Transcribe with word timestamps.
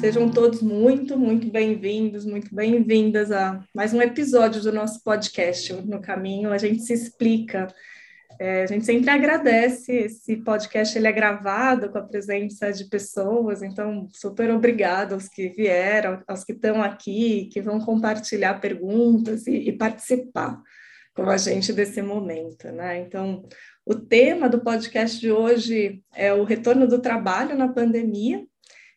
Sejam 0.00 0.30
todos 0.30 0.62
muito, 0.62 1.18
muito 1.18 1.50
bem-vindos, 1.50 2.24
muito 2.24 2.54
bem-vindas 2.54 3.30
a 3.30 3.62
mais 3.74 3.92
um 3.92 4.00
episódio 4.00 4.62
do 4.62 4.72
nosso 4.72 5.04
podcast. 5.04 5.74
No 5.74 6.00
caminho, 6.00 6.50
a 6.50 6.56
gente 6.56 6.80
se 6.80 6.94
explica. 6.94 7.66
É, 8.38 8.62
a 8.62 8.66
gente 8.66 8.86
sempre 8.86 9.10
agradece. 9.10 9.92
Esse 9.92 10.38
podcast 10.38 10.96
ele 10.96 11.06
é 11.06 11.12
gravado 11.12 11.90
com 11.90 11.98
a 11.98 12.02
presença 12.02 12.72
de 12.72 12.88
pessoas, 12.88 13.62
então, 13.62 14.08
super 14.10 14.50
obrigada 14.50 15.14
aos 15.14 15.28
que 15.28 15.50
vieram, 15.50 16.22
aos 16.26 16.44
que 16.44 16.52
estão 16.52 16.82
aqui, 16.82 17.50
que 17.52 17.60
vão 17.60 17.78
compartilhar 17.78 18.58
perguntas 18.58 19.46
e, 19.46 19.68
e 19.68 19.72
participar 19.72 20.62
com 21.14 21.28
a 21.28 21.36
gente 21.36 21.74
desse 21.74 22.00
momento, 22.00 22.72
né? 22.72 23.00
Então, 23.00 23.44
o 23.84 23.94
tema 23.94 24.48
do 24.48 24.62
podcast 24.62 25.20
de 25.20 25.30
hoje 25.30 26.02
é 26.14 26.32
o 26.32 26.44
retorno 26.44 26.88
do 26.88 27.02
trabalho 27.02 27.54
na 27.54 27.68
pandemia 27.68 28.46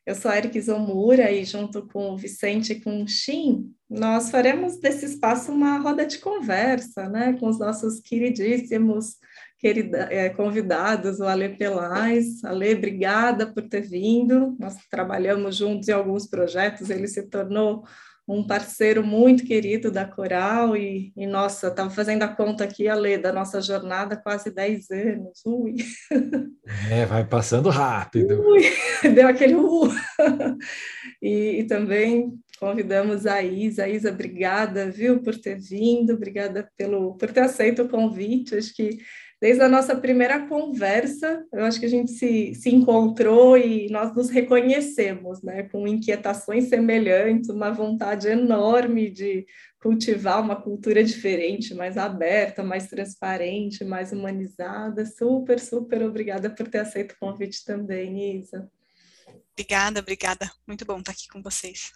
eu 0.06 0.16
sou 0.16 0.30
a 0.30 0.38
Eric 0.38 0.60
Zomura 0.60 1.32
e 1.32 1.46
junto 1.46 1.88
com 1.88 2.12
o 2.12 2.18
Vicente 2.18 2.74
e 2.74 2.82
com 2.82 3.04
o 3.04 3.08
Shin, 3.08 3.72
nós 3.90 4.30
faremos 4.30 4.78
desse 4.80 5.06
espaço 5.06 5.52
uma 5.52 5.78
roda 5.78 6.06
de 6.06 6.18
conversa, 6.18 7.08
né, 7.10 7.34
com 7.40 7.48
os 7.48 7.60
nossos 7.60 8.00
queridíssimos 8.00 9.16
querida, 9.64 10.10
é, 10.12 10.30
convidados, 10.30 11.22
o 11.22 11.24
Ale 11.24 11.56
Pelais. 11.56 12.44
Ale, 12.44 12.76
obrigada 12.76 13.48
por 13.48 13.64
ter 13.64 13.80
vindo. 13.80 14.58
Nós 14.60 14.76
trabalhamos 14.90 15.56
juntos 15.56 15.88
em 15.88 15.94
alguns 15.94 16.28
projetos, 16.28 16.90
ele 16.90 17.08
se 17.08 17.24
tornou 17.30 17.86
um 18.28 18.46
parceiro 18.46 19.06
muito 19.06 19.46
querido 19.46 19.92
da 19.92 20.06
Coral 20.06 20.78
e, 20.78 21.12
e 21.16 21.28
nossa, 21.28 21.68
estava 21.68 21.90
fazendo 21.90 22.24
a 22.24 22.28
conta 22.28 22.64
aqui, 22.64 22.88
Ale, 22.88 23.18
da 23.18 23.34
nossa 23.34 23.62
jornada, 23.62 24.16
quase 24.16 24.54
10 24.54 24.92
anos, 24.92 25.42
ui. 25.46 25.76
É, 26.90 27.06
vai 27.06 27.26
passando 27.26 27.70
rápido. 27.70 28.42
Ui, 28.42 28.62
deu 29.14 29.28
aquele 29.28 29.56
uh. 29.56 29.90
e, 31.22 31.60
e 31.60 31.64
também 31.66 32.34
convidamos 32.60 33.26
a 33.26 33.42
Isa. 33.44 33.90
Isa, 33.90 34.10
obrigada, 34.10 34.90
viu, 34.90 35.22
por 35.22 35.38
ter 35.38 35.60
vindo, 35.60 36.14
obrigada 36.14 36.70
pelo, 36.78 37.18
por 37.18 37.32
ter 37.32 37.42
aceito 37.42 37.84
o 37.84 37.90
convite, 37.90 38.56
acho 38.56 38.74
que 38.74 39.00
desde 39.44 39.62
a 39.62 39.68
nossa 39.68 39.94
primeira 39.94 40.48
conversa, 40.48 41.46
eu 41.52 41.66
acho 41.66 41.78
que 41.78 41.86
a 41.86 41.90
gente 41.90 42.12
se, 42.12 42.56
se 42.56 42.74
encontrou 42.74 43.58
e 43.58 43.90
nós 43.90 44.16
nos 44.16 44.30
reconhecemos, 44.30 45.44
né, 45.44 45.64
com 45.64 45.86
inquietações 45.86 46.70
semelhantes, 46.70 47.50
uma 47.50 47.70
vontade 47.70 48.30
enorme 48.30 49.10
de 49.10 49.46
cultivar 49.82 50.42
uma 50.42 50.56
cultura 50.56 51.04
diferente, 51.04 51.74
mais 51.74 51.98
aberta, 51.98 52.64
mais 52.64 52.88
transparente, 52.88 53.84
mais 53.84 54.14
humanizada. 54.14 55.06
Super, 55.06 55.60
super 55.60 56.02
obrigada 56.04 56.50
por 56.50 56.70
ter 56.70 56.78
aceito 56.78 57.12
o 57.12 57.20
convite 57.20 57.66
também, 57.66 58.40
Isa. 58.40 58.72
Obrigada, 59.52 60.00
obrigada. 60.00 60.50
Muito 60.66 60.86
bom 60.86 61.00
estar 61.00 61.12
aqui 61.12 61.28
com 61.28 61.42
vocês. 61.42 61.92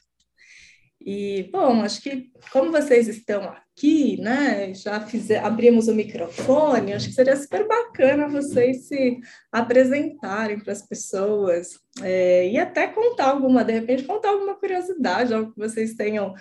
E, 1.10 1.50
bom, 1.54 1.84
acho 1.84 2.02
que 2.02 2.30
como 2.52 2.70
vocês 2.70 3.08
estão 3.08 3.44
aqui, 3.44 4.20
né, 4.20 4.74
já 4.74 5.00
fizer, 5.00 5.40
abrimos 5.40 5.88
o 5.88 5.96
microfone, 5.96 6.92
acho 6.92 7.08
que 7.08 7.14
seria 7.14 7.38
super 7.38 7.66
bacana 7.66 8.28
vocês 8.28 8.90
se 8.90 9.18
apresentarem 9.50 10.60
para 10.60 10.74
as 10.74 10.86
pessoas 10.86 11.80
é, 12.04 12.50
e 12.50 12.58
até 12.58 12.88
contar 12.88 13.30
alguma, 13.30 13.64
de 13.64 13.72
repente, 13.72 14.04
contar 14.04 14.32
alguma 14.32 14.56
curiosidade, 14.56 15.34
algo 15.34 15.54
que 15.54 15.60
vocês 15.60 15.94
tenham 15.94 16.34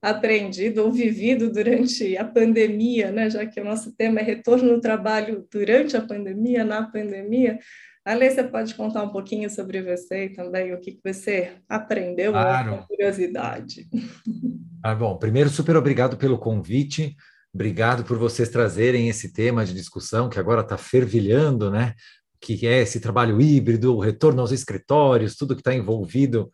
aprendido 0.00 0.84
ou 0.84 0.90
vivido 0.90 1.52
durante 1.52 2.16
a 2.16 2.24
pandemia, 2.24 3.12
né, 3.12 3.28
já 3.28 3.44
que 3.44 3.60
o 3.60 3.64
nosso 3.64 3.94
tema 3.94 4.20
é 4.20 4.22
retorno 4.22 4.72
no 4.72 4.80
trabalho 4.80 5.46
durante 5.52 5.98
a 5.98 6.00
pandemia, 6.00 6.64
na 6.64 6.82
pandemia. 6.90 7.58
Ale, 8.04 8.30
você 8.30 8.44
pode 8.44 8.74
contar 8.74 9.02
um 9.02 9.08
pouquinho 9.08 9.48
sobre 9.48 9.82
você 9.82 10.26
e 10.26 10.28
também 10.28 10.74
o 10.74 10.80
que 10.80 11.00
você 11.02 11.52
aprendeu, 11.66 12.32
claro. 12.32 12.78
com 12.78 12.86
curiosidade. 12.86 13.88
Ah, 14.82 14.94
bom, 14.94 15.16
primeiro, 15.16 15.48
super 15.48 15.74
obrigado 15.76 16.18
pelo 16.18 16.36
convite, 16.36 17.16
obrigado 17.54 18.04
por 18.04 18.18
vocês 18.18 18.50
trazerem 18.50 19.08
esse 19.08 19.32
tema 19.32 19.64
de 19.64 19.72
discussão 19.72 20.28
que 20.28 20.38
agora 20.38 20.60
está 20.60 20.76
fervilhando, 20.76 21.70
né? 21.70 21.94
Que 22.38 22.66
é 22.66 22.82
esse 22.82 23.00
trabalho 23.00 23.40
híbrido, 23.40 23.96
o 23.96 24.00
retorno 24.00 24.42
aos 24.42 24.52
escritórios, 24.52 25.36
tudo 25.36 25.54
que 25.54 25.62
está 25.62 25.74
envolvido 25.74 26.52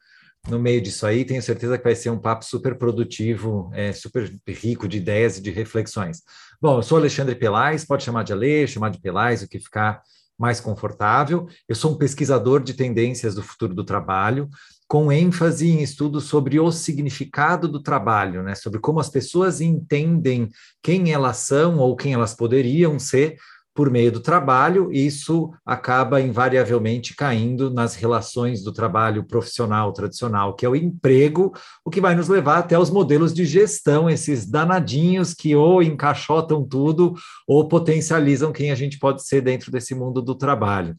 no 0.48 0.60
meio 0.60 0.80
disso 0.80 1.04
aí. 1.04 1.24
Tenho 1.24 1.42
certeza 1.42 1.76
que 1.76 1.82
vai 1.82 1.96
ser 1.96 2.10
um 2.10 2.20
papo 2.20 2.44
super 2.44 2.78
produtivo, 2.78 3.72
é, 3.74 3.92
super 3.92 4.32
rico 4.46 4.86
de 4.86 4.98
ideias 4.98 5.38
e 5.38 5.42
de 5.42 5.50
reflexões. 5.50 6.22
Bom, 6.62 6.78
eu 6.78 6.82
sou 6.84 6.96
Alexandre 6.96 7.34
Pelais, 7.34 7.84
pode 7.84 8.04
chamar 8.04 8.22
de 8.22 8.32
Ale, 8.32 8.68
chamar 8.68 8.90
de 8.90 9.00
Pelais, 9.00 9.42
o 9.42 9.48
que 9.48 9.58
ficar 9.58 10.00
mais 10.40 10.58
confortável. 10.58 11.46
Eu 11.68 11.76
sou 11.76 11.92
um 11.92 11.98
pesquisador 11.98 12.62
de 12.62 12.72
tendências 12.72 13.34
do 13.34 13.42
futuro 13.42 13.74
do 13.74 13.84
trabalho, 13.84 14.48
com 14.88 15.12
ênfase 15.12 15.68
em 15.68 15.82
estudos 15.82 16.24
sobre 16.24 16.58
o 16.58 16.72
significado 16.72 17.68
do 17.68 17.82
trabalho, 17.82 18.42
né? 18.42 18.54
sobre 18.54 18.80
como 18.80 18.98
as 18.98 19.10
pessoas 19.10 19.60
entendem 19.60 20.48
quem 20.82 21.12
elas 21.12 21.36
são 21.36 21.78
ou 21.78 21.94
quem 21.94 22.14
elas 22.14 22.34
poderiam 22.34 22.98
ser 22.98 23.36
por 23.74 23.90
meio 23.90 24.10
do 24.10 24.20
trabalho, 24.20 24.90
isso 24.92 25.52
acaba 25.64 26.20
invariavelmente 26.20 27.14
caindo 27.14 27.70
nas 27.70 27.94
relações 27.94 28.62
do 28.62 28.72
trabalho 28.72 29.24
profissional 29.24 29.92
tradicional, 29.92 30.54
que 30.54 30.66
é 30.66 30.68
o 30.68 30.74
emprego, 30.74 31.52
o 31.84 31.90
que 31.90 32.00
vai 32.00 32.14
nos 32.14 32.28
levar 32.28 32.58
até 32.58 32.78
os 32.78 32.90
modelos 32.90 33.32
de 33.32 33.44
gestão, 33.44 34.10
esses 34.10 34.44
danadinhos 34.46 35.32
que 35.34 35.54
ou 35.54 35.82
encaixotam 35.82 36.66
tudo 36.66 37.14
ou 37.46 37.68
potencializam 37.68 38.52
quem 38.52 38.70
a 38.70 38.74
gente 38.74 38.98
pode 38.98 39.24
ser 39.24 39.40
dentro 39.40 39.70
desse 39.70 39.94
mundo 39.94 40.20
do 40.20 40.34
trabalho. 40.34 40.94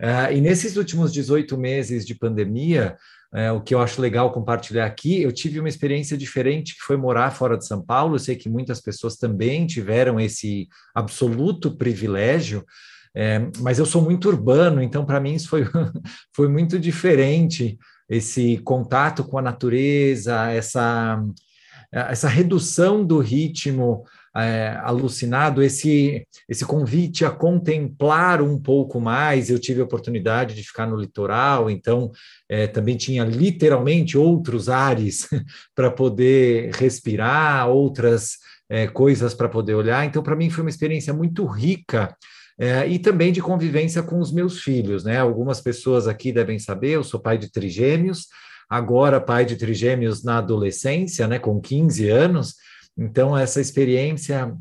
Uh, 0.00 0.32
e 0.32 0.40
nesses 0.40 0.76
últimos 0.76 1.12
18 1.12 1.56
meses 1.58 2.06
de 2.06 2.14
pandemia, 2.14 2.96
é, 3.34 3.50
o 3.50 3.60
que 3.62 3.74
eu 3.74 3.80
acho 3.80 4.00
legal 4.00 4.30
compartilhar 4.30 4.84
aqui, 4.84 5.22
eu 5.22 5.32
tive 5.32 5.58
uma 5.58 5.68
experiência 5.68 6.18
diferente 6.18 6.74
que 6.74 6.82
foi 6.82 6.96
morar 6.98 7.30
fora 7.30 7.56
de 7.56 7.66
São 7.66 7.82
Paulo. 7.82 8.14
Eu 8.14 8.18
sei 8.18 8.36
que 8.36 8.48
muitas 8.48 8.80
pessoas 8.80 9.16
também 9.16 9.66
tiveram 9.66 10.20
esse 10.20 10.68
absoluto 10.94 11.76
privilégio, 11.76 12.64
é, 13.14 13.40
mas 13.60 13.78
eu 13.78 13.86
sou 13.86 14.02
muito 14.02 14.28
urbano, 14.28 14.82
então 14.82 15.04
para 15.04 15.20
mim 15.20 15.34
isso 15.34 15.48
foi, 15.48 15.64
foi 16.34 16.48
muito 16.48 16.78
diferente 16.78 17.78
esse 18.08 18.58
contato 18.58 19.24
com 19.24 19.38
a 19.38 19.42
natureza, 19.42 20.50
essa, 20.50 21.22
essa 21.90 22.28
redução 22.28 23.02
do 23.04 23.18
ritmo 23.18 24.04
é, 24.36 24.78
alucinado, 24.82 25.62
esse, 25.62 26.26
esse 26.48 26.64
convite 26.64 27.24
a 27.24 27.30
contemplar 27.30 28.40
um 28.40 28.58
pouco 28.58 29.00
mais. 29.00 29.50
Eu 29.50 29.58
tive 29.58 29.80
a 29.80 29.84
oportunidade 29.84 30.54
de 30.54 30.62
ficar 30.62 30.86
no 30.86 30.96
litoral, 30.96 31.68
então 31.68 32.10
é, 32.48 32.66
também 32.66 32.96
tinha 32.96 33.24
literalmente 33.24 34.16
outros 34.16 34.68
ares 34.68 35.28
para 35.74 35.90
poder 35.90 36.74
respirar, 36.74 37.68
outras 37.68 38.38
é, 38.70 38.86
coisas 38.86 39.34
para 39.34 39.48
poder 39.48 39.74
olhar. 39.74 40.04
Então, 40.06 40.22
para 40.22 40.36
mim, 40.36 40.48
foi 40.48 40.62
uma 40.62 40.70
experiência 40.70 41.12
muito 41.12 41.44
rica. 41.44 42.14
É, 42.58 42.86
e 42.86 42.98
também 42.98 43.32
de 43.32 43.40
convivência 43.40 44.02
com 44.02 44.18
os 44.18 44.30
meus 44.30 44.60
filhos, 44.60 45.04
né? 45.04 45.18
Algumas 45.18 45.60
pessoas 45.60 46.06
aqui 46.06 46.30
devem 46.30 46.58
saber, 46.58 46.90
eu 46.90 47.02
sou 47.02 47.18
pai 47.18 47.38
de 47.38 47.50
trigêmeos, 47.50 48.28
agora 48.68 49.20
pai 49.20 49.44
de 49.44 49.56
trigêmeos 49.56 50.22
na 50.22 50.38
adolescência, 50.38 51.26
né, 51.26 51.38
com 51.38 51.60
15 51.60 52.08
anos, 52.08 52.54
então, 52.96 53.36
essa 53.36 53.60
experiência 53.60 54.54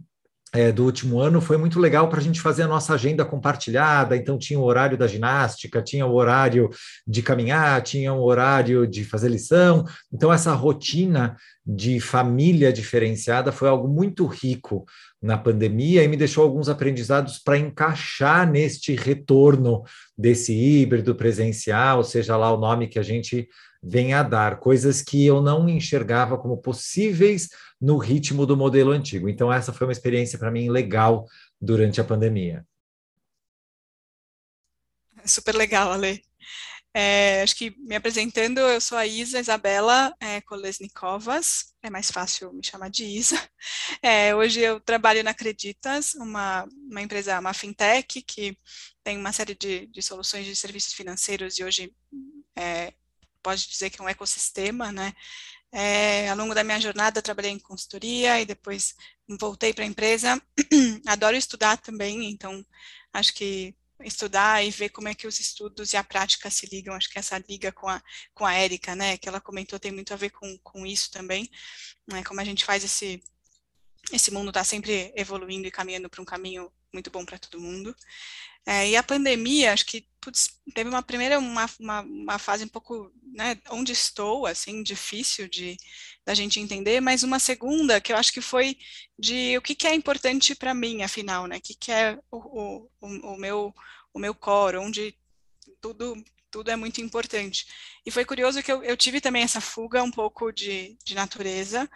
é, 0.53 0.69
do 0.69 0.83
último 0.83 1.19
ano 1.19 1.39
foi 1.39 1.55
muito 1.55 1.79
legal 1.79 2.09
para 2.09 2.19
a 2.19 2.23
gente 2.23 2.41
fazer 2.41 2.63
a 2.63 2.67
nossa 2.67 2.93
agenda 2.93 3.23
compartilhada. 3.23 4.17
Então, 4.17 4.37
tinha 4.37 4.59
o 4.59 4.63
horário 4.63 4.97
da 4.97 5.07
ginástica, 5.07 5.81
tinha 5.81 6.05
o 6.05 6.13
horário 6.13 6.69
de 7.07 7.21
caminhar, 7.21 7.81
tinha 7.81 8.13
o 8.13 8.21
horário 8.21 8.85
de 8.85 9.05
fazer 9.05 9.29
lição. 9.29 9.85
Então, 10.13 10.31
essa 10.31 10.53
rotina 10.53 11.37
de 11.65 11.99
família 12.01 12.73
diferenciada 12.73 13.51
foi 13.51 13.69
algo 13.69 13.87
muito 13.87 14.25
rico 14.25 14.85
na 15.21 15.37
pandemia 15.37 16.03
e 16.03 16.07
me 16.07 16.17
deixou 16.17 16.43
alguns 16.43 16.67
aprendizados 16.67 17.39
para 17.39 17.57
encaixar 17.57 18.49
neste 18.49 18.95
retorno 18.95 19.83
desse 20.17 20.53
híbrido 20.53 21.15
presencial, 21.15 22.03
seja 22.03 22.35
lá 22.35 22.51
o 22.51 22.59
nome 22.59 22.87
que 22.87 22.99
a 22.99 23.03
gente 23.03 23.47
venha 23.81 24.19
a 24.19 24.23
dar, 24.23 24.59
coisas 24.59 25.01
que 25.01 25.25
eu 25.25 25.41
não 25.41 25.67
enxergava 25.67 26.37
como 26.37 26.57
possíveis 26.57 27.49
no 27.79 27.97
ritmo 27.97 28.45
do 28.45 28.55
modelo 28.55 28.91
antigo. 28.91 29.27
Então, 29.27 29.51
essa 29.51 29.73
foi 29.73 29.87
uma 29.87 29.93
experiência 29.93 30.37
para 30.37 30.51
mim 30.51 30.69
legal 30.69 31.25
durante 31.59 31.99
a 31.99 32.03
pandemia. 32.03 32.65
Super 35.25 35.55
legal, 35.55 35.91
Ale. 35.91 36.23
É, 36.93 37.41
acho 37.41 37.55
que 37.55 37.73
me 37.79 37.95
apresentando, 37.95 38.59
eu 38.59 38.81
sou 38.81 38.97
a 38.97 39.07
Isa 39.07 39.39
Isabela 39.39 40.13
é, 40.19 40.41
Kolesnikovas, 40.41 41.73
é 41.81 41.89
mais 41.89 42.11
fácil 42.11 42.51
me 42.51 42.65
chamar 42.65 42.89
de 42.89 43.05
Isa. 43.05 43.37
É, 44.03 44.35
hoje 44.35 44.59
eu 44.59 44.79
trabalho 44.79 45.23
na 45.23 45.31
Acreditas, 45.31 46.15
uma, 46.15 46.67
uma 46.89 47.01
empresa, 47.01 47.39
uma 47.39 47.53
fintech, 47.53 48.21
que 48.23 48.57
tem 49.03 49.17
uma 49.17 49.31
série 49.31 49.53
de, 49.53 49.85
de 49.87 50.01
soluções 50.01 50.45
de 50.45 50.55
serviços 50.55 50.93
financeiros 50.93 51.59
e 51.59 51.63
hoje 51.63 51.93
é, 52.57 52.93
pode 53.41 53.67
dizer 53.67 53.89
que 53.89 54.01
é 54.01 54.03
um 54.03 54.09
ecossistema, 54.09 54.91
né? 54.91 55.13
É, 55.73 56.29
ao 56.29 56.35
longo 56.35 56.53
da 56.53 56.63
minha 56.63 56.81
jornada, 56.81 57.21
trabalhei 57.21 57.51
em 57.51 57.59
consultoria 57.59 58.41
e 58.41 58.45
depois 58.45 58.93
voltei 59.39 59.73
para 59.73 59.83
a 59.83 59.87
empresa. 59.87 60.41
Adoro 61.07 61.37
estudar 61.37 61.77
também, 61.77 62.29
então 62.29 62.65
acho 63.13 63.33
que 63.33 63.73
estudar 64.03 64.65
e 64.65 64.71
ver 64.71 64.89
como 64.89 65.07
é 65.07 65.15
que 65.15 65.27
os 65.27 65.39
estudos 65.39 65.93
e 65.93 65.97
a 65.97 66.03
prática 66.03 66.49
se 66.49 66.65
ligam. 66.67 66.93
Acho 66.93 67.09
que 67.09 67.19
essa 67.19 67.37
liga 67.47 67.71
com 67.71 67.87
a, 67.87 68.01
com 68.33 68.45
a 68.45 68.53
Érica, 68.53 68.95
né, 68.95 69.17
que 69.17 69.29
ela 69.29 69.39
comentou, 69.39 69.79
tem 69.79 69.91
muito 69.91 70.13
a 70.13 70.17
ver 70.17 70.31
com, 70.31 70.57
com 70.59 70.85
isso 70.85 71.11
também, 71.11 71.49
né, 72.07 72.23
como 72.23 72.41
a 72.41 72.43
gente 72.43 72.65
faz 72.65 72.83
esse, 72.83 73.23
esse 74.11 74.31
mundo 74.31 74.49
está 74.49 74.63
sempre 74.63 75.13
evoluindo 75.15 75.67
e 75.67 75.71
caminhando 75.71 76.09
para 76.09 76.21
um 76.21 76.25
caminho 76.25 76.71
muito 76.93 77.09
bom 77.09 77.25
para 77.25 77.39
todo 77.39 77.61
mundo. 77.61 77.95
É, 78.65 78.89
e 78.89 78.95
a 78.95 79.03
pandemia, 79.03 79.73
acho 79.73 79.85
que 79.85 80.05
putz, 80.21 80.59
teve 80.75 80.89
uma 80.89 81.01
primeira, 81.01 81.39
uma, 81.39 81.67
uma, 81.79 82.01
uma, 82.01 82.39
fase 82.39 82.63
um 82.63 82.67
pouco, 82.67 83.11
né, 83.33 83.57
onde 83.71 83.91
estou, 83.91 84.45
assim, 84.45 84.83
difícil 84.83 85.49
de 85.49 85.75
da 86.23 86.35
gente 86.35 86.59
entender, 86.59 87.01
mas 87.01 87.23
uma 87.23 87.39
segunda 87.39 87.99
que 87.99 88.13
eu 88.13 88.17
acho 88.17 88.31
que 88.31 88.41
foi 88.41 88.77
de 89.17 89.57
o 89.57 89.61
que, 89.61 89.73
que 89.73 89.87
é 89.87 89.95
importante 89.95 90.53
para 90.53 90.73
mim, 90.75 91.01
afinal, 91.01 91.47
né, 91.47 91.57
o 91.57 91.61
que, 91.61 91.73
que 91.73 91.91
é 91.91 92.17
o, 92.29 92.87
o, 93.01 93.31
o, 93.33 93.37
meu, 93.37 93.73
o 94.13 94.19
meu 94.19 94.35
core, 94.35 94.77
onde 94.77 95.17
tudo 95.81 96.23
tudo 96.51 96.69
é 96.69 96.75
muito 96.75 96.99
importante. 96.99 97.65
E 98.05 98.11
foi 98.11 98.25
curioso 98.25 98.61
que 98.61 98.69
eu, 98.69 98.83
eu 98.83 98.97
tive 98.97 99.21
também 99.21 99.41
essa 99.41 99.61
fuga 99.61 100.03
um 100.03 100.11
pouco 100.11 100.51
de, 100.51 100.97
de 101.03 101.15
natureza, 101.15 101.89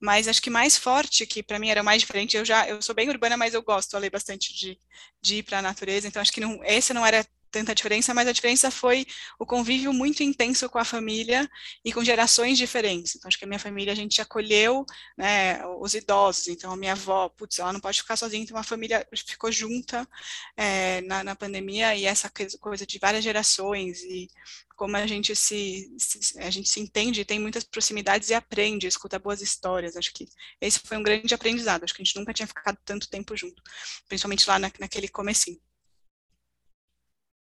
mas 0.00 0.26
acho 0.28 0.42
que 0.42 0.50
mais 0.50 0.76
forte, 0.76 1.26
que 1.26 1.42
para 1.42 1.58
mim 1.58 1.68
era 1.70 1.82
mais 1.82 2.00
diferente, 2.00 2.36
eu 2.36 2.44
já, 2.44 2.68
eu 2.68 2.80
sou 2.82 2.94
bem 2.94 3.08
urbana, 3.08 3.36
mas 3.36 3.54
eu 3.54 3.62
gosto, 3.62 3.92
eu 3.94 3.98
bastante 4.10 4.54
de, 4.54 4.80
de 5.22 5.36
ir 5.36 5.42
para 5.42 5.58
a 5.58 5.62
natureza, 5.62 6.08
então 6.08 6.22
acho 6.22 6.32
que 6.32 6.40
não, 6.40 6.64
esse 6.64 6.94
não 6.94 7.04
era 7.06 7.24
tanta 7.50 7.74
diferença, 7.74 8.14
mas 8.14 8.28
a 8.28 8.32
diferença 8.32 8.70
foi 8.70 9.06
o 9.38 9.46
convívio 9.46 9.92
muito 9.92 10.22
intenso 10.22 10.68
com 10.68 10.78
a 10.78 10.84
família 10.84 11.48
e 11.84 11.92
com 11.92 12.04
gerações 12.04 12.56
diferentes. 12.56 13.16
Então, 13.16 13.28
acho 13.28 13.38
que 13.38 13.44
a 13.44 13.48
minha 13.48 13.58
família, 13.58 13.92
a 13.92 13.96
gente 13.96 14.20
acolheu 14.20 14.84
né, 15.16 15.64
os 15.80 15.94
idosos, 15.94 16.48
então 16.48 16.72
a 16.72 16.76
minha 16.76 16.92
avó, 16.92 17.28
putz, 17.28 17.58
ela 17.58 17.72
não 17.72 17.80
pode 17.80 18.00
ficar 18.00 18.16
sozinha, 18.16 18.42
então 18.42 18.56
a 18.56 18.62
família 18.62 19.06
ficou 19.26 19.50
junta 19.50 20.08
é, 20.56 21.00
na, 21.02 21.24
na 21.24 21.36
pandemia 21.36 21.94
e 21.94 22.04
essa 22.04 22.30
coisa 22.60 22.86
de 22.86 22.98
várias 22.98 23.24
gerações 23.24 24.02
e 24.02 24.28
como 24.80 24.96
a 24.96 25.06
gente 25.06 25.36
se, 25.36 25.94
se, 25.98 26.40
a 26.40 26.48
gente 26.48 26.66
se 26.66 26.80
entende, 26.80 27.22
tem 27.22 27.38
muitas 27.38 27.64
proximidades 27.64 28.30
e 28.30 28.34
aprende, 28.34 28.86
escuta 28.86 29.18
boas 29.18 29.42
histórias. 29.42 29.94
Acho 29.94 30.10
que 30.14 30.26
esse 30.58 30.78
foi 30.78 30.96
um 30.96 31.02
grande 31.02 31.34
aprendizado. 31.34 31.84
Acho 31.84 31.92
que 31.92 32.00
a 32.00 32.04
gente 32.04 32.18
nunca 32.18 32.32
tinha 32.32 32.46
ficado 32.46 32.78
tanto 32.82 33.06
tempo 33.10 33.36
junto, 33.36 33.62
principalmente 34.08 34.48
lá 34.48 34.58
na, 34.58 34.72
naquele 34.80 35.06
comecinho. 35.06 35.60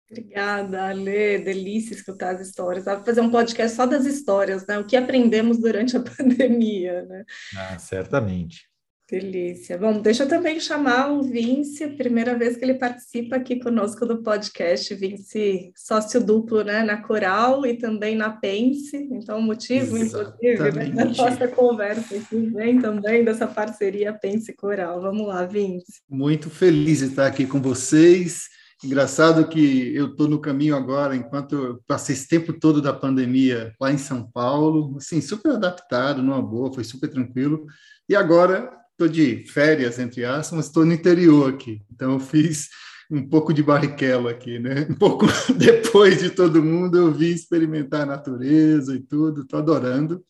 Obrigada, 0.10 0.86
Ale. 0.86 1.40
Delícia 1.40 1.94
escutar 1.94 2.36
as 2.36 2.42
histórias. 2.42 2.86
Dá 2.86 2.96
para 2.96 3.06
fazer 3.06 3.22
um 3.22 3.30
podcast 3.30 3.76
só 3.76 3.86
das 3.86 4.06
histórias, 4.06 4.66
né? 4.66 4.80
O 4.80 4.86
que 4.86 4.96
aprendemos 4.96 5.60
durante 5.60 5.98
a 5.98 6.00
pandemia, 6.18 7.04
né? 7.04 7.26
Ah, 7.58 7.78
certamente. 7.78 8.68
Delícia. 9.10 9.78
Bom, 9.78 10.02
deixa 10.02 10.24
eu 10.24 10.28
também 10.28 10.60
chamar 10.60 11.10
o 11.14 11.24
Vince, 11.24 11.88
primeira 11.88 12.38
vez 12.38 12.58
que 12.58 12.66
ele 12.66 12.74
participa 12.74 13.38
aqui 13.38 13.58
conosco 13.58 14.06
do 14.06 14.22
podcast. 14.22 14.94
Vince, 14.96 15.72
sócio 15.78 16.22
duplo 16.22 16.62
né, 16.62 16.84
na 16.84 17.02
Coral 17.02 17.66
e 17.66 17.78
também 17.78 18.18
na 18.18 18.32
Pense. 18.32 18.98
Então, 19.10 19.42
motivo, 19.42 19.98
inclusive, 19.98 20.72
né, 20.74 20.92
na 20.94 21.06
nossa 21.06 21.48
conversa 21.48 22.18
aqui 22.18 22.36
vem 22.48 22.82
também 22.82 23.24
dessa 23.24 23.48
parceria 23.48 24.12
Pense 24.12 24.54
Coral. 24.54 25.02
Vamos 25.02 25.26
lá, 25.26 25.46
Vince. 25.46 26.02
Muito 26.10 26.50
feliz 26.50 27.00
de 27.00 27.06
estar 27.06 27.28
aqui 27.28 27.46
com 27.46 27.62
vocês 27.62 28.50
Engraçado 28.84 29.48
que 29.48 29.96
eu 29.96 30.08
estou 30.08 30.28
no 30.28 30.40
caminho 30.40 30.76
agora, 30.76 31.16
enquanto 31.16 31.56
eu 31.56 31.84
passei 31.88 32.14
esse 32.14 32.28
tempo 32.28 32.54
todo 32.54 32.80
da 32.80 32.94
pandemia 32.94 33.74
lá 33.82 33.92
em 33.92 33.98
São 33.98 34.30
Paulo, 34.32 34.96
assim, 34.98 35.20
super 35.20 35.54
adaptado, 35.54 36.22
numa 36.22 36.42
boa, 36.42 36.72
foi 36.72 36.84
super 36.84 37.10
tranquilo. 37.10 37.66
E 38.08 38.16
agora 38.16 38.72
estou 38.92 39.08
de 39.08 39.46
férias, 39.48 39.98
entre 39.98 40.24
aspas, 40.26 40.58
mas 40.58 40.66
estou 40.68 40.86
no 40.86 40.94
interior 40.94 41.50
aqui. 41.50 41.82
Então 41.92 42.14
eu 42.14 42.20
fiz 42.20 42.70
um 43.10 43.28
pouco 43.28 43.52
de 43.52 43.64
barrichello 43.64 44.28
aqui, 44.28 44.60
né? 44.60 44.86
Um 44.90 44.96
pouco 44.96 45.26
depois 45.58 46.20
de 46.20 46.30
todo 46.30 46.64
mundo, 46.64 46.98
eu 46.98 47.12
vim 47.12 47.32
experimentar 47.32 48.02
a 48.02 48.06
natureza 48.06 48.96
e 48.96 49.00
tudo, 49.00 49.42
estou 49.42 49.60
adorando 49.60 50.24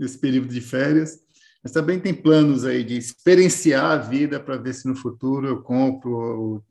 esse 0.00 0.18
período 0.18 0.48
de 0.48 0.60
férias. 0.62 1.18
Mas 1.62 1.72
também 1.72 2.00
tem 2.00 2.14
planos 2.14 2.64
aí 2.64 2.82
de 2.82 2.96
experienciar 2.96 3.84
a 3.84 3.96
vida 3.96 4.40
para 4.40 4.56
ver 4.56 4.72
se 4.74 4.88
no 4.88 4.96
futuro 4.96 5.46
eu 5.46 5.62
compro 5.62 6.64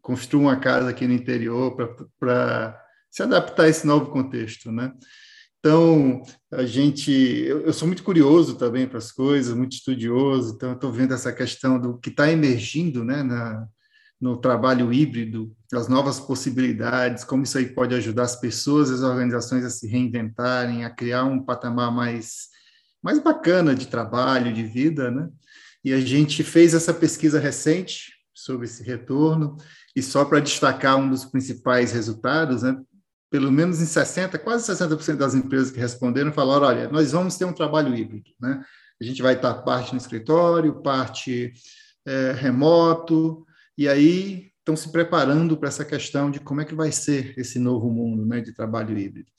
construa 0.00 0.42
uma 0.42 0.56
casa 0.56 0.90
aqui 0.90 1.06
no 1.06 1.12
interior 1.12 1.76
para 2.18 2.80
se 3.10 3.22
adaptar 3.22 3.64
a 3.64 3.68
esse 3.68 3.86
novo 3.86 4.10
contexto, 4.10 4.70
né? 4.70 4.92
Então, 5.58 6.22
a 6.50 6.64
gente, 6.64 7.12
eu, 7.12 7.60
eu 7.60 7.72
sou 7.72 7.86
muito 7.86 8.02
curioso 8.02 8.56
também 8.56 8.86
para 8.86 8.96
as 8.96 9.12
coisas, 9.12 9.54
muito 9.54 9.74
estudioso, 9.74 10.54
então 10.54 10.72
estou 10.72 10.90
vendo 10.90 11.12
essa 11.12 11.32
questão 11.32 11.78
do 11.78 11.98
que 11.98 12.08
está 12.08 12.30
emergindo, 12.30 13.04
né, 13.04 13.22
na, 13.22 13.66
no 14.18 14.38
trabalho 14.38 14.90
híbrido, 14.90 15.54
as 15.74 15.86
novas 15.86 16.18
possibilidades, 16.18 17.24
como 17.24 17.42
isso 17.42 17.58
aí 17.58 17.66
pode 17.66 17.94
ajudar 17.94 18.22
as 18.22 18.36
pessoas, 18.36 18.90
as 18.90 19.02
organizações 19.02 19.64
a 19.64 19.70
se 19.70 19.86
reinventarem, 19.86 20.84
a 20.84 20.90
criar 20.90 21.24
um 21.24 21.44
patamar 21.44 21.92
mais 21.92 22.48
mais 23.02 23.18
bacana 23.18 23.74
de 23.74 23.86
trabalho, 23.86 24.52
de 24.52 24.62
vida, 24.62 25.10
né? 25.10 25.28
E 25.82 25.92
a 25.92 26.00
gente 26.00 26.44
fez 26.44 26.74
essa 26.74 26.92
pesquisa 26.92 27.40
recente 27.40 28.12
sobre 28.34 28.66
esse 28.66 28.82
retorno 28.82 29.56
e 29.94 30.02
só 30.02 30.24
para 30.24 30.40
destacar 30.40 30.96
um 30.96 31.08
dos 31.08 31.24
principais 31.24 31.92
resultados, 31.92 32.62
né, 32.62 32.76
pelo 33.30 33.50
menos 33.50 33.80
em 33.80 33.84
60%, 33.84 34.38
quase 34.38 34.70
60% 34.72 35.16
das 35.16 35.34
empresas 35.34 35.70
que 35.70 35.78
responderam 35.78 36.32
falaram, 36.32 36.66
olha, 36.66 36.88
nós 36.88 37.12
vamos 37.12 37.36
ter 37.36 37.44
um 37.44 37.52
trabalho 37.52 37.94
híbrido. 37.94 38.30
Né? 38.40 38.62
A 39.00 39.04
gente 39.04 39.22
vai 39.22 39.34
estar 39.34 39.54
parte 39.62 39.92
no 39.92 39.98
escritório, 39.98 40.82
parte 40.82 41.52
é, 42.06 42.32
remoto, 42.32 43.46
e 43.78 43.88
aí 43.88 44.50
estão 44.58 44.76
se 44.76 44.90
preparando 44.90 45.56
para 45.56 45.68
essa 45.68 45.84
questão 45.84 46.30
de 46.30 46.40
como 46.40 46.60
é 46.60 46.64
que 46.64 46.74
vai 46.74 46.90
ser 46.92 47.34
esse 47.38 47.58
novo 47.58 47.88
mundo 47.90 48.26
né, 48.26 48.40
de 48.40 48.52
trabalho 48.52 48.98
híbrido. 48.98 49.30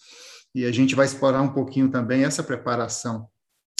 E 0.56 0.66
a 0.66 0.72
gente 0.72 0.96
vai 0.96 1.06
explorar 1.06 1.42
um 1.42 1.54
pouquinho 1.54 1.90
também 1.90 2.24
essa 2.24 2.44
preparação. 2.44 3.28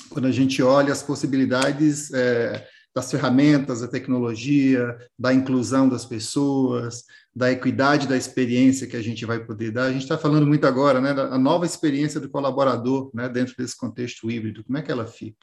Quando 0.10 0.28
a 0.28 0.32
gente 0.32 0.62
olha 0.62 0.92
as 0.92 1.02
possibilidades 1.02 2.14
é, 2.14 2.68
das 2.94 3.10
ferramentas, 3.10 3.82
da 3.82 3.88
tecnologia, 3.88 4.98
da 5.18 5.34
inclusão 5.34 5.88
das 5.88 6.06
pessoas, 6.06 7.04
da 7.34 7.52
equidade 7.52 8.08
da 8.08 8.18
experiência 8.18 8.88
que 8.88 8.98
a 8.98 9.02
gente 9.02 9.26
vai 9.26 9.40
poder 9.40 9.72
dar. 9.72 9.86
A 9.86 9.92
gente 9.92 10.04
está 10.04 10.18
falando 10.18 10.46
muito 10.46 10.68
agora, 10.68 11.00
né, 11.00 11.14
da 11.14 11.38
nova 11.38 11.66
experiência 11.66 12.20
do 12.20 12.30
colaborador, 12.30 13.10
né, 13.14 13.30
dentro 13.30 13.56
desse 13.58 13.78
contexto 13.78 14.30
híbrido, 14.30 14.64
como 14.64 14.78
é 14.78 14.82
que 14.82 14.92
ela 14.92 15.06
fica? 15.06 15.38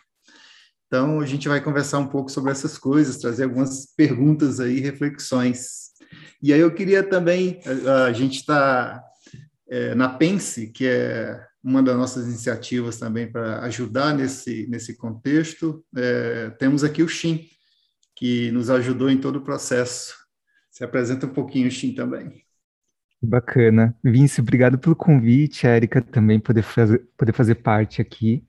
Então, 0.86 1.20
a 1.20 1.26
gente 1.26 1.48
vai 1.48 1.60
conversar 1.60 1.98
um 1.98 2.06
pouco 2.06 2.30
sobre 2.30 2.50
essas 2.50 2.78
coisas, 2.78 3.18
trazer 3.18 3.44
algumas 3.44 3.86
perguntas 3.94 4.58
aí, 4.58 4.80
reflexões. 4.80 5.88
E 6.42 6.52
aí 6.52 6.60
eu 6.60 6.72
queria 6.72 7.02
também, 7.02 7.60
a, 8.06 8.12
gente 8.12 8.36
está 8.36 9.02
é, 9.68 9.94
na 9.94 10.08
Pense, 10.08 10.68
que 10.68 10.86
é 10.86 11.47
uma 11.62 11.82
das 11.82 11.96
nossas 11.96 12.26
iniciativas 12.26 12.98
também 12.98 13.30
para 13.30 13.60
ajudar 13.64 14.14
nesse, 14.14 14.66
nesse 14.68 14.96
contexto. 14.96 15.84
É, 15.96 16.50
temos 16.50 16.84
aqui 16.84 17.02
o 17.02 17.08
Shin, 17.08 17.46
que 18.14 18.50
nos 18.52 18.70
ajudou 18.70 19.10
em 19.10 19.18
todo 19.18 19.36
o 19.36 19.44
processo. 19.44 20.14
Se 20.70 20.84
apresenta 20.84 21.26
um 21.26 21.32
pouquinho, 21.32 21.70
Shin, 21.70 21.94
também. 21.94 22.44
Bacana. 23.20 23.96
Vince, 24.02 24.40
obrigado 24.40 24.78
pelo 24.78 24.94
convite. 24.94 25.66
Erika 25.66 26.00
também 26.00 26.38
poder 26.38 26.62
fazer, 26.62 27.04
poder 27.16 27.32
fazer 27.32 27.56
parte 27.56 28.00
aqui. 28.00 28.44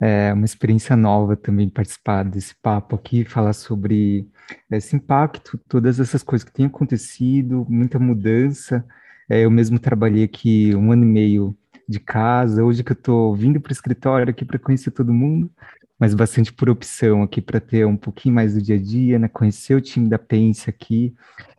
É 0.00 0.32
uma 0.32 0.44
experiência 0.44 0.94
nova 0.94 1.36
também 1.36 1.70
participar 1.70 2.22
desse 2.24 2.54
papo 2.56 2.96
aqui, 2.96 3.24
falar 3.24 3.54
sobre 3.54 4.28
esse 4.70 4.94
impacto, 4.94 5.58
todas 5.66 5.98
essas 5.98 6.22
coisas 6.22 6.44
que 6.44 6.52
têm 6.52 6.66
acontecido, 6.66 7.66
muita 7.68 7.98
mudança. 7.98 8.84
É, 9.28 9.44
eu 9.44 9.50
mesmo 9.50 9.78
trabalhei 9.78 10.24
aqui 10.24 10.74
um 10.74 10.92
ano 10.92 11.02
e 11.02 11.06
meio 11.06 11.56
de 11.88 12.00
casa, 12.00 12.64
hoje 12.64 12.82
que 12.82 12.92
eu 12.92 12.96
estou 12.96 13.34
vindo 13.34 13.60
para 13.60 13.70
o 13.70 13.72
escritório 13.72 14.30
aqui 14.30 14.44
para 14.44 14.58
conhecer 14.58 14.90
todo 14.90 15.12
mundo, 15.12 15.50
mas 15.98 16.14
bastante 16.14 16.52
por 16.52 16.68
opção 16.68 17.22
aqui 17.22 17.40
para 17.40 17.60
ter 17.60 17.86
um 17.86 17.96
pouquinho 17.96 18.34
mais 18.34 18.54
do 18.54 18.62
dia 18.62 18.76
a 18.76 18.78
dia, 18.78 19.18
né? 19.18 19.28
Conhecer 19.28 19.74
o 19.74 19.80
time 19.80 20.08
da 20.08 20.18
Pense 20.18 20.68
aqui. 20.68 21.14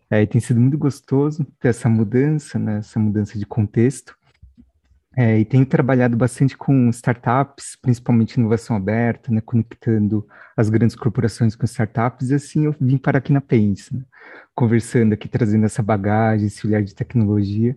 É, 0.09 0.25
tem 0.25 0.39
sido 0.39 0.59
muito 0.59 0.77
gostoso 0.77 1.45
ter 1.59 1.69
essa 1.69 1.89
mudança, 1.89 2.59
né? 2.59 2.77
Essa 2.79 2.99
mudança 2.99 3.37
de 3.37 3.45
contexto. 3.45 4.15
É, 5.19 5.39
e 5.39 5.43
tenho 5.43 5.65
trabalhado 5.65 6.15
bastante 6.15 6.55
com 6.55 6.89
startups, 6.91 7.75
principalmente 7.81 8.35
inovação 8.35 8.75
aberta, 8.75 9.31
né, 9.31 9.41
conectando 9.41 10.27
as 10.55 10.69
grandes 10.69 10.95
corporações 10.95 11.55
com 11.55 11.65
startups, 11.65 12.29
e 12.29 12.35
assim 12.35 12.65
eu 12.65 12.75
vim 12.79 12.97
para 12.97 13.17
aqui 13.17 13.33
na 13.33 13.41
Pense, 13.41 13.95
né, 13.95 14.03
conversando 14.53 15.13
aqui, 15.13 15.27
trazendo 15.27 15.65
essa 15.65 15.81
bagagem, 15.81 16.45
esse 16.45 16.67
olhar 16.67 16.83
de 16.83 16.93
tecnologia, 16.93 17.75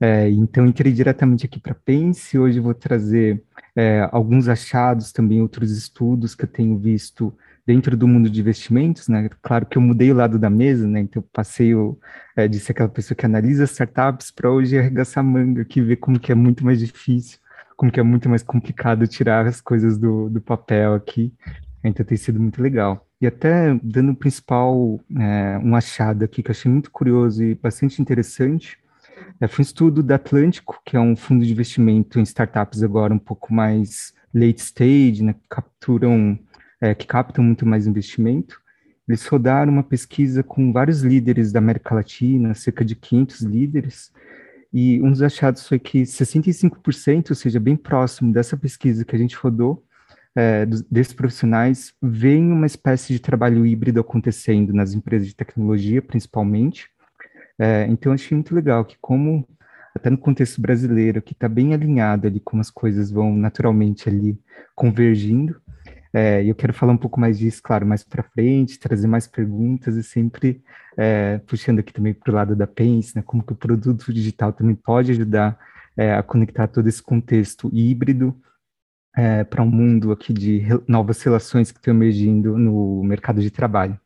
é, 0.00 0.30
então, 0.30 0.66
entrei 0.66 0.92
diretamente 0.92 1.44
aqui 1.44 1.60
para 1.60 1.74
Pense. 1.74 2.38
Hoje 2.38 2.58
vou 2.58 2.72
trazer 2.72 3.42
é, 3.76 4.08
alguns 4.10 4.48
achados, 4.48 5.12
também 5.12 5.42
outros 5.42 5.70
estudos 5.70 6.34
que 6.34 6.44
eu 6.44 6.48
tenho 6.48 6.78
visto 6.78 7.36
dentro 7.66 7.96
do 7.96 8.08
mundo 8.08 8.30
de 8.30 8.40
investimentos, 8.40 9.08
né? 9.08 9.28
Claro 9.42 9.66
que 9.66 9.76
eu 9.76 9.82
mudei 9.82 10.10
o 10.10 10.14
lado 10.14 10.38
da 10.38 10.48
mesa, 10.48 10.88
né? 10.88 11.00
Então, 11.00 11.22
passei 11.32 11.74
o, 11.74 11.98
é, 12.34 12.48
de 12.48 12.58
ser 12.58 12.72
aquela 12.72 12.88
pessoa 12.88 13.14
que 13.14 13.26
analisa 13.26 13.64
startups 13.64 14.30
para 14.30 14.50
hoje 14.50 14.78
arregaçar 14.78 15.22
manga, 15.22 15.64
que 15.66 15.82
vê 15.82 15.96
como 15.96 16.18
que 16.18 16.32
é 16.32 16.34
muito 16.34 16.64
mais 16.64 16.78
difícil, 16.78 17.38
como 17.76 17.92
que 17.92 18.00
é 18.00 18.02
muito 18.02 18.28
mais 18.28 18.42
complicado 18.42 19.06
tirar 19.06 19.46
as 19.46 19.60
coisas 19.60 19.98
do, 19.98 20.30
do 20.30 20.40
papel 20.40 20.94
aqui. 20.94 21.32
Então, 21.84 22.04
tem 22.06 22.16
sido 22.16 22.40
muito 22.40 22.62
legal. 22.62 23.06
E 23.20 23.26
até 23.26 23.78
dando 23.82 24.12
o 24.12 24.16
principal, 24.16 24.98
é, 25.14 25.58
um 25.58 25.76
achado 25.76 26.24
aqui 26.24 26.42
que 26.42 26.50
eu 26.50 26.52
achei 26.52 26.72
muito 26.72 26.90
curioso 26.90 27.44
e 27.44 27.54
bastante 27.54 28.00
interessante, 28.00 28.78
foi 29.48 29.62
um 29.62 29.66
estudo 29.66 30.02
da 30.02 30.16
Atlântico, 30.16 30.80
que 30.84 30.96
é 30.96 31.00
um 31.00 31.16
fundo 31.16 31.44
de 31.44 31.52
investimento 31.52 32.18
em 32.18 32.22
startups 32.22 32.82
agora 32.82 33.14
um 33.14 33.18
pouco 33.18 33.52
mais 33.52 34.12
late 34.34 34.60
stage, 34.60 35.22
né, 35.22 35.32
que 35.32 35.48
capturam, 35.48 36.38
é, 36.80 36.94
que 36.94 37.06
captam 37.06 37.42
muito 37.42 37.64
mais 37.66 37.86
investimento. 37.86 38.60
Eles 39.08 39.26
rodaram 39.26 39.72
uma 39.72 39.82
pesquisa 39.82 40.42
com 40.42 40.72
vários 40.72 41.00
líderes 41.02 41.52
da 41.52 41.58
América 41.58 41.94
Latina, 41.94 42.54
cerca 42.54 42.84
de 42.84 42.94
500 42.94 43.40
líderes, 43.40 44.12
e 44.72 45.02
um 45.02 45.10
dos 45.10 45.22
achados 45.22 45.66
foi 45.66 45.78
que 45.78 46.02
65%, 46.02 47.30
ou 47.30 47.36
seja, 47.36 47.58
bem 47.58 47.76
próximo 47.76 48.32
dessa 48.32 48.56
pesquisa 48.56 49.04
que 49.04 49.16
a 49.16 49.18
gente 49.18 49.34
rodou, 49.36 49.84
é, 50.34 50.64
desses 50.88 51.12
profissionais, 51.12 51.92
veem 52.00 52.52
uma 52.52 52.66
espécie 52.66 53.12
de 53.12 53.18
trabalho 53.18 53.66
híbrido 53.66 53.98
acontecendo 53.98 54.72
nas 54.72 54.94
empresas 54.94 55.26
de 55.26 55.34
tecnologia, 55.34 56.00
principalmente. 56.00 56.88
É, 57.60 57.86
então, 57.88 58.12
achei 58.12 58.34
muito 58.34 58.54
legal 58.54 58.86
que, 58.86 58.96
como 59.00 59.46
até 59.94 60.08
no 60.08 60.16
contexto 60.16 60.62
brasileiro, 60.62 61.20
que 61.20 61.34
está 61.34 61.46
bem 61.46 61.74
alinhado 61.74 62.26
ali 62.26 62.40
como 62.40 62.62
as 62.62 62.70
coisas 62.70 63.10
vão 63.10 63.36
naturalmente 63.36 64.08
ali 64.08 64.40
convergindo, 64.74 65.60
é, 66.10 66.42
eu 66.42 66.54
quero 66.54 66.72
falar 66.72 66.92
um 66.94 66.96
pouco 66.96 67.20
mais 67.20 67.38
disso, 67.38 67.62
claro, 67.62 67.86
mais 67.86 68.02
para 68.02 68.22
frente, 68.22 68.78
trazer 68.78 69.06
mais 69.06 69.26
perguntas 69.26 69.94
e 69.96 70.02
sempre 70.02 70.62
é, 70.96 71.38
puxando 71.46 71.80
aqui 71.80 71.92
também 71.92 72.14
para 72.14 72.32
o 72.32 72.34
lado 72.34 72.56
da 72.56 72.66
Pense, 72.66 73.14
né, 73.14 73.22
como 73.22 73.42
que 73.42 73.52
o 73.52 73.56
produto 73.56 74.10
digital 74.12 74.52
também 74.54 74.74
pode 74.74 75.12
ajudar 75.12 75.58
é, 75.96 76.14
a 76.14 76.22
conectar 76.22 76.66
todo 76.66 76.88
esse 76.88 77.02
contexto 77.02 77.70
híbrido 77.72 78.34
é, 79.14 79.44
para 79.44 79.62
um 79.62 79.70
mundo 79.70 80.12
aqui 80.12 80.32
de 80.32 80.58
re 80.58 80.80
novas 80.88 81.22
relações 81.22 81.70
que 81.70 81.78
estão 81.78 81.92
emergindo 81.94 82.56
no 82.56 83.02
mercado 83.04 83.40
de 83.40 83.50
trabalho. 83.50 84.00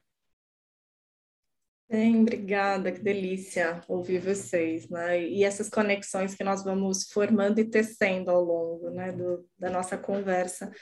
Bem, 1.94 2.22
obrigada, 2.22 2.90
que 2.90 2.98
delícia 2.98 3.80
ouvir 3.86 4.18
vocês, 4.18 4.88
né? 4.88 5.22
E 5.28 5.44
essas 5.44 5.68
conexões 5.68 6.34
que 6.34 6.42
nós 6.42 6.64
vamos 6.64 7.04
formando 7.04 7.60
e 7.60 7.64
tecendo 7.64 8.32
ao 8.32 8.42
longo, 8.42 8.90
né, 8.90 9.12
do, 9.12 9.46
da 9.56 9.70
nossa 9.70 9.96
conversa. 9.96 10.72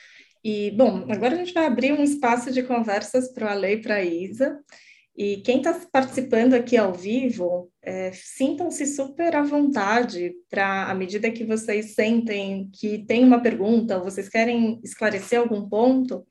E, 0.42 0.70
bom, 0.70 1.04
agora 1.12 1.34
a 1.34 1.36
gente 1.36 1.52
vai 1.52 1.66
abrir 1.66 1.92
um 1.92 2.02
espaço 2.02 2.50
de 2.50 2.62
conversas 2.62 3.30
para 3.30 3.44
o 3.44 3.48
Ale 3.50 3.72
e 3.72 3.82
para 3.82 3.96
a 3.96 4.02
Isa. 4.02 4.58
E 5.14 5.42
quem 5.42 5.58
está 5.58 5.78
participando 5.92 6.54
aqui 6.54 6.78
ao 6.78 6.94
vivo, 6.94 7.70
é, 7.82 8.10
sintam-se 8.14 8.86
super 8.86 9.36
à 9.36 9.42
vontade 9.42 10.32
para, 10.48 10.90
à 10.90 10.94
medida 10.94 11.30
que 11.30 11.44
vocês 11.44 11.94
sentem 11.94 12.70
que 12.72 13.04
tem 13.04 13.22
uma 13.22 13.42
pergunta 13.42 13.98
ou 13.98 14.04
vocês 14.04 14.30
querem 14.30 14.80
esclarecer 14.82 15.38
algum 15.38 15.68
ponto, 15.68 16.26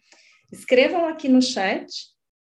escrevam 0.52 1.06
aqui 1.06 1.30
no 1.30 1.40
chat, 1.40 1.86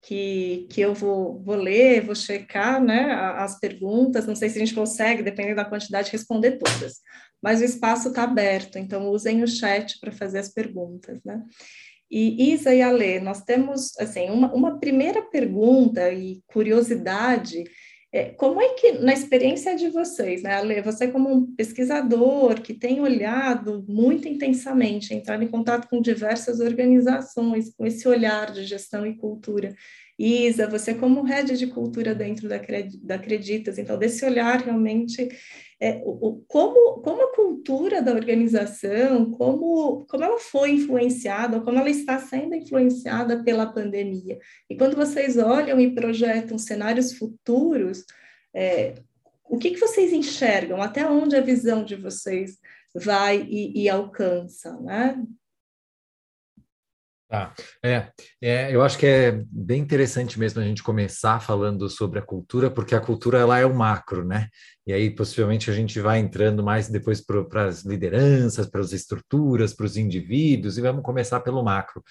que, 0.03 0.67
que 0.71 0.81
eu 0.81 0.95
vou, 0.95 1.43
vou 1.43 1.57
ler, 1.57 2.05
vou 2.05 2.15
checar 2.15 2.83
né, 2.83 3.13
as 3.37 3.59
perguntas. 3.59 4.27
Não 4.27 4.35
sei 4.35 4.49
se 4.49 4.57
a 4.57 4.61
gente 4.61 4.75
consegue, 4.75 5.23
dependendo 5.23 5.57
da 5.57 5.65
quantidade, 5.65 6.11
responder 6.11 6.59
todas 6.59 7.01
mas 7.43 7.61
o 7.61 7.65
espaço 7.65 8.09
está 8.09 8.25
aberto, 8.25 8.79
então 8.79 9.09
usem 9.11 9.43
o 9.43 9.49
chat 9.49 9.99
para 9.99 10.13
fazer 10.13 10.39
as 10.39 10.53
perguntas, 10.53 11.19
né? 11.25 11.43
E 12.11 12.53
Isa 12.53 12.75
e 12.75 12.83
Ale, 12.83 13.21
nós 13.21 13.43
temos, 13.43 13.97
assim, 13.99 14.31
uma, 14.31 14.53
uma 14.53 14.81
primeira 14.81 15.23
pergunta 15.23 16.13
e 16.13 16.43
curiosidade, 16.49 17.63
como 18.37 18.61
é 18.61 18.71
que, 18.71 18.93
na 18.93 19.13
experiência 19.13 19.77
de 19.77 19.89
vocês, 19.89 20.43
né, 20.43 20.55
Ale, 20.55 20.83
você 20.83 21.07
como 21.07 21.33
um 21.33 21.55
pesquisador 21.55 22.61
que 22.61 22.75
tem 22.75 23.01
olhado 23.01 23.85
muito 23.89 24.27
intensamente, 24.27 25.15
entrado 25.15 25.45
em 25.45 25.49
contato 25.49 25.89
com 25.89 26.01
diversas 26.01 26.59
organizações, 26.59 27.73
com 27.73 27.87
esse 27.87 28.09
olhar 28.09 28.51
de 28.51 28.65
gestão 28.65 29.07
e 29.07 29.17
cultura, 29.17 29.77
Isa, 30.23 30.67
você 30.67 30.93
como 30.93 31.23
head 31.23 31.57
de 31.57 31.67
cultura 31.67 32.15
dentro 32.15 32.47
da, 32.47 32.61
da 33.03 33.15
Acreditas, 33.15 33.79
então 33.79 33.99
desse 33.99 34.23
olhar 34.25 34.61
realmente 34.61 35.29
é, 35.81 36.03
o, 36.05 36.45
como, 36.47 37.01
como 37.01 37.23
a 37.23 37.35
cultura 37.35 38.03
da 38.03 38.13
organização, 38.13 39.31
como, 39.31 40.05
como 40.07 40.23
ela 40.23 40.39
foi 40.39 40.73
influenciada, 40.73 41.61
como 41.61 41.79
ela 41.79 41.89
está 41.89 42.19
sendo 42.19 42.55
influenciada 42.55 43.43
pela 43.43 43.73
pandemia. 43.73 44.39
E 44.69 44.77
quando 44.77 44.95
vocês 44.95 45.39
olham 45.39 45.81
e 45.81 45.95
projetam 45.95 46.59
cenários 46.59 47.15
futuros, 47.15 48.05
é, 48.55 48.97
o 49.45 49.57
que, 49.57 49.71
que 49.71 49.81
vocês 49.81 50.13
enxergam? 50.13 50.83
Até 50.83 51.09
onde 51.09 51.35
a 51.35 51.41
visão 51.41 51.83
de 51.83 51.97
vocês 51.97 52.59
vai 52.95 53.47
e, 53.49 53.85
e 53.85 53.89
alcança, 53.89 54.79
né? 54.81 55.17
Tá. 57.31 57.55
É, 57.81 58.09
é, 58.43 58.75
eu 58.75 58.83
acho 58.83 58.99
que 58.99 59.07
é 59.07 59.45
bem 59.53 59.81
interessante 59.81 60.37
mesmo 60.37 60.61
a 60.61 60.65
gente 60.65 60.83
começar 60.83 61.39
falando 61.39 61.89
sobre 61.89 62.19
a 62.19 62.23
cultura, 62.23 62.69
porque 62.69 62.93
a 62.93 63.01
cultura 63.01 63.39
ela 63.39 63.57
é 63.57 63.65
o 63.65 63.73
macro, 63.73 64.25
né? 64.25 64.49
E 64.85 64.93
aí 64.93 65.09
possivelmente 65.09 65.71
a 65.71 65.73
gente 65.73 66.01
vai 66.01 66.19
entrando 66.19 66.61
mais 66.61 66.89
depois 66.89 67.21
para 67.21 67.67
as 67.67 67.85
lideranças, 67.85 68.67
para 68.69 68.81
as 68.81 68.93
estruturas, 68.93 69.73
para 69.73 69.87
os 69.87 69.97
indivíduos, 69.97 70.77
e 70.77 70.81
vamos 70.81 71.05
começar 71.05 71.39
pelo 71.39 71.63
macro. 71.63 72.03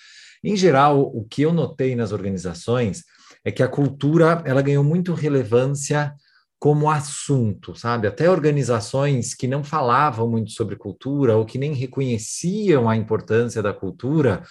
Em 0.41 0.55
geral, 0.55 1.01
o 1.01 1.25
que 1.25 1.41
eu 1.41 1.51
notei 1.51 1.97
nas 1.97 2.13
organizações 2.13 3.03
é 3.43 3.51
que 3.51 3.61
a 3.61 3.67
cultura 3.67 4.41
ela 4.45 4.61
ganhou 4.61 4.85
muito 4.85 5.13
relevância 5.13 6.13
como 6.57 6.89
assunto, 6.89 7.75
sabe? 7.75 8.07
Até 8.07 8.29
organizações 8.29 9.33
que 9.33 9.47
não 9.47 9.65
falavam 9.65 10.29
muito 10.29 10.51
sobre 10.51 10.77
cultura 10.77 11.35
ou 11.35 11.45
que 11.45 11.57
nem 11.57 11.73
reconheciam 11.73 12.89
a 12.89 12.95
importância 12.95 13.61
da 13.61 13.73
cultura 13.73 14.43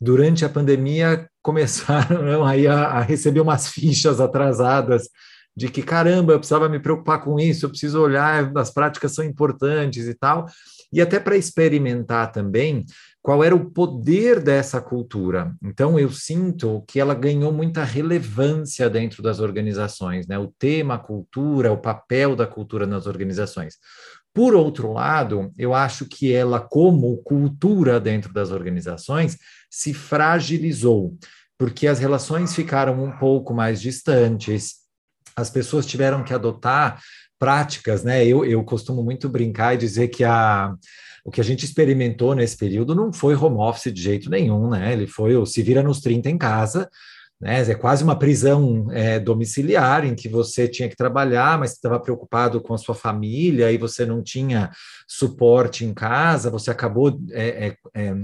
durante 0.00 0.44
a 0.44 0.48
pandemia 0.48 1.28
começaram 1.42 2.44
aí 2.46 2.66
a, 2.66 2.86
a, 2.86 3.00
receber 3.00 3.40
umas 3.40 3.68
fichas 3.68 4.20
atrasadas 4.20 5.08
de 5.56 5.68
que 5.68 5.82
caramba, 5.82 6.34
eu 6.34 6.38
precisava 6.38 6.68
me 6.68 6.78
preocupar 6.78 7.22
com 7.24 7.40
isso, 7.40 7.64
eu 7.64 7.70
preciso 7.70 8.00
olhar, 8.00 8.52
as 8.58 8.70
práticas 8.70 9.14
são 9.14 9.24
importantes 9.24 10.06
e 10.06 10.14
tal, 10.14 10.44
e 10.92 11.00
até 11.00 11.18
para 11.18 11.36
experimentar 11.36 12.30
também 12.30 12.84
qual 13.22 13.42
era 13.42 13.56
o 13.56 13.70
poder 13.70 14.40
dessa 14.40 14.80
cultura. 14.80 15.52
Então 15.64 15.98
eu 15.98 16.12
sinto 16.12 16.84
que 16.86 17.00
ela 17.00 17.14
ganhou 17.14 17.52
muita 17.52 17.82
relevância 17.82 18.88
dentro 18.88 19.22
das 19.22 19.40
organizações, 19.40 20.28
né? 20.28 20.38
O 20.38 20.52
tema 20.58 20.96
cultura, 20.96 21.72
o 21.72 21.78
papel 21.78 22.36
da 22.36 22.46
cultura 22.46 22.86
nas 22.86 23.06
organizações. 23.06 23.78
Por 24.36 24.54
outro 24.54 24.92
lado, 24.92 25.50
eu 25.56 25.72
acho 25.72 26.04
que 26.04 26.30
ela, 26.30 26.60
como 26.60 27.16
cultura 27.22 27.98
dentro 27.98 28.34
das 28.34 28.50
organizações, 28.50 29.38
se 29.70 29.94
fragilizou, 29.94 31.16
porque 31.58 31.86
as 31.86 31.98
relações 31.98 32.54
ficaram 32.54 33.02
um 33.02 33.12
pouco 33.12 33.54
mais 33.54 33.80
distantes, 33.80 34.74
as 35.34 35.48
pessoas 35.48 35.86
tiveram 35.86 36.22
que 36.22 36.34
adotar 36.34 37.00
práticas, 37.38 38.04
né? 38.04 38.26
Eu, 38.26 38.44
eu 38.44 38.62
costumo 38.62 39.02
muito 39.02 39.26
brincar 39.26 39.72
e 39.72 39.78
dizer 39.78 40.08
que 40.08 40.22
a, 40.22 40.70
o 41.24 41.30
que 41.30 41.40
a 41.40 41.44
gente 41.44 41.64
experimentou 41.64 42.34
nesse 42.34 42.58
período 42.58 42.94
não 42.94 43.14
foi 43.14 43.34
home 43.34 43.56
office 43.56 43.90
de 43.90 44.02
jeito 44.02 44.28
nenhum, 44.28 44.68
né? 44.68 44.92
Ele 44.92 45.06
foi 45.06 45.34
o 45.34 45.46
se 45.46 45.62
vira 45.62 45.82
nos 45.82 46.02
30 46.02 46.28
em 46.28 46.36
casa, 46.36 46.90
né? 47.40 47.60
É 47.60 47.74
quase 47.74 48.02
uma 48.02 48.18
prisão 48.18 48.86
é, 48.90 49.18
domiciliar 49.18 50.04
em 50.04 50.14
que 50.14 50.28
você 50.28 50.66
tinha 50.66 50.88
que 50.88 50.96
trabalhar, 50.96 51.58
mas 51.58 51.72
estava 51.72 52.00
preocupado 52.00 52.60
com 52.60 52.74
a 52.74 52.78
sua 52.78 52.94
família 52.94 53.70
e 53.70 53.78
você 53.78 54.06
não 54.06 54.22
tinha 54.22 54.70
suporte 55.06 55.84
em 55.84 55.92
casa, 55.92 56.50
você 56.50 56.70
acabou 56.70 57.20
é, 57.32 57.66
é, 57.68 57.76
é, 57.94 58.14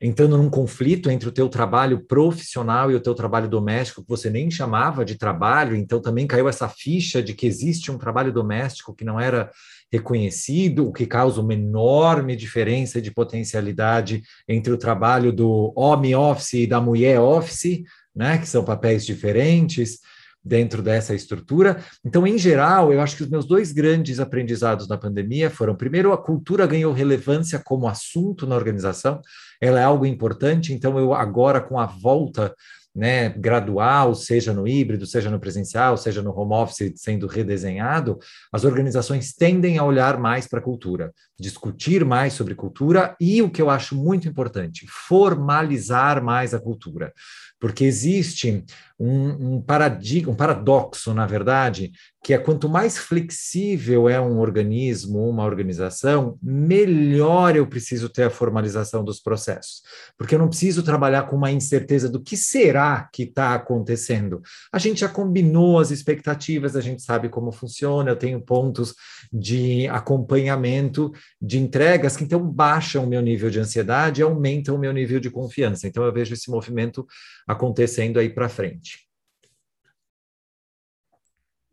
entrando 0.00 0.38
num 0.38 0.48
conflito 0.48 1.10
entre 1.10 1.28
o 1.28 1.32
teu 1.32 1.48
trabalho 1.48 2.04
profissional 2.06 2.90
e 2.90 2.94
o 2.94 3.00
teu 3.00 3.14
trabalho 3.14 3.48
doméstico, 3.48 4.02
que 4.02 4.08
você 4.08 4.30
nem 4.30 4.50
chamava 4.50 5.04
de 5.04 5.16
trabalho, 5.16 5.76
então 5.76 6.00
também 6.00 6.26
caiu 6.26 6.48
essa 6.48 6.68
ficha 6.68 7.22
de 7.22 7.34
que 7.34 7.46
existe 7.46 7.90
um 7.90 7.98
trabalho 7.98 8.32
doméstico 8.32 8.94
que 8.94 9.04
não 9.04 9.20
era 9.20 9.50
reconhecido, 9.90 10.86
o 10.86 10.92
que 10.92 11.06
causa 11.06 11.40
uma 11.40 11.54
enorme 11.54 12.36
diferença 12.36 13.00
de 13.00 13.10
potencialidade 13.10 14.22
entre 14.46 14.72
o 14.72 14.78
trabalho 14.78 15.32
do 15.32 15.72
homem 15.74 16.14
office 16.14 16.54
e 16.54 16.66
da 16.66 16.80
mulher 16.80 17.18
office, 17.18 17.82
né, 18.18 18.36
que 18.36 18.48
são 18.48 18.64
papéis 18.64 19.06
diferentes 19.06 20.00
dentro 20.44 20.82
dessa 20.82 21.14
estrutura. 21.14 21.78
Então, 22.04 22.26
em 22.26 22.36
geral, 22.36 22.92
eu 22.92 23.00
acho 23.00 23.16
que 23.16 23.22
os 23.22 23.30
meus 23.30 23.46
dois 23.46 23.70
grandes 23.70 24.18
aprendizados 24.18 24.88
na 24.88 24.98
pandemia 24.98 25.48
foram: 25.48 25.76
primeiro, 25.76 26.12
a 26.12 26.18
cultura 26.18 26.66
ganhou 26.66 26.92
relevância 26.92 27.60
como 27.64 27.86
assunto 27.86 28.44
na 28.44 28.56
organização, 28.56 29.20
ela 29.60 29.78
é 29.78 29.84
algo 29.84 30.04
importante, 30.04 30.72
então 30.72 30.98
eu 30.98 31.14
agora 31.14 31.60
com 31.60 31.78
a 31.78 31.86
volta 31.86 32.52
né, 32.98 33.28
gradual, 33.28 34.12
seja 34.12 34.52
no 34.52 34.66
híbrido, 34.66 35.06
seja 35.06 35.30
no 35.30 35.38
presencial, 35.38 35.96
seja 35.96 36.20
no 36.20 36.36
home 36.36 36.54
office 36.54 36.92
sendo 36.96 37.28
redesenhado, 37.28 38.18
as 38.52 38.64
organizações 38.64 39.32
tendem 39.32 39.78
a 39.78 39.84
olhar 39.84 40.18
mais 40.18 40.48
para 40.48 40.58
a 40.58 40.62
cultura, 40.62 41.12
discutir 41.38 42.04
mais 42.04 42.32
sobre 42.32 42.56
cultura 42.56 43.14
e 43.20 43.40
o 43.40 43.50
que 43.50 43.62
eu 43.62 43.70
acho 43.70 43.94
muito 43.94 44.26
importante, 44.26 44.84
formalizar 44.88 46.20
mais 46.22 46.52
a 46.52 46.58
cultura 46.58 47.12
porque 47.60 47.84
existe 47.84 48.64
um, 48.98 49.54
um 49.56 49.62
paradigma, 49.62 50.32
um 50.32 50.36
paradoxo, 50.36 51.14
na 51.14 51.24
verdade, 51.24 51.92
que 52.22 52.34
é 52.34 52.38
quanto 52.38 52.68
mais 52.68 52.98
flexível 52.98 54.08
é 54.08 54.20
um 54.20 54.40
organismo, 54.40 55.28
uma 55.28 55.44
organização, 55.44 56.36
melhor 56.42 57.54
eu 57.54 57.66
preciso 57.66 58.08
ter 58.08 58.24
a 58.24 58.30
formalização 58.30 59.04
dos 59.04 59.20
processos. 59.20 59.82
Porque 60.16 60.34
eu 60.34 60.38
não 60.38 60.48
preciso 60.48 60.82
trabalhar 60.82 61.22
com 61.22 61.36
uma 61.36 61.50
incerteza 61.50 62.08
do 62.08 62.20
que 62.20 62.36
será 62.36 63.08
que 63.12 63.22
está 63.22 63.54
acontecendo. 63.54 64.42
A 64.72 64.78
gente 64.78 65.00
já 65.00 65.08
combinou 65.08 65.78
as 65.78 65.92
expectativas, 65.92 66.74
a 66.74 66.80
gente 66.80 67.00
sabe 67.02 67.28
como 67.28 67.52
funciona, 67.52 68.10
eu 68.10 68.16
tenho 68.16 68.40
pontos 68.40 68.94
de 69.32 69.86
acompanhamento 69.88 71.12
de 71.40 71.58
entregas 71.58 72.16
que 72.16 72.24
então 72.24 72.40
baixam 72.44 73.04
o 73.04 73.08
meu 73.08 73.22
nível 73.22 73.48
de 73.48 73.60
ansiedade 73.60 74.20
e 74.20 74.24
aumentam 74.24 74.74
o 74.74 74.78
meu 74.78 74.92
nível 74.92 75.20
de 75.20 75.30
confiança. 75.30 75.86
Então 75.86 76.02
eu 76.02 76.12
vejo 76.12 76.34
esse 76.34 76.50
movimento 76.50 77.06
acontecendo 77.48 78.20
aí 78.20 78.28
para 78.28 78.48
frente. 78.48 79.08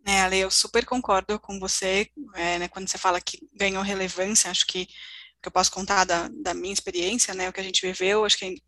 É, 0.08 0.22
Ale, 0.22 0.38
eu 0.38 0.52
super 0.52 0.86
concordo 0.86 1.40
com 1.40 1.60
você, 1.60 2.10
é, 2.36 2.60
né, 2.60 2.68
quando 2.68 2.88
você 2.88 2.98
fala 2.98 3.20
que 3.20 3.40
ganhou 3.54 3.84
relevância, 3.84 4.52
acho 4.52 4.66
que, 4.68 4.86
que 4.86 5.48
eu 5.48 5.52
posso 5.52 5.72
contar 5.72 6.06
da, 6.06 6.30
da 6.30 6.54
minha 6.54 6.74
experiência, 6.74 7.34
né, 7.34 7.50
o 7.50 7.54
que 7.54 7.60
a 7.60 7.64
gente 7.64 7.86
viveu, 7.86 8.24
acho 8.24 8.38
que 8.38 8.62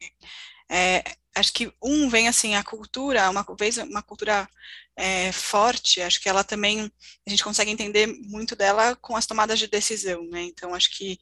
é, 0.70 1.04
acho 1.36 1.54
que 1.54 1.72
um 1.82 2.10
vem 2.10 2.28
assim 2.28 2.56
a 2.56 2.64
cultura 2.64 3.30
uma 3.30 3.46
vez 3.58 3.78
uma 3.78 4.02
cultura 4.02 4.50
é, 4.98 5.32
forte 5.32 6.02
acho 6.02 6.20
que 6.20 6.28
ela 6.28 6.44
também 6.44 6.92
a 7.26 7.30
gente 7.30 7.44
consegue 7.44 7.72
entender 7.72 8.06
muito 8.08 8.56
dela 8.56 8.96
com 8.98 9.16
as 9.16 9.26
tomadas 9.26 9.58
de 9.60 9.68
decisão 9.68 10.28
né 10.28 10.44
então 10.44 10.74
acho 10.74 10.92
que 10.98 11.18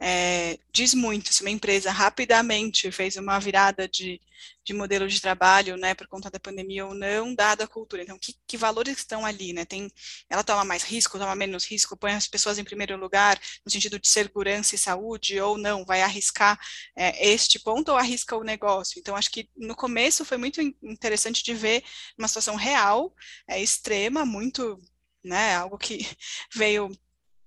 é, 0.00 0.58
diz 0.72 0.94
muito 0.94 1.32
se 1.32 1.42
uma 1.42 1.50
empresa 1.50 1.90
rapidamente 1.90 2.90
fez 2.90 3.16
uma 3.16 3.38
virada 3.38 3.86
de, 3.86 4.18
de 4.64 4.72
modelo 4.72 5.06
de 5.06 5.20
trabalho, 5.20 5.76
né, 5.76 5.94
por 5.94 6.06
conta 6.08 6.30
da 6.30 6.40
pandemia 6.40 6.86
ou 6.86 6.94
não, 6.94 7.34
dada 7.34 7.64
a 7.64 7.68
cultura. 7.68 8.02
Então, 8.02 8.18
que, 8.18 8.34
que 8.46 8.56
valores 8.56 8.96
estão 8.96 9.26
ali, 9.26 9.52
né? 9.52 9.66
Tem, 9.66 9.90
ela 10.30 10.42
toma 10.42 10.64
mais 10.64 10.82
risco, 10.84 11.18
toma 11.18 11.34
menos 11.34 11.66
risco, 11.66 11.96
põe 11.98 12.12
as 12.12 12.26
pessoas 12.26 12.58
em 12.58 12.64
primeiro 12.64 12.96
lugar 12.96 13.38
no 13.64 13.70
sentido 13.70 13.98
de 13.98 14.08
segurança 14.08 14.74
e 14.74 14.78
saúde 14.78 15.38
ou 15.38 15.58
não, 15.58 15.84
vai 15.84 16.00
arriscar 16.00 16.58
é, 16.96 17.28
este 17.28 17.58
ponto 17.60 17.90
ou 17.90 17.98
arrisca 17.98 18.36
o 18.36 18.44
negócio. 18.44 18.98
Então, 18.98 19.14
acho 19.14 19.30
que 19.30 19.50
no 19.54 19.76
começo 19.76 20.24
foi 20.24 20.38
muito 20.38 20.62
interessante 20.82 21.44
de 21.44 21.52
ver 21.52 21.84
uma 22.18 22.28
situação 22.28 22.56
real, 22.56 23.14
é, 23.46 23.60
extrema, 23.62 24.24
muito, 24.24 24.78
né, 25.22 25.56
algo 25.56 25.76
que 25.76 25.98
veio 26.54 26.90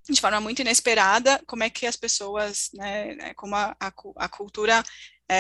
de 0.10 0.20
forma 0.20 0.42
muito 0.42 0.62
inesperada, 0.62 1.42
como 1.48 1.64
é 1.64 1.70
que 1.70 1.86
as 1.86 1.96
pessoas, 1.96 2.70
né, 2.74 3.16
né 3.16 3.34
como 3.36 3.56
a, 3.56 3.76
a, 3.80 3.94
a 4.18 4.30
cultura 4.30 4.84
é, 5.30 5.36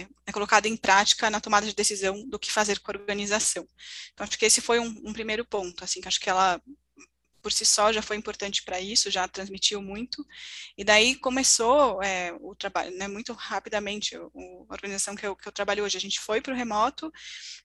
é, 0.00 0.08
é, 0.26 0.32
colocada 0.32 0.66
em 0.66 0.76
prática 0.76 1.30
na 1.30 1.40
tomada 1.40 1.66
de 1.66 1.74
decisão 1.74 2.26
do 2.28 2.38
que 2.38 2.50
fazer 2.50 2.80
com 2.80 2.90
a 2.90 2.96
organização. 2.96 3.66
Então, 4.12 4.26
acho 4.26 4.38
que 4.38 4.46
esse 4.46 4.60
foi 4.60 4.78
um, 4.80 4.94
um 5.04 5.12
primeiro 5.12 5.44
ponto, 5.44 5.84
assim, 5.84 6.00
que 6.00 6.08
acho 6.08 6.20
que 6.20 6.30
ela 6.30 6.60
por 7.42 7.52
si 7.52 7.64
só 7.64 7.92
já 7.92 8.02
foi 8.02 8.16
importante 8.16 8.62
para 8.62 8.80
isso, 8.80 9.10
já 9.10 9.26
transmitiu 9.28 9.80
muito, 9.82 10.26
e 10.76 10.84
daí 10.84 11.14
começou 11.16 12.02
é, 12.02 12.32
o 12.40 12.54
trabalho, 12.54 12.96
né, 12.96 13.08
muito 13.08 13.32
rapidamente, 13.32 14.16
o, 14.16 14.66
a 14.68 14.72
organização 14.74 15.14
que 15.14 15.26
eu, 15.26 15.36
que 15.36 15.48
eu 15.48 15.52
trabalho 15.52 15.84
hoje, 15.84 15.96
a 15.96 16.00
gente 16.00 16.20
foi 16.20 16.40
para 16.40 16.52
o 16.52 16.56
remoto, 16.56 17.12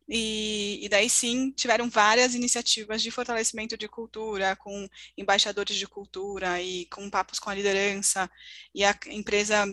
e, 0.07 0.79
e, 0.83 0.89
daí 0.89 1.09
sim 1.09 1.51
tiveram 1.51 1.89
várias 1.89 2.35
iniciativas 2.35 3.01
de 3.01 3.11
fortalecimento 3.11 3.77
de 3.77 3.87
cultura, 3.87 4.55
com 4.55 4.87
embaixadores 5.17 5.77
de 5.77 5.87
cultura 5.87 6.61
e 6.61 6.85
com 6.87 7.09
papos 7.09 7.39
com 7.39 7.49
a 7.49 7.55
liderança, 7.55 8.29
e 8.73 8.83
a 8.83 8.97
empresa 9.07 9.65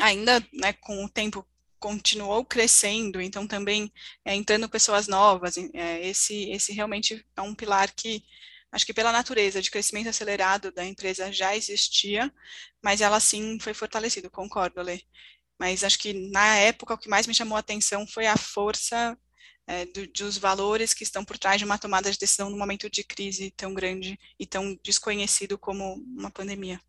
ainda, 0.00 0.44
né, 0.52 0.72
com 0.72 1.04
o 1.04 1.08
tempo 1.08 1.46
continuou 1.84 2.44
crescendo, 2.46 3.20
então 3.20 3.46
também 3.46 3.92
é, 4.24 4.34
entrando 4.34 4.68
pessoas 4.70 5.06
novas, 5.06 5.56
é, 5.74 6.06
esse, 6.06 6.50
esse 6.50 6.72
realmente 6.72 7.22
é 7.36 7.42
um 7.42 7.54
pilar 7.54 7.92
que 7.94 8.24
acho 8.74 8.84
que 8.84 8.92
pela 8.92 9.12
natureza 9.12 9.62
de 9.62 9.70
crescimento 9.70 10.08
acelerado 10.08 10.72
da 10.72 10.84
empresa 10.84 11.32
já 11.32 11.56
existia, 11.56 12.32
mas 12.82 13.00
ela 13.00 13.20
sim 13.20 13.56
foi 13.60 13.72
fortalecida, 13.72 14.28
concordo, 14.28 14.82
Lê. 14.82 15.00
Mas 15.58 15.84
acho 15.84 15.96
que 15.96 16.12
na 16.32 16.56
época 16.56 16.94
o 16.94 16.98
que 16.98 17.08
mais 17.08 17.28
me 17.28 17.34
chamou 17.34 17.56
a 17.56 17.60
atenção 17.60 18.04
foi 18.04 18.26
a 18.26 18.36
força 18.36 19.16
é, 19.68 19.86
do, 19.86 20.08
dos 20.08 20.36
valores 20.36 20.92
que 20.92 21.04
estão 21.04 21.24
por 21.24 21.38
trás 21.38 21.58
de 21.58 21.64
uma 21.64 21.78
tomada 21.78 22.10
de 22.10 22.18
decisão 22.18 22.50
num 22.50 22.58
momento 22.58 22.90
de 22.90 23.04
crise 23.04 23.52
tão 23.56 23.72
grande 23.72 24.18
e 24.40 24.44
tão 24.44 24.76
desconhecido 24.82 25.56
como 25.56 25.94
uma 25.94 26.30
pandemia. 26.30 26.80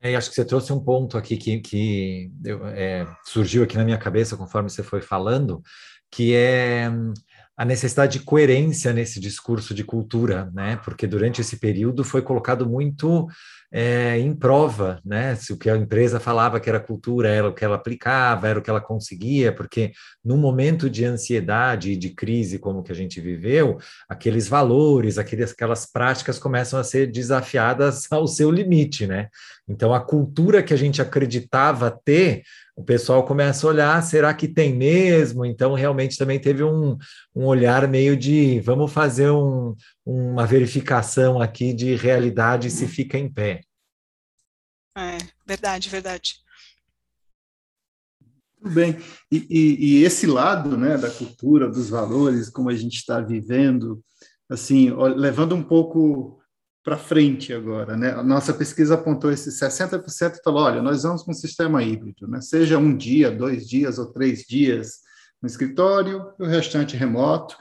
É, 0.00 0.14
acho 0.14 0.28
que 0.28 0.36
você 0.36 0.44
trouxe 0.44 0.72
um 0.72 0.78
ponto 0.78 1.18
aqui 1.18 1.36
que, 1.36 1.58
que 1.58 2.30
é, 2.76 3.04
surgiu 3.24 3.64
aqui 3.64 3.76
na 3.76 3.84
minha 3.84 3.98
cabeça 3.98 4.36
conforme 4.36 4.70
você 4.70 4.84
foi 4.84 5.02
falando, 5.02 5.60
que 6.12 6.32
é 6.32 6.88
a 7.56 7.64
necessidade 7.64 8.18
de 8.18 8.24
coerência 8.24 8.92
nesse 8.92 9.18
discurso 9.18 9.72
de 9.72 9.82
cultura, 9.82 10.50
né? 10.52 10.78
Porque 10.84 11.06
durante 11.06 11.40
esse 11.40 11.56
período 11.56 12.04
foi 12.04 12.20
colocado 12.20 12.68
muito 12.68 13.26
é, 13.72 14.18
em 14.18 14.34
prova, 14.34 15.00
né? 15.02 15.34
Se 15.36 15.54
o 15.54 15.56
que 15.56 15.70
a 15.70 15.76
empresa 15.76 16.20
falava 16.20 16.60
que 16.60 16.68
era 16.68 16.78
cultura 16.78 17.30
era 17.30 17.48
o 17.48 17.54
que 17.54 17.64
ela 17.64 17.76
aplicava, 17.76 18.46
era 18.46 18.58
o 18.58 18.62
que 18.62 18.68
ela 18.68 18.80
conseguia, 18.80 19.54
porque 19.54 19.92
num 20.22 20.36
momento 20.36 20.90
de 20.90 21.06
ansiedade 21.06 21.92
e 21.92 21.96
de 21.96 22.10
crise 22.10 22.58
como 22.58 22.82
que 22.82 22.92
a 22.92 22.94
gente 22.94 23.22
viveu, 23.22 23.78
aqueles 24.06 24.46
valores, 24.48 25.16
aqueles, 25.16 25.52
aquelas 25.52 25.86
práticas 25.86 26.38
começam 26.38 26.78
a 26.78 26.84
ser 26.84 27.10
desafiadas 27.10 28.06
ao 28.12 28.26
seu 28.26 28.50
limite, 28.50 29.06
né? 29.06 29.28
Então 29.66 29.94
a 29.94 30.00
cultura 30.00 30.62
que 30.62 30.74
a 30.74 30.76
gente 30.78 31.00
acreditava 31.00 31.90
ter 31.90 32.42
o 32.76 32.84
pessoal 32.84 33.24
começa 33.24 33.66
a 33.66 33.70
olhar, 33.70 34.02
será 34.02 34.34
que 34.34 34.46
tem 34.46 34.74
mesmo? 34.74 35.46
Então, 35.46 35.72
realmente 35.72 36.18
também 36.18 36.38
teve 36.38 36.62
um, 36.62 36.98
um 37.34 37.46
olhar 37.46 37.88
meio 37.88 38.14
de 38.14 38.60
vamos 38.60 38.92
fazer 38.92 39.30
um, 39.30 39.74
uma 40.04 40.46
verificação 40.46 41.40
aqui 41.40 41.72
de 41.72 41.94
realidade 41.94 42.70
se 42.70 42.86
fica 42.86 43.16
em 43.16 43.32
pé. 43.32 43.62
É, 44.94 45.16
verdade, 45.46 45.88
verdade. 45.88 46.34
Tudo 48.58 48.74
bem. 48.74 48.98
E, 49.32 49.46
e, 49.48 49.76
e, 49.86 50.04
esse 50.04 50.26
lado 50.26 50.76
né, 50.76 50.98
da 50.98 51.10
cultura, 51.10 51.70
dos 51.70 51.88
valores, 51.88 52.50
como 52.50 52.68
a 52.68 52.74
gente 52.74 52.96
está 52.96 53.20
vivendo, 53.20 54.04
assim, 54.50 54.90
levando 55.16 55.54
um 55.54 55.62
pouco 55.62 56.42
para 56.86 56.96
frente 56.96 57.52
agora. 57.52 57.96
Né? 57.96 58.12
A 58.12 58.22
nossa 58.22 58.54
pesquisa 58.54 58.94
apontou 58.94 59.32
esses 59.32 59.58
60% 59.58 60.36
e 60.36 60.42
falou: 60.44 60.62
olha, 60.62 60.80
nós 60.80 61.02
vamos 61.02 61.24
com 61.24 61.32
um 61.32 61.34
sistema 61.34 61.82
híbrido, 61.82 62.28
né? 62.28 62.40
seja 62.40 62.78
um 62.78 62.96
dia, 62.96 63.28
dois 63.28 63.68
dias 63.68 63.98
ou 63.98 64.06
três 64.06 64.44
dias 64.44 65.00
no 65.42 65.48
escritório, 65.48 66.32
e 66.38 66.44
o 66.44 66.46
restante 66.46 66.96
remoto. 66.96 67.56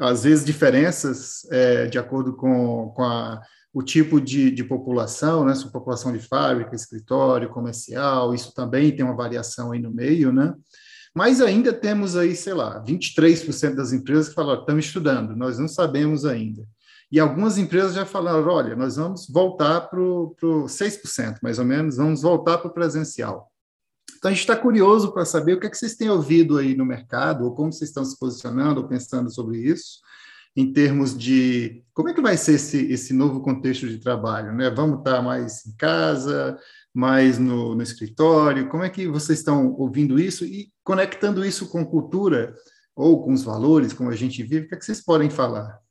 Às 0.00 0.24
vezes, 0.24 0.46
diferenças 0.46 1.44
é, 1.50 1.86
de 1.86 1.98
acordo 1.98 2.34
com, 2.34 2.88
com 2.96 3.02
a, 3.04 3.38
o 3.70 3.82
tipo 3.82 4.18
de, 4.18 4.50
de 4.50 4.64
população, 4.64 5.44
né? 5.44 5.54
se 5.54 5.70
população 5.70 6.10
de 6.10 6.26
fábrica, 6.26 6.74
escritório, 6.74 7.50
comercial, 7.50 8.34
isso 8.34 8.54
também 8.54 8.96
tem 8.96 9.04
uma 9.04 9.14
variação 9.14 9.72
aí 9.72 9.78
no 9.78 9.92
meio, 9.92 10.32
né? 10.32 10.54
Mas 11.14 11.42
ainda 11.42 11.70
temos 11.70 12.16
aí, 12.16 12.34
sei 12.34 12.54
lá, 12.54 12.82
23% 12.82 13.74
das 13.74 13.92
empresas 13.92 14.30
que 14.30 14.34
falam, 14.34 14.58
estamos 14.58 14.86
estudando, 14.86 15.36
nós 15.36 15.58
não 15.58 15.68
sabemos 15.68 16.24
ainda. 16.24 16.66
E 17.10 17.20
algumas 17.20 17.58
empresas 17.58 17.94
já 17.94 18.04
falaram: 18.04 18.48
olha, 18.48 18.76
nós 18.76 18.96
vamos 18.96 19.28
voltar 19.28 19.82
para 19.82 20.00
o 20.00 20.34
6%, 20.66 21.38
mais 21.42 21.58
ou 21.58 21.64
menos, 21.64 21.96
vamos 21.96 22.22
voltar 22.22 22.58
para 22.58 22.68
o 22.68 22.74
presencial. 22.74 23.50
Então, 24.16 24.30
a 24.30 24.32
gente 24.32 24.40
está 24.40 24.56
curioso 24.56 25.12
para 25.12 25.24
saber 25.24 25.54
o 25.54 25.60
que, 25.60 25.66
é 25.66 25.70
que 25.70 25.76
vocês 25.76 25.96
têm 25.96 26.08
ouvido 26.08 26.56
aí 26.56 26.74
no 26.74 26.86
mercado, 26.86 27.44
ou 27.44 27.54
como 27.54 27.72
vocês 27.72 27.90
estão 27.90 28.04
se 28.04 28.18
posicionando 28.18 28.80
ou 28.80 28.88
pensando 28.88 29.30
sobre 29.30 29.58
isso, 29.58 30.00
em 30.56 30.72
termos 30.72 31.16
de 31.16 31.84
como 31.92 32.08
é 32.08 32.14
que 32.14 32.22
vai 32.22 32.36
ser 32.36 32.54
esse, 32.54 32.90
esse 32.90 33.12
novo 33.12 33.40
contexto 33.42 33.86
de 33.86 33.98
trabalho. 33.98 34.54
Né? 34.54 34.70
Vamos 34.70 34.98
estar 34.98 35.20
mais 35.20 35.66
em 35.66 35.76
casa, 35.76 36.58
mais 36.94 37.38
no, 37.38 37.74
no 37.74 37.82
escritório? 37.82 38.68
Como 38.68 38.82
é 38.82 38.88
que 38.88 39.06
vocês 39.06 39.40
estão 39.40 39.74
ouvindo 39.74 40.18
isso 40.18 40.44
e 40.44 40.72
conectando 40.82 41.44
isso 41.44 41.68
com 41.68 41.84
cultura 41.84 42.54
ou 42.96 43.22
com 43.22 43.32
os 43.32 43.42
valores, 43.42 43.92
como 43.92 44.10
a 44.10 44.16
gente 44.16 44.42
vive? 44.42 44.66
O 44.66 44.68
que, 44.68 44.74
é 44.74 44.78
que 44.78 44.84
vocês 44.84 45.04
podem 45.04 45.28
falar? 45.28 45.83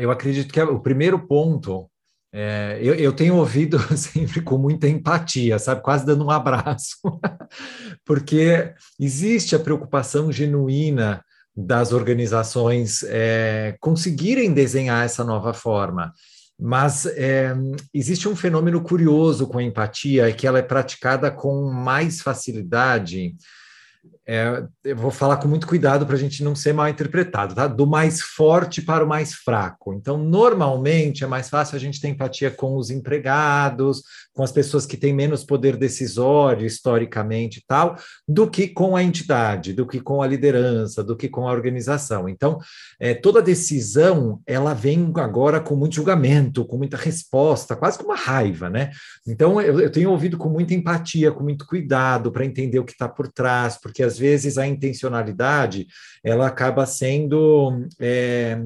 Eu 0.00 0.10
acredito 0.10 0.52
que 0.52 0.60
é 0.60 0.64
o 0.64 0.80
primeiro 0.80 1.18
ponto, 1.18 1.90
é, 2.32 2.78
eu, 2.82 2.94
eu, 2.94 3.12
tenho 3.12 3.36
ouvido 3.36 3.78
sempre 3.96 4.42
com 4.42 4.58
muita 4.58 4.86
empatia, 4.86 5.58
sabe, 5.58 5.82
quase 5.82 6.04
dando 6.04 6.24
um 6.24 6.30
abraço, 6.30 6.96
porque 8.04 8.74
existe 9.00 9.56
a 9.56 9.58
preocupação 9.58 10.30
genuína 10.30 11.24
das 11.56 11.92
organizações 11.92 13.02
é, 13.04 13.74
conseguirem 13.80 14.52
desenhar 14.52 15.04
essa 15.04 15.24
nova 15.24 15.54
forma. 15.54 16.12
Mas 16.60 17.06
é, 17.06 17.54
existe 17.92 18.28
um 18.28 18.36
fenômeno 18.36 18.82
curioso 18.82 19.46
com 19.46 19.58
a 19.58 19.62
empatia, 19.62 20.28
é 20.28 20.32
que 20.32 20.46
ela 20.46 20.58
é 20.58 20.62
praticada 20.62 21.30
com 21.30 21.70
mais 21.70 22.20
facilidade 22.20 23.34
é, 24.28 24.66
eu 24.82 24.96
vou 24.96 25.12
falar 25.12 25.36
com 25.36 25.46
muito 25.46 25.68
cuidado 25.68 26.04
para 26.04 26.16
a 26.16 26.18
gente 26.18 26.42
não 26.42 26.56
ser 26.56 26.72
mal 26.72 26.88
interpretado, 26.88 27.54
tá? 27.54 27.68
Do 27.68 27.86
mais 27.86 28.20
forte 28.20 28.82
para 28.82 29.04
o 29.04 29.08
mais 29.08 29.32
fraco. 29.34 29.94
Então, 29.94 30.18
normalmente 30.18 31.22
é 31.22 31.26
mais 31.28 31.48
fácil 31.48 31.76
a 31.76 31.78
gente 31.78 32.00
ter 32.00 32.08
empatia 32.08 32.50
com 32.50 32.76
os 32.76 32.90
empregados, 32.90 34.02
com 34.36 34.42
as 34.42 34.52
pessoas 34.52 34.84
que 34.84 34.98
têm 34.98 35.14
menos 35.14 35.42
poder 35.42 35.78
decisório 35.78 36.66
historicamente 36.66 37.58
e 37.58 37.64
tal, 37.66 37.96
do 38.28 38.48
que 38.48 38.68
com 38.68 38.94
a 38.94 39.02
entidade, 39.02 39.72
do 39.72 39.86
que 39.86 39.98
com 39.98 40.20
a 40.20 40.26
liderança, 40.26 41.02
do 41.02 41.16
que 41.16 41.26
com 41.26 41.48
a 41.48 41.52
organização. 41.52 42.28
Então, 42.28 42.58
é, 43.00 43.14
toda 43.14 43.40
decisão 43.40 44.38
ela 44.46 44.74
vem 44.74 45.10
agora 45.16 45.58
com 45.58 45.74
muito 45.74 45.94
julgamento, 45.94 46.66
com 46.66 46.76
muita 46.76 46.98
resposta, 46.98 47.74
quase 47.74 47.96
com 47.96 48.04
uma 48.04 48.14
raiva, 48.14 48.68
né? 48.68 48.90
Então, 49.26 49.58
eu, 49.58 49.80
eu 49.80 49.90
tenho 49.90 50.10
ouvido 50.10 50.36
com 50.36 50.50
muita 50.50 50.74
empatia, 50.74 51.32
com 51.32 51.42
muito 51.42 51.66
cuidado 51.66 52.30
para 52.30 52.44
entender 52.44 52.78
o 52.78 52.84
que 52.84 52.92
está 52.92 53.08
por 53.08 53.28
trás, 53.28 53.78
porque 53.80 54.02
às 54.02 54.18
vezes 54.18 54.58
a 54.58 54.66
intencionalidade 54.66 55.86
ela 56.22 56.46
acaba 56.46 56.84
sendo 56.84 57.86
é, 57.98 58.58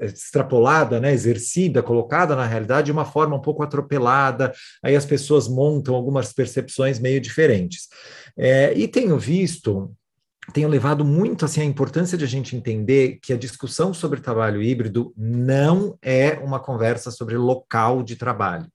extrapolada, 0.00 1.00
né, 1.00 1.12
exercida, 1.12 1.82
colocada 1.82 2.36
na 2.36 2.46
realidade 2.46 2.86
de 2.86 2.92
uma 2.92 3.04
forma 3.04 3.34
um 3.34 3.40
pouco 3.40 3.64
atropelada, 3.64 4.52
aí 4.80 4.94
as 4.94 5.07
pessoas 5.08 5.48
montam 5.48 5.94
algumas 5.94 6.32
percepções 6.32 6.98
meio 6.98 7.20
diferentes. 7.20 7.88
É, 8.36 8.72
e 8.74 8.86
tenho 8.86 9.18
visto 9.18 9.92
tenho 10.52 10.68
levado 10.68 11.04
muito 11.04 11.44
assim 11.44 11.60
a 11.60 11.64
importância 11.64 12.16
de 12.16 12.24
a 12.24 12.28
gente 12.28 12.56
entender 12.56 13.18
que 13.22 13.34
a 13.34 13.36
discussão 13.36 13.92
sobre 13.92 14.20
trabalho 14.20 14.62
híbrido 14.62 15.12
não 15.16 15.98
é 16.00 16.38
uma 16.38 16.58
conversa 16.58 17.10
sobre 17.10 17.36
local 17.36 18.02
de 18.02 18.16
trabalho. 18.16 18.66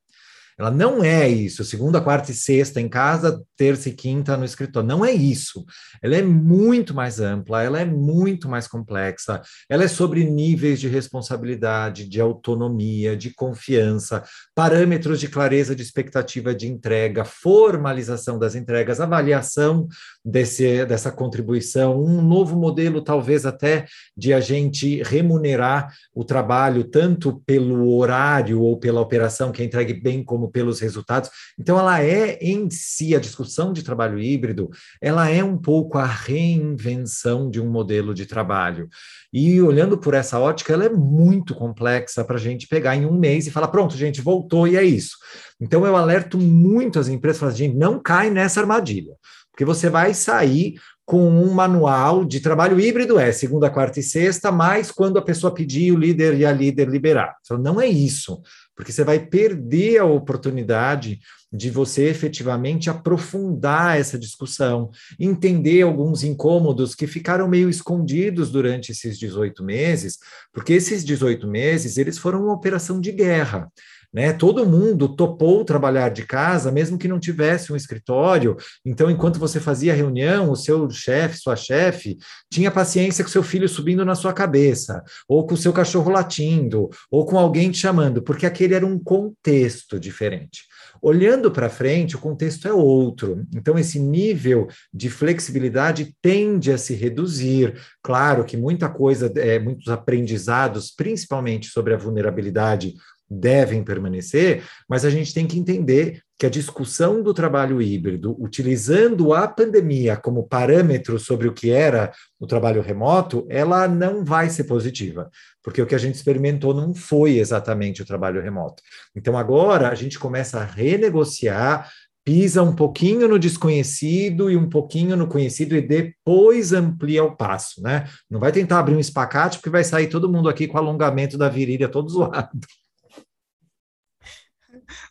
Ela 0.58 0.70
não 0.70 1.04
é 1.04 1.28
isso, 1.28 1.64
segunda, 1.64 2.02
quarta 2.02 2.32
e 2.32 2.34
sexta 2.34 2.80
em 2.80 2.88
casa, 2.88 3.42
terça 3.58 3.90
e 3.90 3.94
quinta 3.94 4.38
no 4.38 4.46
escritório. 4.46 4.88
Não 4.88 5.04
é 5.04 5.12
isso. 5.12 5.66
Ela 6.02 6.16
é 6.16 6.22
muito 6.22 6.94
mais 6.94 7.20
ampla, 7.20 7.64
ela 7.64 7.80
é 7.80 7.86
muito 7.86 8.48
mais 8.48 8.68
complexa. 8.68 9.42
Ela 9.70 9.84
é 9.84 9.88
sobre 9.88 10.24
níveis 10.24 10.80
de 10.80 10.88
responsabilidade, 10.88 12.08
de 12.08 12.22
autonomia, 12.22 13.16
de 13.16 13.34
confiança, 13.34 14.24
parâmetros 14.56 15.20
de 15.20 15.28
clareza 15.28 15.76
de 15.76 15.82
expectativa 15.82 16.54
de 16.54 16.68
entrega, 16.68 17.26
formalização 17.26 18.38
das 18.38 18.56
entregas, 18.56 19.00
avaliação 19.00 19.88
desse, 20.24 20.86
dessa 20.86 21.12
contribuição, 21.12 22.02
um 22.02 22.22
novo 22.22 22.58
modelo, 22.58 23.02
talvez 23.02 23.46
até, 23.46 23.86
de 24.16 24.34
a 24.34 24.40
gente 24.40 25.02
remunerar 25.04 25.94
o 26.14 26.24
trabalho 26.24 26.84
tanto 26.84 27.42
pelo 27.46 27.96
horário 27.98 28.62
ou 28.62 28.78
pela 28.78 29.02
operação 29.02 29.52
que 29.52 29.62
é 29.62 29.66
entregue 29.66 29.94
bem 29.94 30.24
como 30.24 30.43
pelos 30.50 30.80
resultados. 30.80 31.30
Então, 31.60 31.78
ela 31.78 32.02
é 32.02 32.38
em 32.42 32.70
si, 32.70 33.16
a 33.16 33.20
discussão 33.20 33.74
de 33.74 33.84
trabalho 33.84 34.20
híbrido, 34.20 34.70
ela 35.02 35.30
é 35.30 35.44
um 35.44 35.58
pouco 35.58 35.98
a 35.98 36.06
reinvenção 36.06 37.50
de 37.50 37.60
um 37.60 37.70
modelo 37.70 38.14
de 38.14 38.26
trabalho. 38.26 38.88
E 39.32 39.62
olhando 39.62 39.98
por 39.98 40.14
essa 40.14 40.40
ótica, 40.40 40.74
ela 40.74 40.86
é 40.86 40.90
muito 40.90 41.56
complexa 41.56 42.24
para 42.24 42.36
a 42.36 42.40
gente 42.40 42.68
pegar 42.68 42.96
em 42.96 43.06
um 43.06 43.18
mês 43.18 43.48
e 43.48 43.52
falar: 43.52 43.68
pronto, 43.68 43.98
gente, 43.98 44.22
voltou 44.22 44.68
e 44.68 44.76
é 44.76 44.84
isso. 44.84 45.18
Então, 45.60 45.86
eu 45.86 45.96
alerto 45.96 46.38
muito 46.38 47.00
as 47.00 47.08
empresas, 47.08 47.40
falo, 47.40 47.52
gente, 47.52 47.76
não 47.76 48.00
cai 48.00 48.30
nessa 48.30 48.60
armadilha 48.60 49.14
porque 49.54 49.64
você 49.64 49.88
vai 49.88 50.16
sair 50.16 50.80
com 51.06 51.30
um 51.30 51.54
manual 51.54 52.26
de 52.26 52.40
trabalho 52.40 52.80
híbrido, 52.80 53.20
é 53.20 53.32
segunda, 53.32 53.70
quarta 53.70 54.00
e 54.00 54.04
sexta, 54.04 54.52
mais 54.52 54.90
quando 54.90 55.20
a 55.20 55.22
pessoa 55.22 55.54
pedir 55.54 55.92
o 55.92 55.98
líder 55.98 56.34
e 56.36 56.46
a 56.46 56.52
líder 56.52 56.88
liberar. 56.88 57.36
Então, 57.42 57.58
não 57.58 57.80
é 57.80 57.88
isso, 57.88 58.42
porque 58.76 58.92
você 58.92 59.04
vai 59.04 59.20
perder 59.20 60.00
a 60.00 60.06
oportunidade 60.06 61.20
de 61.52 61.70
você 61.70 62.10
efetivamente 62.10 62.90
aprofundar 62.90 64.00
essa 64.00 64.18
discussão, 64.18 64.90
entender 65.20 65.84
alguns 65.84 66.24
incômodos 66.24 66.96
que 66.96 67.06
ficaram 67.06 67.48
meio 67.48 67.70
escondidos 67.70 68.52
durante 68.52 68.92
esses 68.92 69.20
18 69.20 69.64
meses, 69.64 70.18
porque 70.52 70.74
esses 70.74 71.06
18 71.06 71.48
meses 71.48 71.98
eles 71.98 72.18
foram 72.18 72.44
uma 72.44 72.54
operação 72.54 73.00
de 73.00 73.12
guerra. 73.12 73.72
Né? 74.14 74.32
Todo 74.32 74.66
mundo 74.66 75.16
topou 75.16 75.66
trabalhar 75.66 76.10
de 76.10 76.24
casa, 76.24 76.72
mesmo 76.72 76.98
que 76.98 77.08
não 77.08 77.20
tivesse 77.20 77.74
um 77.74 77.76
escritório. 77.76 78.56
Então, 78.86 79.10
enquanto 79.10 79.40
você 79.40 79.60
fazia 79.60 79.94
reunião, 79.94 80.52
o 80.52 80.56
seu 80.56 80.90
chefe, 80.90 81.40
sua 81.40 81.56
chefe, 81.56 82.18
tinha 82.52 82.70
paciência 82.70 83.24
com 83.24 83.30
seu 83.30 83.42
filho 83.42 83.68
subindo 83.68 84.06
na 84.06 84.14
sua 84.14 84.34
cabeça, 84.34 85.04
ou 85.28 85.46
com 85.48 85.56
o 85.56 85.58
seu 85.58 85.74
cachorro 85.74 86.12
latindo, 86.12 86.90
ou 87.10 87.26
com 87.26 87.38
alguém 87.38 87.72
te 87.72 87.80
chamando, 87.80 88.22
porque 88.22 88.46
aquele 88.46 88.76
era 88.76 88.86
um 88.86 89.00
contexto 89.00 90.00
diferente. 90.00 90.62
Olhando 91.06 91.52
para 91.52 91.68
frente, 91.68 92.16
o 92.16 92.20
contexto 92.20 92.66
é 92.66 92.72
outro. 92.72 93.46
Então, 93.54 93.78
esse 93.78 94.00
nível 94.00 94.70
de 94.94 95.10
flexibilidade 95.10 96.16
tende 96.22 96.72
a 96.72 96.78
se 96.78 96.94
reduzir. 96.94 97.74
Claro 98.02 98.46
que 98.46 98.56
muita 98.56 98.88
coisa, 98.88 99.30
é, 99.36 99.60
muitos 99.60 99.90
aprendizados, 99.90 100.92
principalmente 100.96 101.68
sobre 101.68 101.94
a 101.94 101.98
vulnerabilidade, 101.98 102.94
devem 103.34 103.84
permanecer, 103.84 104.64
mas 104.88 105.04
a 105.06 105.10
gente 105.10 105.34
tem 105.34 105.48
que 105.48 105.58
entender 105.58 106.22
que 106.38 106.46
a 106.46 106.50
discussão 106.50 107.22
do 107.24 107.34
trabalho 107.34 107.82
híbrido, 107.82 108.36
utilizando 108.40 109.34
a 109.34 109.48
pandemia 109.48 110.18
como 110.18 110.48
parâmetro 110.48 111.18
sobre 111.18 111.48
o 111.48 111.54
que 111.54 111.72
era 111.72 112.12
o 112.40 112.46
trabalho 112.46 112.82
remoto, 112.82 113.46
ela 113.50 113.88
não 113.88 114.26
vai 114.26 114.50
ser 114.50 114.66
positiva, 114.66 115.30
porque 115.64 115.82
o 115.82 115.86
que 115.86 115.96
a 115.96 116.00
gente 116.00 116.16
experimentou 116.16 116.74
não 116.74 116.94
foi 116.94 117.38
exatamente 117.38 118.02
o 118.02 118.06
trabalho 118.06 118.42
remoto. 118.42 118.84
Então 119.16 119.38
agora 119.38 119.90
a 119.90 119.96
gente 119.96 120.20
começa 120.20 120.60
a 120.60 120.66
renegociar 120.66 121.90
pisa 122.26 122.64
um 122.64 122.74
pouquinho 122.74 123.28
no 123.28 123.38
desconhecido 123.38 124.50
e 124.50 124.56
um 124.56 124.70
pouquinho 124.70 125.18
no 125.18 125.28
conhecido 125.28 125.76
e 125.76 125.82
depois 125.82 126.72
amplia 126.72 127.24
o 127.24 127.36
passo, 127.36 127.82
né? 127.82 128.08
Não 128.30 128.40
vai 128.40 128.52
tentar 128.52 128.80
abrir 128.80 128.96
um 128.96 129.00
espacate 129.00 129.58
porque 129.58 129.70
vai 129.70 129.84
sair 129.84 130.08
todo 130.08 130.32
mundo 130.32 130.48
aqui 130.48 130.68
com 130.68 130.78
alongamento 130.78 131.38
da 131.38 131.50
virilha 131.50 131.90
todo 131.90 132.10
zoado. 132.10 132.50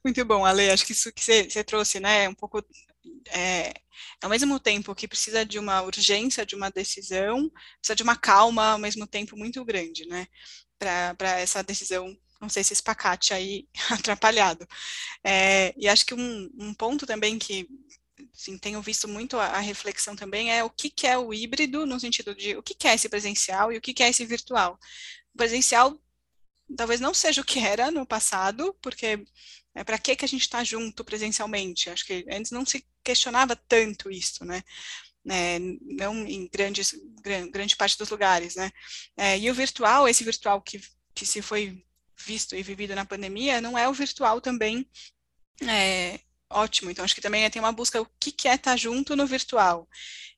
Muito 0.04 0.24
bom, 0.24 0.44
Ale. 0.44 0.70
Acho 0.70 0.86
que 0.86 0.92
isso 0.92 1.12
que 1.12 1.22
você, 1.22 1.64
trouxe, 1.64 2.00
né, 2.00 2.28
um 2.28 2.34
pouco 2.34 2.64
é, 3.30 3.72
ao 4.22 4.30
mesmo 4.30 4.58
tempo 4.60 4.94
que 4.94 5.08
precisa 5.08 5.44
de 5.44 5.58
uma 5.58 5.82
urgência, 5.82 6.46
de 6.46 6.54
uma 6.54 6.70
decisão, 6.70 7.50
precisa 7.78 7.96
de 7.96 8.02
uma 8.02 8.16
calma 8.16 8.72
ao 8.72 8.78
mesmo 8.78 9.06
tempo 9.06 9.36
muito 9.36 9.64
grande, 9.64 10.06
né, 10.06 10.26
para 10.78 11.38
essa 11.40 11.62
decisão, 11.62 12.16
não 12.40 12.48
sei 12.48 12.64
se 12.64 12.72
espacate 12.72 13.32
aí 13.34 13.68
atrapalhado. 13.90 14.66
É, 15.24 15.74
e 15.76 15.88
acho 15.88 16.06
que 16.06 16.14
um, 16.14 16.50
um, 16.58 16.74
ponto 16.74 17.06
também 17.06 17.38
que 17.38 17.68
assim, 18.34 18.58
tenho 18.58 18.80
visto 18.82 19.08
muito 19.08 19.38
a, 19.38 19.46
a, 19.46 19.60
reflexão 19.60 20.16
também 20.16 20.52
é 20.52 20.64
o 20.64 20.70
que, 20.70 20.90
que 20.90 21.06
é 21.06 21.18
o 21.18 21.32
híbrido, 21.34 21.86
no 21.86 22.00
sentido 22.00 22.34
de 22.34 22.56
o 22.56 22.62
que, 22.62 22.74
que 22.74 22.88
é 22.88 22.94
esse 22.94 23.08
presencial 23.08 23.72
e 23.72 23.78
o 23.78 23.80
que, 23.80 23.94
que 23.94 24.02
é 24.02 24.08
esse 24.08 24.24
virtual. 24.24 24.78
O 25.34 25.38
presencial 25.38 25.98
talvez 26.76 27.00
não 27.00 27.14
seja 27.14 27.42
o 27.42 27.44
que 27.44 27.58
era 27.58 27.90
no 27.90 28.06
passado, 28.06 28.74
porque 28.80 29.24
é, 29.74 29.84
para 29.84 29.98
que, 29.98 30.16
que 30.16 30.24
a 30.24 30.28
gente 30.28 30.42
está 30.42 30.62
junto 30.62 31.04
presencialmente? 31.04 31.90
Acho 31.90 32.06
que 32.06 32.24
antes 32.30 32.50
não 32.50 32.64
se 32.64 32.84
questionava 33.02 33.56
tanto 33.56 34.10
isso, 34.10 34.44
né? 34.44 34.62
É, 35.28 35.58
não 35.58 36.26
em 36.26 36.48
grandes, 36.48 36.94
grande 37.50 37.76
parte 37.76 37.96
dos 37.96 38.10
lugares, 38.10 38.56
né? 38.56 38.70
É, 39.16 39.38
e 39.38 39.50
o 39.50 39.54
virtual, 39.54 40.08
esse 40.08 40.24
virtual 40.24 40.60
que, 40.60 40.80
que 41.14 41.24
se 41.24 41.40
foi 41.40 41.84
visto 42.16 42.54
e 42.54 42.62
vivido 42.62 42.94
na 42.94 43.04
pandemia, 43.04 43.60
não 43.60 43.76
é 43.78 43.88
o 43.88 43.92
virtual 43.92 44.40
também 44.40 44.86
é, 45.68 46.20
ótimo. 46.52 46.90
Então, 46.90 47.04
acho 47.04 47.14
que 47.14 47.20
também 47.20 47.48
tem 47.50 47.60
uma 47.60 47.72
busca, 47.72 48.00
o 48.00 48.06
que, 48.20 48.30
que 48.32 48.48
é 48.48 48.54
estar 48.54 48.72
tá 48.72 48.76
junto 48.76 49.16
no 49.16 49.26
virtual? 49.26 49.88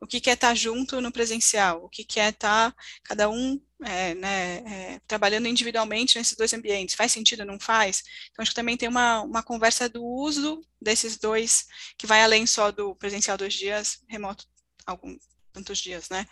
O 0.01 0.07
que, 0.07 0.21
que 0.21 0.31
é 0.31 0.35
estar 0.35 0.49
tá 0.49 0.55
junto 0.55 1.01
no 1.01 1.13
presencial? 1.13 1.85
O 1.85 1.89
que, 1.89 2.05
que 2.05 2.21
é 2.21 2.29
estar 2.29 2.73
tá, 2.73 2.77
cada 3.03 3.29
um 3.31 3.61
é, 3.83 4.15
né, 4.15 4.57
é, 4.59 5.01
trabalhando 5.07 5.49
individualmente 5.49 6.19
nesses 6.19 6.37
dois 6.37 6.53
ambientes? 6.53 6.95
Faz 6.95 7.13
sentido, 7.13 7.45
não 7.45 7.59
faz? 7.59 8.03
Então, 8.31 8.43
acho 8.43 8.51
que 8.51 8.57
também 8.57 8.77
tem 8.77 8.89
uma, 8.89 9.23
uma 9.23 9.43
conversa 9.43 9.89
do 9.89 10.05
uso 10.05 10.65
desses 10.81 11.17
dois, 11.17 11.67
que 11.97 12.07
vai 12.07 12.23
além 12.23 12.47
só 12.47 12.71
do 12.71 12.95
presencial 12.97 13.37
dois 13.37 13.55
dias, 13.55 14.03
remoto 14.09 14.47
algum, 14.87 15.17
tantos 15.53 15.79
dias, 15.79 16.09
né? 16.11 16.27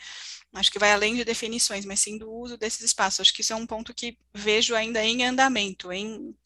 Acho 0.54 0.70
que 0.70 0.78
vai 0.78 0.92
além 0.92 1.14
de 1.14 1.24
definições, 1.24 1.86
mas 1.86 2.00
sim 2.00 2.18
do 2.18 2.30
uso 2.30 2.58
desses 2.58 2.82
espaços. 2.82 3.20
Acho 3.20 3.32
que 3.32 3.40
isso 3.40 3.52
é 3.52 3.56
um 3.56 3.66
ponto 3.66 3.94
que 3.94 4.18
vejo 4.34 4.74
ainda 4.74 5.02
em 5.02 5.24
andamento, 5.24 5.90
em, 5.90 6.36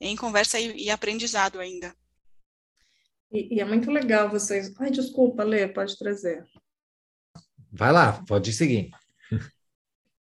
em 0.00 0.16
conversa 0.16 0.58
e, 0.58 0.84
e 0.84 0.90
aprendizado 0.90 1.60
ainda. 1.60 1.94
E, 3.32 3.56
e, 3.56 3.60
é 3.60 3.64
muito 3.64 3.90
legal 3.90 4.28
vocês. 4.28 4.72
Ai, 4.78 4.90
desculpa, 4.90 5.44
Lê, 5.44 5.68
pode 5.68 5.96
trazer. 5.96 6.44
Vai 7.72 7.92
lá, 7.92 8.22
pode 8.26 8.52
seguir. 8.52 8.90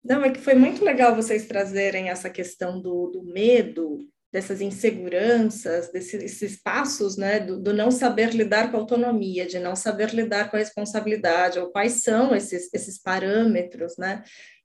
Não, 0.03 0.23
é 0.23 0.31
que 0.31 0.39
foi 0.39 0.55
muito 0.55 0.83
legal 0.83 1.15
vocês 1.15 1.47
trazerem 1.47 2.09
essa 2.09 2.29
questão 2.29 2.79
do, 2.81 3.07
do 3.07 3.23
medo, 3.23 4.07
dessas 4.31 4.61
inseguranças, 4.61 5.91
desses 5.91 6.41
espaços, 6.41 7.17
né, 7.17 7.39
do, 7.39 7.59
do, 7.59 7.73
não 7.73 7.89
saber 7.89 8.29
lidar 8.29 8.69
com 8.69 8.77
a 8.77 8.79
autonomia, 8.79 9.47
de 9.47 9.57
não 9.57 9.75
saber 9.75 10.13
lidar 10.13 10.49
com 10.49 10.55
a 10.55 10.59
responsabilidade, 10.59 11.59
ou 11.59 11.71
quais 11.71 12.03
são 12.03 12.35
esses, 12.35 12.71
esses 12.73 13.01
parâmetros, 13.01 13.97
né? 13.97 14.23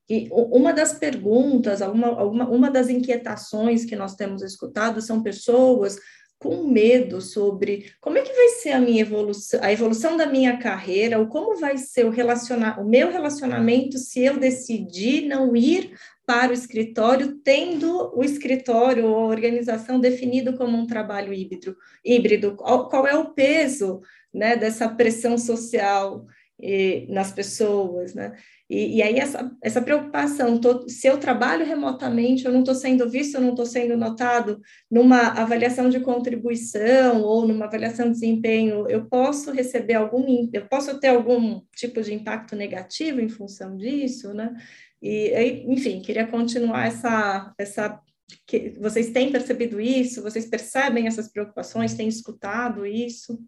E 0.08 0.28
uma 0.30 0.72
das 0.74 0.92
perguntas, 0.92 1.80
uma, 1.80 2.22
uma, 2.22 2.48
uma 2.50 2.70
das 2.70 2.90
inquietações 2.90 3.86
que 3.86 3.96
nós 3.96 4.14
temos 4.14 4.42
escutado 4.42 5.00
são 5.00 5.22
pessoas 5.22 5.96
com 6.44 6.62
medo 6.68 7.22
sobre 7.22 7.90
como 8.02 8.18
é 8.18 8.20
que 8.20 8.34
vai 8.34 8.48
ser 8.50 8.72
a 8.72 8.78
minha 8.78 9.00
evolução, 9.00 9.58
a 9.62 9.72
evolução 9.72 10.14
da 10.14 10.26
minha 10.26 10.58
carreira, 10.58 11.18
ou 11.18 11.26
como 11.26 11.58
vai 11.58 11.78
ser 11.78 12.04
o, 12.04 12.10
relacionar, 12.10 12.78
o 12.78 12.86
meu 12.86 13.10
relacionamento 13.10 13.96
se 13.96 14.22
eu 14.22 14.38
decidir 14.38 15.22
não 15.26 15.56
ir 15.56 15.94
para 16.26 16.50
o 16.50 16.54
escritório, 16.54 17.38
tendo 17.42 18.12
o 18.14 18.22
escritório 18.22 19.06
ou 19.06 19.16
a 19.16 19.28
organização 19.28 19.98
definido 19.98 20.54
como 20.54 20.76
um 20.76 20.86
trabalho 20.86 21.32
híbrido. 21.32 21.74
híbrido. 22.04 22.56
Qual, 22.56 23.06
é 23.06 23.16
o 23.16 23.30
peso 23.30 24.02
né, 24.32 24.54
dessa 24.54 24.86
pressão 24.86 25.38
social 25.38 26.26
eh, 26.62 27.06
nas 27.08 27.32
pessoas, 27.32 28.14
né? 28.14 28.36
E, 28.70 28.96
e, 28.96 29.02
aí 29.02 29.18
essa, 29.18 29.50
essa 29.62 29.82
preocupação, 29.82 30.58
tô, 30.58 30.88
se 30.88 31.06
eu 31.06 31.18
trabalho 31.18 31.66
remotamente, 31.66 32.44
eu 32.44 32.52
não 32.52 32.60
estou 32.60 32.74
sendo 32.74 33.08
visto, 33.08 33.34
eu 33.34 33.40
não 33.40 33.50
estou 33.50 33.66
sendo 33.66 33.96
notado 33.96 34.60
numa 34.90 35.28
avaliação 35.32 35.90
de 35.90 36.00
contribuição 36.00 37.22
ou 37.22 37.46
numa 37.46 37.66
avaliação 37.66 38.06
de 38.06 38.12
desempenho, 38.12 38.88
eu 38.88 39.04
posso 39.06 39.52
receber 39.52 39.94
algum, 39.94 40.48
eu 40.52 40.66
posso 40.66 40.98
ter 40.98 41.08
algum 41.08 41.60
tipo 41.76 42.00
de 42.02 42.14
impacto 42.14 42.56
negativo 42.56 43.20
em 43.20 43.28
função 43.28 43.76
disso, 43.76 44.32
né? 44.32 44.54
E, 45.02 45.64
enfim, 45.66 46.00
queria 46.00 46.26
continuar 46.26 46.86
essa, 46.86 47.52
essa 47.58 48.00
que 48.46 48.70
vocês 48.80 49.10
têm 49.10 49.30
percebido 49.30 49.80
isso? 49.80 50.22
Vocês 50.22 50.46
percebem 50.46 51.06
essas 51.06 51.28
preocupações? 51.28 51.94
Têm 51.94 52.08
escutado 52.08 52.86
isso? 52.86 53.38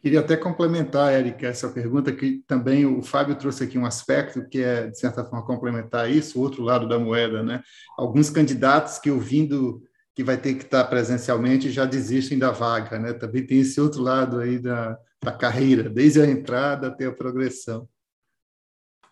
Queria 0.00 0.20
até 0.20 0.36
complementar, 0.36 1.12
Érica, 1.12 1.48
essa 1.48 1.68
pergunta 1.68 2.12
que 2.12 2.42
também 2.46 2.86
o 2.86 3.02
Fábio 3.02 3.34
trouxe 3.34 3.64
aqui 3.64 3.76
um 3.76 3.84
aspecto 3.84 4.48
que 4.48 4.62
é, 4.62 4.86
de 4.86 4.98
certa 4.98 5.24
forma, 5.24 5.44
complementar 5.44 6.10
isso, 6.10 6.38
o 6.38 6.42
outro 6.42 6.62
lado 6.62 6.88
da 6.88 6.98
moeda, 6.98 7.42
né? 7.42 7.62
Alguns 7.96 8.30
candidatos 8.30 8.98
que 8.98 9.10
ouvindo 9.10 9.82
que 10.14 10.22
vai 10.22 10.36
ter 10.36 10.54
que 10.54 10.64
estar 10.64 10.84
presencialmente 10.84 11.70
já 11.70 11.84
desistem 11.84 12.38
da 12.38 12.50
vaga, 12.50 12.98
né? 12.98 13.12
Também 13.12 13.44
tem 13.44 13.60
esse 13.60 13.80
outro 13.80 14.02
lado 14.02 14.38
aí 14.38 14.58
da, 14.58 14.96
da 15.22 15.32
carreira, 15.32 15.88
desde 15.88 16.20
a 16.20 16.26
entrada 16.26 16.88
até 16.88 17.06
a 17.06 17.12
progressão. 17.12 17.88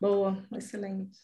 Boa, 0.01 0.42
excelente. 0.53 1.18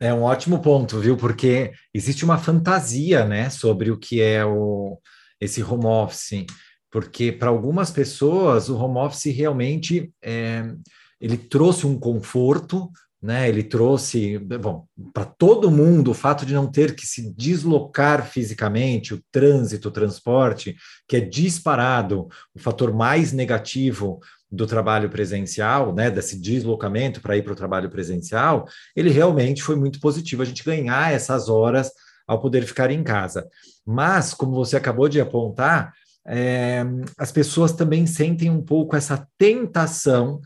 É 0.00 0.12
um 0.12 0.22
ótimo 0.22 0.60
ponto, 0.60 0.98
viu? 0.98 1.16
Porque 1.16 1.72
existe 1.94 2.24
uma 2.24 2.38
fantasia, 2.38 3.24
né, 3.24 3.50
sobre 3.50 3.90
o 3.90 3.98
que 3.98 4.20
é 4.20 4.44
o, 4.44 4.98
esse 5.40 5.62
home 5.62 5.86
office, 5.86 6.44
porque 6.92 7.32
para 7.32 7.48
algumas 7.48 7.90
pessoas 7.90 8.68
o 8.68 8.76
home 8.76 8.98
office 8.98 9.34
realmente 9.34 10.12
é, 10.22 10.72
ele 11.18 11.38
trouxe 11.38 11.86
um 11.86 11.98
conforto, 11.98 12.90
né? 13.20 13.48
Ele 13.48 13.62
trouxe, 13.62 14.36
bom, 14.38 14.84
para 15.14 15.24
todo 15.24 15.70
mundo 15.70 16.10
o 16.10 16.14
fato 16.14 16.44
de 16.44 16.52
não 16.52 16.70
ter 16.70 16.94
que 16.94 17.06
se 17.06 17.32
deslocar 17.34 18.26
fisicamente, 18.26 19.14
o 19.14 19.22
trânsito, 19.32 19.88
o 19.88 19.92
transporte, 19.92 20.76
que 21.08 21.16
é 21.16 21.20
disparado 21.20 22.28
o 22.54 22.58
fator 22.58 22.92
mais 22.92 23.32
negativo 23.32 24.20
do 24.50 24.66
trabalho 24.66 25.08
presencial, 25.08 25.94
né, 25.94 26.10
desse 26.10 26.38
deslocamento 26.38 27.22
para 27.22 27.38
ir 27.38 27.42
para 27.42 27.54
o 27.54 27.56
trabalho 27.56 27.88
presencial, 27.88 28.66
ele 28.94 29.08
realmente 29.08 29.62
foi 29.62 29.76
muito 29.76 29.98
positivo 29.98 30.42
a 30.42 30.44
gente 30.44 30.62
ganhar 30.62 31.10
essas 31.10 31.48
horas 31.48 31.90
ao 32.26 32.40
poder 32.40 32.66
ficar 32.66 32.90
em 32.90 33.02
casa. 33.02 33.48
Mas, 33.86 34.34
como 34.34 34.52
você 34.52 34.76
acabou 34.76 35.08
de 35.08 35.20
apontar, 35.20 35.94
é, 36.26 36.84
as 37.18 37.32
pessoas 37.32 37.72
também 37.72 38.06
sentem 38.06 38.50
um 38.50 38.62
pouco 38.62 38.96
essa 38.96 39.26
tentação 39.36 40.40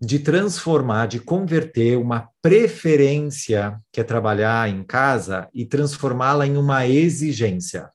de 0.00 0.18
transformar, 0.18 1.06
de 1.06 1.18
converter 1.18 1.96
uma 1.96 2.28
preferência, 2.42 3.78
que 3.90 4.00
é 4.00 4.04
trabalhar 4.04 4.68
em 4.68 4.82
casa, 4.84 5.48
e 5.54 5.64
transformá-la 5.64 6.46
em 6.46 6.56
uma 6.56 6.86
exigência. 6.86 7.88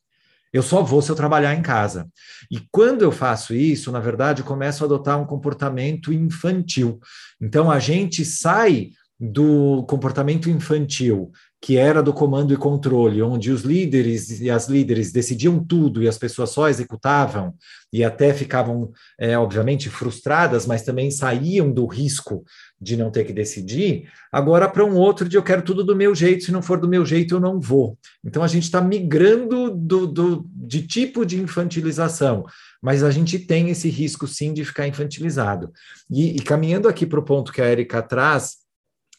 Eu 0.51 0.63
só 0.63 0.81
vou 0.81 1.01
se 1.01 1.09
eu 1.09 1.15
trabalhar 1.15 1.55
em 1.55 1.61
casa. 1.61 2.09
E 2.49 2.59
quando 2.71 3.03
eu 3.03 3.11
faço 3.11 3.53
isso, 3.53 3.91
na 3.91 3.99
verdade, 3.99 4.43
começo 4.43 4.83
a 4.83 4.85
adotar 4.85 5.19
um 5.21 5.25
comportamento 5.25 6.11
infantil. 6.11 6.99
Então, 7.39 7.71
a 7.71 7.79
gente 7.79 8.25
sai 8.25 8.89
do 9.17 9.83
comportamento 9.83 10.49
infantil, 10.49 11.31
que 11.62 11.78
era 11.78 12.02
do 12.02 12.12
comando 12.12 12.52
e 12.52 12.58
controle, 12.58 13.21
onde 13.21 13.52
os 13.52 13.62
líderes 13.62 14.41
e 14.41 14.50
as 14.50 14.67
líderes 14.67 15.12
decidiam 15.12 15.63
tudo 15.63 16.02
e 16.02 16.08
as 16.08 16.17
pessoas 16.17 16.50
só 16.50 16.67
executavam 16.67 17.54
e 17.93 18.04
até 18.04 18.34
ficavam, 18.34 18.91
é, 19.19 19.38
obviamente, 19.38 19.88
frustradas, 19.88 20.65
mas 20.65 20.82
também 20.82 21.12
saíam 21.12 21.71
do 21.71 21.86
risco 21.86 22.43
de 22.82 22.97
não 22.97 23.12
ter 23.12 23.26
que 23.26 23.34
decidir, 23.34 24.10
agora 24.32 24.67
para 24.67 24.84
um 24.84 24.95
outro 24.95 25.30
de 25.30 25.38
eu 25.38 25.43
quero 25.43 25.62
tudo 25.62 25.84
do 25.84 25.95
meu 25.95 26.15
jeito, 26.15 26.45
se 26.45 26.52
não 26.52 26.63
for 26.63 26.80
do 26.80 26.88
meu 26.88 27.06
jeito 27.06 27.36
eu 27.36 27.39
não 27.39 27.60
vou. 27.60 27.95
Então 28.26 28.41
a 28.41 28.47
gente 28.47 28.63
está 28.63 28.82
migrando 28.82 29.69
do, 29.69 30.08
do, 30.08 30.50
de 30.56 30.82
tipo 30.88 31.24
de 31.24 31.39
infantilização, 31.39 32.43
mas 32.82 33.04
a 33.04 33.12
gente 33.12 33.38
tem 33.38 33.69
esse 33.69 33.88
risco 33.88 34.28
sim 34.28 34.52
de 34.52 34.65
ficar 34.65 34.88
infantilizado. 34.88 35.71
E, 36.10 36.38
e 36.38 36.39
caminhando 36.39 36.89
aqui 36.89 37.06
para 37.06 37.19
o 37.19 37.24
ponto 37.24 37.52
que 37.52 37.62
a 37.62 37.71
Erika 37.71 38.02
traz, 38.02 38.61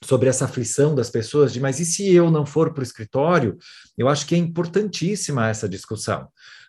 sobre 0.05 0.29
essa 0.29 0.45
aflição 0.45 0.95
das 0.95 1.11
pessoas 1.11 1.53
de 1.53 1.61
mas 1.61 1.81
e 1.81 1.85
se 1.85 2.13
eu 2.13 2.31
não 2.31 2.45
for 2.45 2.73
para 2.73 2.81
o 2.81 2.85
escritório? 2.85 3.57
Eu 3.97 4.09
acho 4.09 4.27
que 4.27 4.35
é 4.35 4.39
importantíssima 4.39 5.49
essa 5.49 5.69
discussão, 5.69 6.29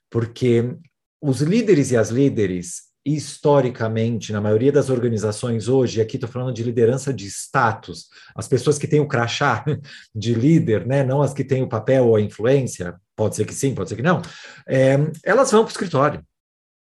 porque 0.10 0.76
os 1.22 1.42
líderes 1.42 1.92
e 1.92 1.98
as 1.98 2.10
líderes 2.10 2.94
historicamente, 3.06 4.32
na 4.32 4.40
maioria 4.40 4.72
das 4.72 4.90
organizações 4.90 5.68
hoje, 5.68 6.00
aqui 6.00 6.16
estou 6.16 6.30
falando 6.30 6.54
de 6.54 6.64
liderança 6.64 7.14
de 7.14 7.28
status, 7.28 8.08
as 8.34 8.48
pessoas 8.48 8.78
que 8.78 8.88
têm 8.88 9.02
o 9.02 9.08
crachá 9.08 9.66
de 10.16 10.34
líder, 10.34 10.88
né, 10.88 11.04
não 11.04 11.22
as 11.22 11.34
que 11.34 11.44
têm 11.44 11.62
o 11.62 11.68
papel 11.68 12.08
ou 12.08 12.16
a 12.16 12.22
influência, 12.22 12.96
pode 13.16 13.36
ser 13.36 13.46
que 13.46 13.54
sim, 13.54 13.76
pode 13.76 13.90
ser 13.90 13.98
que 13.98 14.02
não, 14.02 14.22
é, 14.68 14.98
elas 15.24 15.52
vão 15.52 15.64
para 15.64 15.70
o 15.70 15.74
escritório. 15.74 16.24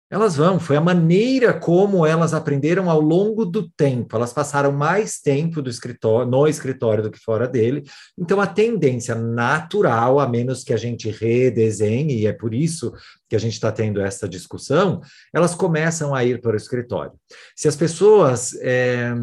Elas 0.09 0.37
vão, 0.37 0.57
foi 0.57 0.77
a 0.77 0.81
maneira 0.81 1.53
como 1.53 2.05
elas 2.05 2.33
aprenderam 2.33 2.89
ao 2.89 3.01
longo 3.01 3.45
do 3.45 3.69
tempo. 3.69 4.15
Elas 4.15 4.31
passaram 4.31 4.71
mais 4.71 5.19
tempo 5.19 5.61
do 5.61 5.69
escritório, 5.69 6.29
no 6.29 6.47
escritório 6.47 7.03
do 7.03 7.11
que 7.11 7.19
fora 7.19 7.45
dele. 7.45 7.83
Então, 8.17 8.39
a 8.39 8.47
tendência 8.47 9.13
natural, 9.15 10.17
a 10.19 10.27
menos 10.27 10.63
que 10.63 10.73
a 10.73 10.77
gente 10.77 11.09
redesenhe, 11.09 12.21
e 12.21 12.25
é 12.25 12.31
por 12.31 12.53
isso 12.53 12.93
que 13.27 13.35
a 13.35 13.39
gente 13.39 13.53
está 13.53 13.69
tendo 13.69 13.99
essa 13.99 14.29
discussão, 14.29 15.01
elas 15.33 15.53
começam 15.53 16.15
a 16.15 16.23
ir 16.23 16.39
para 16.39 16.53
o 16.53 16.57
escritório. 16.57 17.11
Se 17.55 17.67
as 17.67 17.75
pessoas. 17.75 18.53
É, 18.61 19.13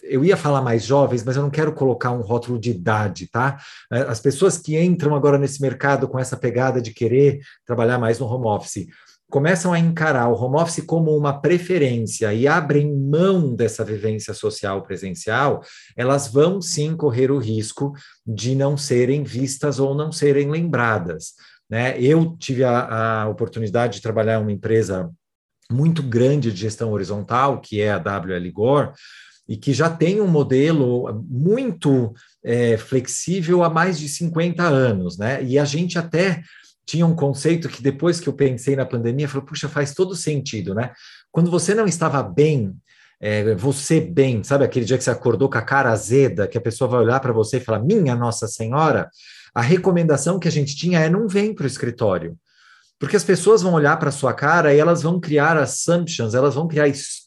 eu 0.00 0.24
ia 0.24 0.38
falar 0.38 0.62
mais 0.62 0.84
jovens, 0.86 1.22
mas 1.22 1.36
eu 1.36 1.42
não 1.42 1.50
quero 1.50 1.70
colocar 1.74 2.12
um 2.12 2.22
rótulo 2.22 2.58
de 2.58 2.70
idade, 2.70 3.26
tá? 3.26 3.58
As 3.90 4.18
pessoas 4.18 4.56
que 4.56 4.80
entram 4.80 5.14
agora 5.14 5.36
nesse 5.36 5.60
mercado 5.60 6.08
com 6.08 6.18
essa 6.18 6.34
pegada 6.34 6.80
de 6.80 6.94
querer 6.94 7.40
trabalhar 7.66 7.98
mais 7.98 8.18
no 8.18 8.24
home 8.24 8.46
office 8.46 8.86
começam 9.30 9.72
a 9.72 9.78
encarar 9.78 10.28
o 10.28 10.34
home 10.34 10.56
office 10.56 10.84
como 10.84 11.16
uma 11.16 11.38
preferência 11.38 12.32
e 12.32 12.48
abrem 12.48 12.94
mão 12.94 13.54
dessa 13.54 13.84
vivência 13.84 14.32
social 14.32 14.82
presencial, 14.82 15.62
elas 15.96 16.28
vão 16.28 16.60
sim 16.60 16.96
correr 16.96 17.30
o 17.30 17.38
risco 17.38 17.92
de 18.26 18.54
não 18.54 18.76
serem 18.76 19.22
vistas 19.22 19.78
ou 19.78 19.94
não 19.94 20.10
serem 20.10 20.50
lembradas. 20.50 21.34
Né? 21.68 22.00
Eu 22.00 22.36
tive 22.38 22.64
a, 22.64 23.22
a 23.22 23.28
oportunidade 23.28 23.96
de 23.96 24.02
trabalhar 24.02 24.38
em 24.38 24.42
uma 24.42 24.52
empresa 24.52 25.10
muito 25.70 26.02
grande 26.02 26.50
de 26.50 26.60
gestão 26.60 26.92
horizontal, 26.92 27.60
que 27.60 27.80
é 27.82 27.92
a 27.92 27.98
WL 27.98 28.50
Gore, 28.52 28.92
e 29.46 29.56
que 29.56 29.72
já 29.72 29.90
tem 29.90 30.20
um 30.20 30.26
modelo 30.26 31.24
muito 31.28 32.14
é, 32.42 32.76
flexível 32.78 33.62
há 33.62 33.68
mais 33.68 33.98
de 33.98 34.08
50 34.08 34.62
anos, 34.62 35.18
né? 35.18 35.42
E 35.42 35.58
a 35.58 35.64
gente 35.64 35.98
até 35.98 36.42
tinha 36.88 37.04
um 37.04 37.14
conceito 37.14 37.68
que 37.68 37.82
depois 37.82 38.18
que 38.18 38.30
eu 38.30 38.32
pensei 38.32 38.74
na 38.74 38.86
pandemia, 38.86 39.28
falou, 39.28 39.44
puxa, 39.44 39.68
faz 39.68 39.92
todo 39.92 40.16
sentido, 40.16 40.74
né? 40.74 40.90
Quando 41.30 41.50
você 41.50 41.74
não 41.74 41.84
estava 41.84 42.22
bem, 42.22 42.74
é, 43.20 43.54
você 43.56 44.00
bem, 44.00 44.42
sabe 44.42 44.64
aquele 44.64 44.86
dia 44.86 44.96
que 44.96 45.04
você 45.04 45.10
acordou 45.10 45.50
com 45.50 45.58
a 45.58 45.62
cara 45.62 45.92
azeda, 45.92 46.48
que 46.48 46.56
a 46.56 46.60
pessoa 46.62 46.88
vai 46.88 47.00
olhar 47.00 47.20
para 47.20 47.30
você 47.30 47.58
e 47.58 47.60
falar, 47.60 47.80
minha 47.80 48.16
Nossa 48.16 48.48
Senhora, 48.48 49.10
a 49.54 49.60
recomendação 49.60 50.38
que 50.38 50.48
a 50.48 50.50
gente 50.50 50.74
tinha 50.74 51.00
é 51.00 51.10
não 51.10 51.28
vem 51.28 51.54
para 51.54 51.64
o 51.64 51.66
escritório. 51.66 52.38
Porque 52.98 53.16
as 53.16 53.24
pessoas 53.24 53.60
vão 53.60 53.74
olhar 53.74 53.98
para 53.98 54.10
sua 54.10 54.32
cara 54.32 54.72
e 54.72 54.78
elas 54.78 55.02
vão 55.02 55.20
criar 55.20 55.58
assumptions, 55.58 56.34
elas 56.34 56.54
vão 56.54 56.66
criar 56.66 56.88
histórias 56.88 57.17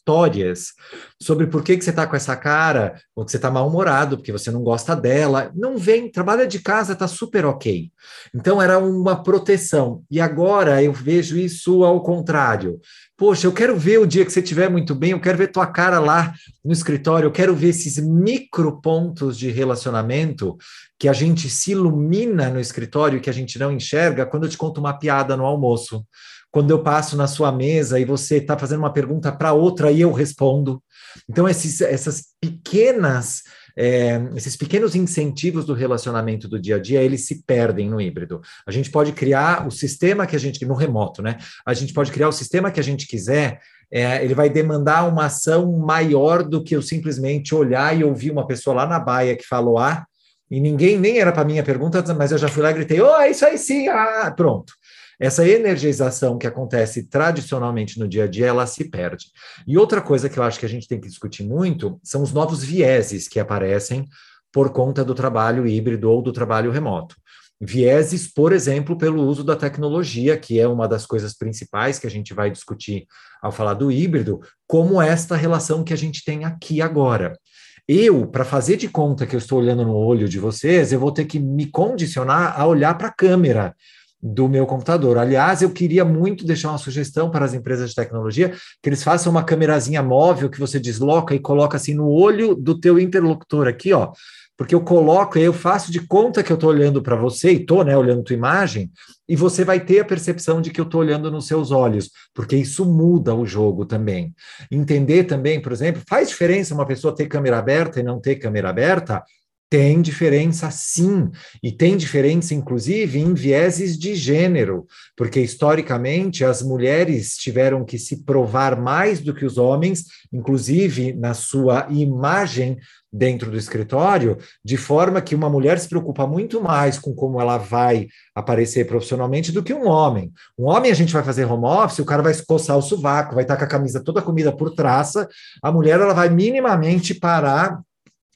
sobre 1.20 1.46
por 1.46 1.62
que, 1.62 1.76
que 1.76 1.84
você 1.84 1.90
está 1.90 2.06
com 2.06 2.16
essa 2.16 2.36
cara, 2.36 2.94
ou 3.14 3.24
que 3.24 3.30
você 3.30 3.36
está 3.36 3.50
mal-humorado, 3.50 4.16
porque 4.16 4.32
você 4.32 4.50
não 4.50 4.62
gosta 4.62 4.96
dela. 4.96 5.52
Não 5.54 5.78
vem, 5.78 6.10
trabalha 6.10 6.46
de 6.46 6.60
casa, 6.60 6.92
está 6.92 7.06
super 7.06 7.44
ok. 7.44 7.90
Então 8.34 8.60
era 8.60 8.78
uma 8.78 9.22
proteção. 9.22 10.02
E 10.10 10.20
agora 10.20 10.82
eu 10.82 10.92
vejo 10.92 11.38
isso 11.38 11.84
ao 11.84 12.02
contrário. 12.02 12.80
Poxa, 13.16 13.46
eu 13.46 13.52
quero 13.52 13.78
ver 13.78 13.98
o 13.98 14.06
dia 14.06 14.24
que 14.24 14.32
você 14.32 14.40
estiver 14.40 14.68
muito 14.68 14.94
bem, 14.94 15.12
eu 15.12 15.20
quero 15.20 15.38
ver 15.38 15.52
tua 15.52 15.66
cara 15.66 16.00
lá 16.00 16.34
no 16.64 16.72
escritório, 16.72 17.26
eu 17.26 17.32
quero 17.32 17.54
ver 17.54 17.68
esses 17.68 17.98
micro 17.98 18.80
pontos 18.80 19.38
de 19.38 19.48
relacionamento 19.48 20.56
que 20.98 21.08
a 21.08 21.12
gente 21.12 21.48
se 21.48 21.70
ilumina 21.72 22.50
no 22.50 22.58
escritório 22.58 23.20
que 23.20 23.30
a 23.30 23.32
gente 23.32 23.58
não 23.58 23.70
enxerga 23.70 24.26
quando 24.26 24.44
eu 24.44 24.48
te 24.48 24.58
conto 24.58 24.78
uma 24.78 24.98
piada 24.98 25.36
no 25.36 25.44
almoço. 25.44 26.04
Quando 26.52 26.70
eu 26.70 26.82
passo 26.82 27.16
na 27.16 27.26
sua 27.26 27.50
mesa 27.50 27.98
e 27.98 28.04
você 28.04 28.36
está 28.36 28.56
fazendo 28.56 28.78
uma 28.80 28.92
pergunta 28.92 29.32
para 29.32 29.52
outra 29.52 29.90
e 29.90 30.00
eu 30.00 30.12
respondo. 30.12 30.80
Então, 31.28 31.48
esses, 31.48 31.80
essas 31.80 32.26
pequenas 32.40 33.42
é, 33.76 34.20
esses 34.36 34.56
pequenos 34.56 34.94
incentivos 34.94 35.64
do 35.64 35.74
relacionamento 35.74 36.48
do 36.48 36.60
dia 36.60 36.76
a 36.76 36.78
dia, 36.78 37.02
eles 37.02 37.26
se 37.26 37.42
perdem 37.42 37.88
no 37.88 38.00
híbrido. 38.00 38.40
A 38.66 38.70
gente 38.70 38.90
pode 38.90 39.12
criar 39.12 39.66
o 39.66 39.70
sistema 39.70 40.26
que 40.26 40.36
a 40.36 40.38
gente, 40.38 40.64
no 40.66 40.74
remoto, 40.74 41.22
né? 41.22 41.38
A 41.64 41.72
gente 41.72 41.92
pode 41.92 42.12
criar 42.12 42.28
o 42.28 42.32
sistema 42.32 42.70
que 42.70 42.80
a 42.80 42.82
gente 42.82 43.06
quiser, 43.06 43.60
é, 43.90 44.24
ele 44.24 44.34
vai 44.34 44.48
demandar 44.48 45.06
uma 45.06 45.26
ação 45.26 45.70
maior 45.78 46.42
do 46.42 46.62
que 46.64 46.74
eu 46.74 46.80
simplesmente 46.80 47.54
olhar 47.54 47.96
e 47.96 48.02
ouvir 48.02 48.30
uma 48.30 48.46
pessoa 48.46 48.76
lá 48.76 48.86
na 48.86 48.98
baia 48.98 49.36
que 49.36 49.46
falou 49.46 49.78
ah, 49.78 50.06
e 50.50 50.60
ninguém 50.60 50.98
nem 50.98 51.18
era 51.18 51.32
para 51.32 51.44
minha 51.44 51.62
pergunta, 51.62 52.02
mas 52.14 52.32
eu 52.32 52.38
já 52.38 52.48
fui 52.48 52.62
lá 52.62 52.70
e 52.70 52.74
gritei, 52.74 53.00
oh, 53.00 53.16
é 53.16 53.30
isso 53.30 53.44
aí 53.44 53.58
sim, 53.58 53.88
ah, 53.88 54.32
pronto. 54.34 54.72
Essa 55.20 55.46
energização 55.46 56.38
que 56.38 56.46
acontece 56.46 57.04
tradicionalmente 57.04 57.98
no 57.98 58.08
dia 58.08 58.24
a 58.24 58.26
dia, 58.26 58.46
ela 58.46 58.66
se 58.66 58.88
perde. 58.88 59.26
E 59.66 59.78
outra 59.78 60.00
coisa 60.00 60.28
que 60.28 60.38
eu 60.38 60.42
acho 60.42 60.58
que 60.58 60.66
a 60.66 60.68
gente 60.68 60.88
tem 60.88 61.00
que 61.00 61.08
discutir 61.08 61.44
muito 61.44 62.00
são 62.02 62.22
os 62.22 62.32
novos 62.32 62.62
vieses 62.62 63.28
que 63.28 63.38
aparecem 63.38 64.06
por 64.52 64.70
conta 64.70 65.04
do 65.04 65.14
trabalho 65.14 65.66
híbrido 65.66 66.10
ou 66.10 66.20
do 66.20 66.32
trabalho 66.32 66.70
remoto. 66.70 67.16
Vieses, 67.64 68.26
por 68.26 68.52
exemplo, 68.52 68.98
pelo 68.98 69.22
uso 69.22 69.44
da 69.44 69.54
tecnologia, 69.54 70.36
que 70.36 70.58
é 70.58 70.66
uma 70.66 70.88
das 70.88 71.06
coisas 71.06 71.32
principais 71.32 71.96
que 71.98 72.06
a 72.08 72.10
gente 72.10 72.34
vai 72.34 72.50
discutir 72.50 73.06
ao 73.40 73.52
falar 73.52 73.74
do 73.74 73.90
híbrido, 73.90 74.40
como 74.66 75.00
esta 75.00 75.36
relação 75.36 75.84
que 75.84 75.92
a 75.92 75.96
gente 75.96 76.24
tem 76.24 76.44
aqui 76.44 76.82
agora. 76.82 77.38
Eu, 77.86 78.26
para 78.26 78.44
fazer 78.44 78.76
de 78.76 78.88
conta 78.88 79.26
que 79.26 79.36
eu 79.36 79.38
estou 79.38 79.60
olhando 79.60 79.84
no 79.84 79.94
olho 79.94 80.28
de 80.28 80.40
vocês, 80.40 80.92
eu 80.92 80.98
vou 80.98 81.12
ter 81.12 81.24
que 81.24 81.38
me 81.38 81.66
condicionar 81.66 82.60
a 82.60 82.66
olhar 82.66 82.98
para 82.98 83.08
a 83.08 83.14
câmera 83.14 83.74
do 84.22 84.48
meu 84.48 84.66
computador. 84.66 85.18
Aliás, 85.18 85.62
eu 85.62 85.70
queria 85.70 86.04
muito 86.04 86.46
deixar 86.46 86.68
uma 86.68 86.78
sugestão 86.78 87.30
para 87.30 87.44
as 87.44 87.54
empresas 87.54 87.90
de 87.90 87.96
tecnologia 87.96 88.50
que 88.80 88.88
eles 88.88 89.02
façam 89.02 89.32
uma 89.32 89.42
câmerazinha 89.42 90.02
móvel 90.02 90.48
que 90.48 90.60
você 90.60 90.78
desloca 90.78 91.34
e 91.34 91.40
coloca 91.40 91.76
assim 91.76 91.94
no 91.94 92.08
olho 92.08 92.54
do 92.54 92.78
teu 92.78 92.98
interlocutor 93.00 93.66
aqui, 93.66 93.92
ó. 93.92 94.12
Porque 94.56 94.74
eu 94.74 94.82
coloco, 94.82 95.38
eu 95.38 95.52
faço 95.52 95.90
de 95.90 96.06
conta 96.06 96.42
que 96.42 96.52
eu 96.52 96.54
estou 96.54 96.70
olhando 96.70 97.02
para 97.02 97.16
você 97.16 97.52
e 97.52 97.56
estou, 97.56 97.82
né, 97.82 97.96
olhando 97.96 98.22
tua 98.22 98.36
imagem, 98.36 98.92
e 99.28 99.34
você 99.34 99.64
vai 99.64 99.80
ter 99.80 100.00
a 100.00 100.04
percepção 100.04 100.60
de 100.60 100.70
que 100.70 100.80
eu 100.80 100.84
estou 100.84 101.00
olhando 101.00 101.30
nos 101.30 101.46
seus 101.46 101.70
olhos, 101.70 102.10
porque 102.34 102.54
isso 102.54 102.84
muda 102.84 103.34
o 103.34 103.46
jogo 103.46 103.84
também. 103.84 104.32
Entender 104.70 105.24
também, 105.24 105.60
por 105.60 105.72
exemplo, 105.72 106.02
faz 106.08 106.28
diferença 106.28 106.74
uma 106.74 106.86
pessoa 106.86 107.14
ter 107.14 107.26
câmera 107.26 107.58
aberta 107.58 107.98
e 107.98 108.02
não 108.02 108.20
ter 108.20 108.36
câmera 108.36 108.68
aberta? 108.68 109.24
Tem 109.72 110.02
diferença, 110.02 110.70
sim, 110.70 111.30
e 111.62 111.72
tem 111.72 111.96
diferença, 111.96 112.52
inclusive, 112.52 113.18
em 113.18 113.32
vieses 113.32 113.98
de 113.98 114.14
gênero, 114.14 114.84
porque 115.16 115.40
historicamente 115.40 116.44
as 116.44 116.62
mulheres 116.62 117.38
tiveram 117.38 117.82
que 117.82 117.98
se 117.98 118.22
provar 118.22 118.78
mais 118.78 119.20
do 119.20 119.32
que 119.32 119.46
os 119.46 119.56
homens, 119.56 120.04
inclusive 120.30 121.14
na 121.14 121.32
sua 121.32 121.86
imagem 121.88 122.76
dentro 123.10 123.50
do 123.50 123.56
escritório, 123.56 124.36
de 124.62 124.76
forma 124.76 125.22
que 125.22 125.34
uma 125.34 125.48
mulher 125.48 125.78
se 125.78 125.88
preocupa 125.88 126.26
muito 126.26 126.60
mais 126.60 126.98
com 126.98 127.14
como 127.14 127.40
ela 127.40 127.56
vai 127.56 128.08
aparecer 128.34 128.86
profissionalmente 128.86 129.52
do 129.52 129.62
que 129.62 129.72
um 129.72 129.88
homem. 129.88 130.30
Um 130.58 130.66
homem 130.66 130.90
a 130.90 130.94
gente 130.94 131.14
vai 131.14 131.24
fazer 131.24 131.46
home 131.46 131.64
office, 131.64 132.00
o 132.00 132.04
cara 132.04 132.22
vai 132.22 132.34
coçar 132.46 132.76
o 132.76 132.82
sovaco, 132.82 133.34
vai 133.34 133.44
estar 133.44 133.56
com 133.56 133.64
a 133.64 133.68
camisa 133.68 134.04
toda 134.04 134.20
comida 134.20 134.54
por 134.54 134.74
traça, 134.74 135.26
a 135.62 135.72
mulher 135.72 135.98
ela 135.98 136.12
vai 136.12 136.28
minimamente 136.28 137.14
parar 137.14 137.80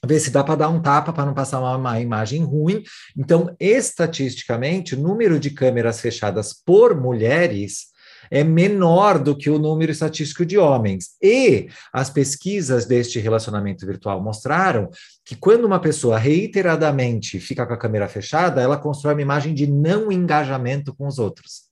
ver 0.05 0.19
se 0.19 0.29
dá 0.29 0.43
para 0.43 0.55
dar 0.55 0.69
um 0.69 0.81
tapa 0.81 1.11
para 1.11 1.25
não 1.25 1.33
passar 1.33 1.59
uma, 1.59 1.75
uma, 1.75 1.99
imagem 1.99 2.43
ruim. 2.43 2.83
Então, 3.17 3.55
estatisticamente, 3.59 4.95
o 4.95 4.99
número 4.99 5.39
de 5.39 5.49
câmeras 5.49 5.99
fechadas 5.99 6.53
por 6.53 6.99
mulheres 6.99 7.87
é 8.29 8.43
menor 8.43 9.19
do 9.19 9.35
que 9.35 9.49
o 9.49 9.57
número 9.59 9.91
estatístico 9.91 10.45
de 10.45 10.57
homens. 10.57 11.11
E 11.21 11.69
as 11.93 12.09
pesquisas 12.09 12.85
deste 12.85 13.19
relacionamento 13.19 13.85
virtual 13.85 14.21
mostraram 14.21 14.89
que 15.25 15.35
quando 15.35 15.65
uma 15.65 15.79
pessoa 15.79 16.17
reiteradamente 16.17 17.39
fica 17.39 17.65
com 17.65 17.73
a 17.73 17.79
câmera 17.79 18.07
fechada, 18.07 18.61
ela 18.61 18.77
constrói 18.77 19.13
uma 19.13 19.21
imagem 19.21 19.53
de 19.53 19.65
não 19.65 20.11
engajamento 20.11 20.93
com 20.93 21.07
os 21.07 21.19
outros. 21.19 21.67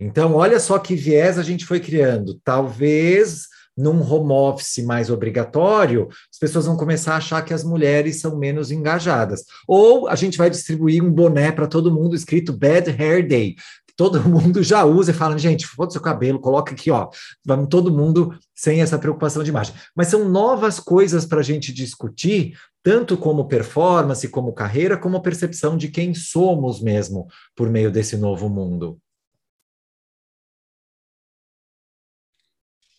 Então, 0.00 0.34
olha 0.34 0.60
só 0.60 0.78
que 0.78 0.94
viés 0.94 1.38
a 1.38 1.42
gente 1.42 1.66
foi 1.66 1.80
criando. 1.80 2.40
Talvez 2.44 3.48
num 3.78 4.02
home 4.02 4.32
office 4.32 4.84
mais 4.84 5.08
obrigatório, 5.08 6.08
as 6.10 6.38
pessoas 6.38 6.66
vão 6.66 6.76
começar 6.76 7.14
a 7.14 7.18
achar 7.18 7.42
que 7.42 7.54
as 7.54 7.62
mulheres 7.62 8.20
são 8.20 8.36
menos 8.36 8.72
engajadas. 8.72 9.44
Ou 9.66 10.08
a 10.08 10.16
gente 10.16 10.36
vai 10.36 10.50
distribuir 10.50 11.02
um 11.02 11.12
boné 11.12 11.52
para 11.52 11.68
todo 11.68 11.94
mundo 11.94 12.16
escrito 12.16 12.52
Bad 12.52 12.90
Hair 12.90 13.26
Day. 13.26 13.54
Todo 13.96 14.20
mundo 14.28 14.62
já 14.62 14.84
usa 14.84 15.12
e 15.12 15.14
fala, 15.14 15.38
gente, 15.38 15.66
foda 15.66 15.92
seu 15.92 16.00
cabelo, 16.00 16.40
coloca 16.40 16.72
aqui, 16.72 16.90
ó. 16.90 17.08
Vamos 17.46 17.68
todo 17.68 17.94
mundo 17.94 18.36
sem 18.54 18.80
essa 18.80 18.98
preocupação 18.98 19.44
de 19.44 19.50
imagem. 19.50 19.74
Mas 19.94 20.08
são 20.08 20.28
novas 20.28 20.80
coisas 20.80 21.24
para 21.24 21.38
a 21.38 21.44
gente 21.44 21.72
discutir, 21.72 22.58
tanto 22.82 23.16
como 23.16 23.46
performance, 23.46 24.28
como 24.28 24.52
carreira, 24.52 24.96
como 24.96 25.22
percepção 25.22 25.76
de 25.76 25.88
quem 25.88 26.14
somos 26.14 26.80
mesmo 26.80 27.28
por 27.54 27.70
meio 27.70 27.92
desse 27.92 28.16
novo 28.16 28.48
mundo. 28.48 28.98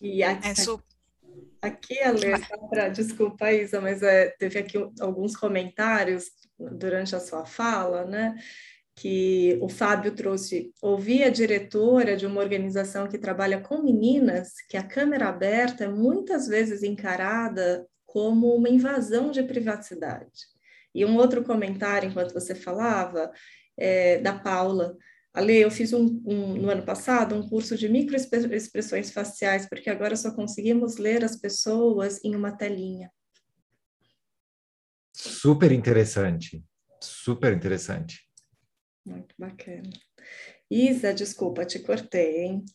E 0.01 0.23
aqui, 0.23 0.47
é 0.47 0.55
su... 0.55 0.81
aqui 1.61 1.99
Ale, 1.99 2.33
pra, 2.69 2.89
desculpa, 2.89 3.51
Isa, 3.51 3.81
mas 3.81 4.01
é, 4.01 4.29
teve 4.39 4.59
aqui 4.59 4.77
alguns 4.99 5.35
comentários 5.35 6.25
durante 6.57 7.15
a 7.15 7.19
sua 7.19 7.45
fala, 7.45 8.05
né? 8.05 8.35
Que 8.95 9.57
o 9.61 9.69
Fábio 9.69 10.13
trouxe, 10.13 10.73
ouvi 10.81 11.23
a 11.23 11.29
diretora 11.29 12.15
de 12.15 12.25
uma 12.25 12.41
organização 12.41 13.07
que 13.07 13.17
trabalha 13.17 13.61
com 13.61 13.81
meninas, 13.81 14.53
que 14.69 14.77
a 14.77 14.83
câmera 14.83 15.29
aberta 15.29 15.85
é 15.85 15.87
muitas 15.87 16.47
vezes 16.47 16.83
encarada 16.83 17.85
como 18.05 18.55
uma 18.55 18.69
invasão 18.69 19.31
de 19.31 19.43
privacidade. 19.43 20.47
E 20.93 21.05
um 21.05 21.17
outro 21.17 21.43
comentário, 21.43 22.09
enquanto 22.09 22.33
você 22.33 22.55
falava, 22.55 23.31
é, 23.77 24.17
da 24.17 24.37
Paula, 24.37 24.97
Ale, 25.33 25.57
eu 25.57 25.69
fiz 25.69 25.93
um, 25.93 26.21
um, 26.25 26.55
no 26.55 26.69
ano 26.69 26.83
passado 26.83 27.35
um 27.35 27.47
curso 27.47 27.77
de 27.77 27.87
microexpressões 27.87 29.11
faciais, 29.11 29.67
porque 29.69 29.89
agora 29.89 30.15
só 30.15 30.33
conseguimos 30.33 30.97
ler 30.97 31.23
as 31.23 31.35
pessoas 31.35 32.19
em 32.23 32.35
uma 32.35 32.51
telinha. 32.51 33.11
Super 35.13 35.71
interessante, 35.71 36.63
super 37.01 37.53
interessante. 37.53 38.27
Muito 39.05 39.35
bacana. 39.37 39.89
Isa, 40.69 41.13
desculpa, 41.13 41.65
te 41.65 41.79
cortei, 41.79 42.45
hein? 42.45 42.65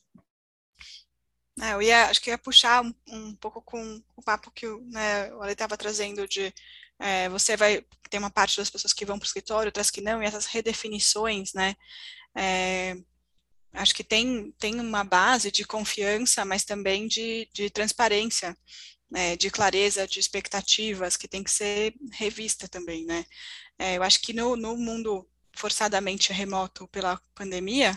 É, 1.60 1.74
eu 1.74 1.82
ia, 1.82 2.06
acho 2.06 2.20
que 2.20 2.30
ia 2.30 2.38
puxar 2.38 2.84
um, 2.84 2.92
um 3.08 3.34
pouco 3.36 3.62
com 3.62 4.02
o 4.16 4.22
papo 4.22 4.50
que 4.50 4.66
né, 4.66 5.32
o 5.34 5.42
Ale 5.42 5.52
estava 5.52 5.76
trazendo 5.76 6.26
de 6.26 6.52
é, 6.98 7.28
você 7.28 7.56
vai 7.56 7.84
ter 8.10 8.18
uma 8.18 8.30
parte 8.30 8.56
das 8.56 8.70
pessoas 8.70 8.92
que 8.92 9.04
vão 9.04 9.18
para 9.18 9.24
o 9.24 9.26
escritório, 9.26 9.68
outras 9.68 9.90
que 9.90 10.00
não, 10.00 10.22
e 10.22 10.26
essas 10.26 10.46
redefinições, 10.46 11.52
né? 11.52 11.74
É, 12.36 12.96
acho 13.72 13.94
que 13.94 14.04
tem, 14.04 14.52
tem 14.58 14.80
uma 14.80 15.04
base 15.04 15.50
de 15.50 15.64
confiança, 15.64 16.44
mas 16.44 16.64
também 16.64 17.06
de, 17.08 17.48
de 17.52 17.70
transparência, 17.70 18.56
né, 19.10 19.36
de 19.36 19.50
clareza 19.50 20.06
de 20.06 20.18
expectativas, 20.20 21.16
que 21.16 21.28
tem 21.28 21.42
que 21.42 21.50
ser 21.50 21.94
revista 22.12 22.68
também, 22.68 23.04
né? 23.04 23.24
É, 23.78 23.96
eu 23.96 24.02
acho 24.02 24.20
que 24.20 24.32
no, 24.32 24.56
no 24.56 24.76
mundo 24.76 25.28
forçadamente 25.56 26.32
remoto 26.32 26.88
pela 26.88 27.20
pandemia, 27.34 27.96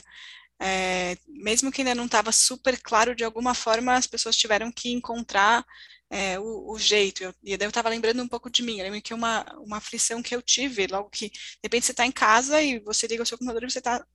é, 0.60 1.17
mesmo 1.28 1.71
que 1.71 1.82
ainda 1.82 1.95
não 1.95 2.06
estava 2.06 2.32
super 2.32 2.80
claro, 2.82 3.15
de 3.15 3.23
alguma 3.23 3.54
forma 3.54 3.95
as 3.95 4.08
pessoas 4.08 4.36
tiveram 4.36 4.71
que 4.71 4.89
encontrar 4.91 5.65
é, 6.10 6.39
o, 6.39 6.71
o, 6.71 6.80
jeito. 6.80 7.23
Eu, 7.23 7.34
e 7.43 7.54
eu 7.54 7.69
estava 7.69 7.89
lembrando 7.89 8.21
um 8.23 8.28
pouco 8.28 8.50
de 8.50 8.63
mim. 8.63 8.78
Eu 8.80 8.86
lembro 8.86 9.02
que 9.02 9.13
uma, 9.13 9.45
uma 9.60 9.78
aflição 9.78 10.21
que 10.23 10.36
eu 10.36 10.41
tive, 10.41 10.88
logo 10.88 11.10
que, 11.10 11.30
de 11.30 11.60
repente, 11.63 11.86
você 11.86 11.91
está 11.91 12.06
em 12.06 12.12
casa 12.12 12.62
e 12.62 12.80
você 12.80 13.08
liga 13.08 13.23
o 13.23 13.26
seu 13.26 13.38
computador 13.38 13.63
e 13.67 13.71
você 13.71 13.80
está 13.80 14.06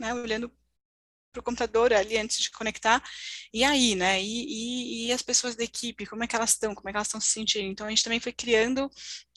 né, 0.00 0.14
olhando 0.14 0.52
para 1.32 1.40
o 1.40 1.42
computador 1.42 1.92
ali 1.92 2.18
antes 2.18 2.38
de 2.38 2.50
conectar, 2.50 3.02
e 3.52 3.64
aí, 3.64 3.94
né, 3.94 4.22
e, 4.22 5.06
e, 5.06 5.06
e, 5.06 5.12
as 5.12 5.22
pessoas 5.22 5.56
da 5.56 5.64
equipe, 5.64 6.06
como 6.06 6.22
é 6.22 6.26
que 6.26 6.36
elas 6.36 6.50
estão, 6.50 6.74
como 6.74 6.88
é 6.88 6.92
que 6.92 6.96
elas 6.96 7.08
estão 7.08 7.20
se 7.20 7.30
sentindo, 7.30 7.66
então 7.66 7.86
a 7.86 7.90
gente 7.90 8.04
também 8.04 8.20
foi 8.20 8.32
criando, 8.32 8.90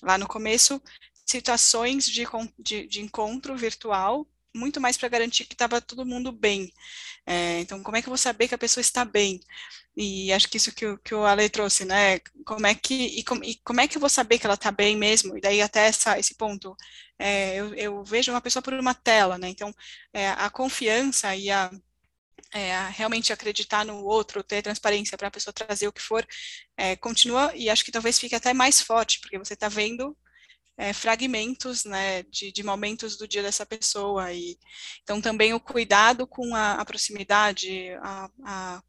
lá 0.03 0.17
no 0.17 0.27
começo, 0.27 0.81
situações 1.25 2.05
de, 2.05 2.25
de, 2.59 2.87
de 2.87 3.01
encontro 3.01 3.55
virtual, 3.55 4.27
muito 4.55 4.81
mais 4.81 4.97
para 4.97 5.09
garantir 5.09 5.45
que 5.45 5.53
estava 5.53 5.81
todo 5.81 6.05
mundo 6.05 6.31
bem, 6.31 6.71
é, 7.25 7.59
então 7.61 7.81
como 7.83 7.97
é 7.97 8.01
que 8.01 8.07
eu 8.07 8.11
vou 8.11 8.17
saber 8.17 8.47
que 8.47 8.55
a 8.55 8.57
pessoa 8.57 8.81
está 8.81 9.05
bem, 9.05 9.41
e 9.95 10.33
acho 10.33 10.49
que 10.49 10.57
isso 10.57 10.73
que 10.73 10.85
o, 10.85 10.97
que 10.97 11.15
o 11.15 11.25
Ale 11.25 11.49
trouxe, 11.49 11.85
né? 11.85 12.19
Como 12.45 12.67
é 12.67 12.75
que 12.75 12.93
e, 12.93 13.23
com, 13.23 13.35
e 13.43 13.55
como 13.63 13.79
é 13.81 13.87
que 13.87 13.95
eu 13.97 14.01
vou 14.01 14.09
saber 14.09 14.37
que 14.37 14.45
ela 14.45 14.55
está 14.55 14.69
bem 14.71 14.97
mesmo? 14.97 15.37
E 15.37 15.41
daí 15.41 15.61
até 15.61 15.87
essa, 15.87 16.19
esse 16.19 16.35
ponto, 16.35 16.75
é, 17.17 17.55
eu, 17.55 17.73
eu, 17.75 18.03
vejo 18.03 18.31
uma 18.31 18.41
pessoa 18.41 18.61
por 18.61 18.73
uma 18.73 18.93
tela, 18.93 19.37
né? 19.37 19.49
Então 19.49 19.73
é, 20.13 20.29
a 20.31 20.49
confiança 20.49 21.33
e 21.35 21.49
a, 21.49 21.71
é, 22.53 22.87
realmente 22.89 23.33
acreditar 23.33 23.85
no 23.85 24.03
outro, 24.03 24.43
ter 24.43 24.61
transparência 24.61 25.17
para 25.17 25.27
a 25.29 25.31
pessoa 25.31 25.53
trazer 25.53 25.87
o 25.87 25.93
que 25.93 26.01
for, 26.01 26.25
é, 26.77 26.95
continua 26.95 27.53
e 27.55 27.69
acho 27.69 27.83
que 27.85 27.91
talvez 27.91 28.19
fique 28.19 28.35
até 28.35 28.53
mais 28.53 28.81
forte, 28.81 29.19
porque 29.21 29.37
você 29.37 29.53
está 29.53 29.69
vendo 29.69 30.15
é, 30.77 30.93
fragmentos 30.93 31.85
né, 31.85 32.23
de, 32.23 32.51
de, 32.51 32.63
momentos 32.63 33.17
do 33.17 33.27
dia 33.27 33.41
dessa 33.41 33.65
pessoa. 33.65 34.31
E, 34.33 34.57
então, 35.03 35.21
também 35.21 35.53
o 35.53 35.59
cuidado 35.59 36.27
com 36.27 36.53
a, 36.55 36.73
a 36.73 36.85
proximidade, 36.85 37.91
a, 38.01 38.29
a, 38.43 38.83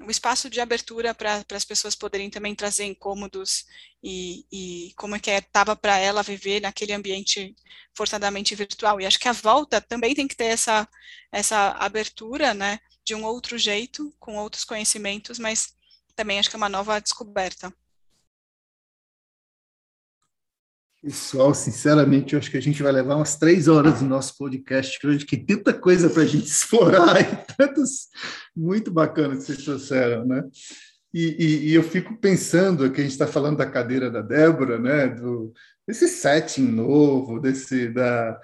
um 0.00 0.10
espaço 0.10 0.48
de 0.48 0.60
abertura 0.60 1.12
para 1.14 1.44
as 1.52 1.64
pessoas 1.64 1.94
poderem 1.96 2.30
também 2.30 2.54
trazer 2.54 2.84
incômodos 2.84 3.64
e, 4.02 4.46
e 4.52 4.92
como 4.96 5.16
é 5.16 5.18
que 5.18 5.30
estava 5.30 5.72
é, 5.72 5.76
para 5.76 5.98
ela 5.98 6.22
viver 6.22 6.60
naquele 6.60 6.92
ambiente 6.92 7.54
forçadamente 7.96 8.54
virtual. 8.54 9.00
E 9.00 9.06
acho 9.06 9.18
que 9.18 9.28
a 9.28 9.32
volta 9.32 9.80
também 9.80 10.14
tem 10.14 10.28
que 10.28 10.36
ter 10.36 10.44
essa, 10.46 10.88
essa 11.32 11.70
abertura, 11.72 12.54
né, 12.54 12.78
de 13.04 13.14
um 13.14 13.24
outro 13.24 13.58
jeito, 13.58 14.14
com 14.20 14.36
outros 14.36 14.64
conhecimentos, 14.64 15.38
mas 15.38 15.74
também 16.14 16.38
acho 16.38 16.48
que 16.48 16.56
é 16.56 16.58
uma 16.58 16.68
nova 16.68 17.00
descoberta. 17.00 17.72
Pessoal, 21.00 21.54
sinceramente, 21.54 22.32
eu 22.32 22.40
acho 22.40 22.50
que 22.50 22.56
a 22.56 22.62
gente 22.62 22.82
vai 22.82 22.90
levar 22.90 23.14
umas 23.14 23.36
três 23.36 23.68
horas 23.68 24.02
no 24.02 24.08
nosso 24.08 24.36
podcast, 24.36 24.98
que 24.98 25.06
hoje 25.06 25.24
tem 25.24 25.44
tanta 25.44 25.72
coisa 25.72 26.10
para 26.10 26.22
a 26.22 26.26
gente 26.26 26.46
explorar 26.50 27.20
e 27.20 27.54
tantas 27.56 28.08
muito 28.54 28.90
bacanas 28.90 29.38
que 29.38 29.44
vocês 29.44 29.64
trouxeram, 29.64 30.26
né? 30.26 30.42
E, 31.14 31.36
e, 31.38 31.68
e 31.68 31.74
eu 31.74 31.84
fico 31.84 32.16
pensando 32.18 32.90
que 32.90 33.00
a 33.00 33.04
gente 33.04 33.12
está 33.12 33.28
falando 33.28 33.58
da 33.58 33.66
cadeira 33.66 34.10
da 34.10 34.20
Débora, 34.20 34.78
né? 34.78 35.06
Do, 35.06 35.52
desse 35.86 36.08
setting 36.08 36.66
novo, 36.66 37.38
desse 37.38 37.88
da, 37.90 38.40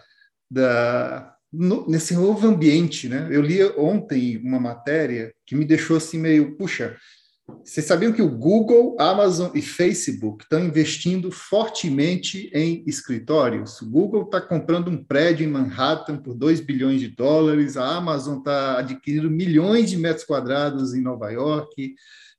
da 0.48 1.34
no, 1.52 1.88
nesse 1.88 2.14
novo 2.14 2.46
ambiente, 2.46 3.08
né? 3.08 3.28
Eu 3.32 3.42
li 3.42 3.64
ontem 3.76 4.36
uma 4.38 4.60
matéria 4.60 5.34
que 5.44 5.56
me 5.56 5.64
deixou 5.64 5.96
assim 5.96 6.18
meio, 6.18 6.56
puxa, 6.56 6.96
vocês 7.46 7.86
sabiam 7.86 8.12
que 8.12 8.22
o 8.22 8.28
Google, 8.28 8.96
Amazon 8.98 9.50
e 9.54 9.60
Facebook 9.60 10.44
estão 10.44 10.64
investindo 10.64 11.30
fortemente 11.30 12.50
em 12.54 12.82
escritórios? 12.86 13.80
O 13.82 13.90
Google 13.90 14.22
está 14.22 14.40
comprando 14.40 14.88
um 14.88 15.02
prédio 15.02 15.44
em 15.44 15.50
Manhattan 15.50 16.16
por 16.16 16.34
2 16.34 16.60
bilhões 16.60 17.00
de 17.00 17.08
dólares, 17.08 17.76
a 17.76 17.96
Amazon 17.96 18.38
está 18.38 18.78
adquirindo 18.78 19.30
milhões 19.30 19.90
de 19.90 19.98
metros 19.98 20.24
quadrados 20.24 20.94
em 20.94 21.02
Nova 21.02 21.30
York, 21.30 21.94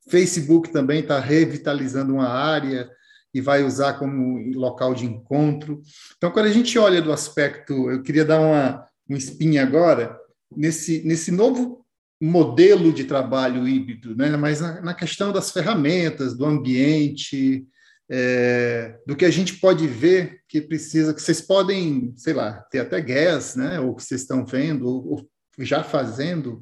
Facebook 0.10 0.72
também 0.72 1.01
está 1.01 1.20
revitalizando 1.20 2.14
uma 2.14 2.28
área 2.28 2.89
e 3.34 3.41
vai 3.41 3.64
usar 3.64 3.93
como 3.93 4.39
local 4.58 4.95
de 4.95 5.06
encontro. 5.06 5.82
Então, 6.18 6.32
quando 6.32 6.45
a 6.45 6.51
gente 6.51 6.80
olha 6.80 7.01
do 7.01 7.12
aspecto, 7.12 7.91
eu 7.91 8.01
queria 8.01 8.26
dar 8.26 8.39
uma, 8.39 8.86
uma 9.08 9.18
espinha 9.18 9.62
agora, 9.62 10.18
nesse, 10.56 11.03
nesse 11.06 11.32
novo 11.32 11.85
modelo 12.22 12.93
de 12.93 13.03
trabalho 13.03 13.68
híbrido, 13.68 14.16
né? 14.16 14.36
mas 14.38 14.61
na, 14.61 14.82
na 14.82 14.93
questão 14.93 15.32
das 15.32 15.51
ferramentas, 15.51 16.36
do 16.36 16.45
ambiente, 16.45 17.66
é, 18.09 18.97
do 19.05 19.16
que 19.16 19.26
a 19.26 19.32
gente 19.32 19.55
pode 19.55 19.86
ver 19.88 20.41
que 20.47 20.61
precisa, 20.61 21.13
que 21.13 21.22
vocês 21.22 21.41
podem, 21.41 22.13
sei 22.16 22.34
lá, 22.34 22.53
ter 22.72 22.80
até 22.80 23.01
guess, 23.01 23.55
né? 23.55 23.80
ou 23.80 23.95
que 23.95 24.03
vocês 24.03 24.22
estão 24.22 24.45
vendo, 24.45 24.88
ou, 24.88 25.07
ou 25.07 25.30
já 25.59 25.84
fazendo, 25.84 26.61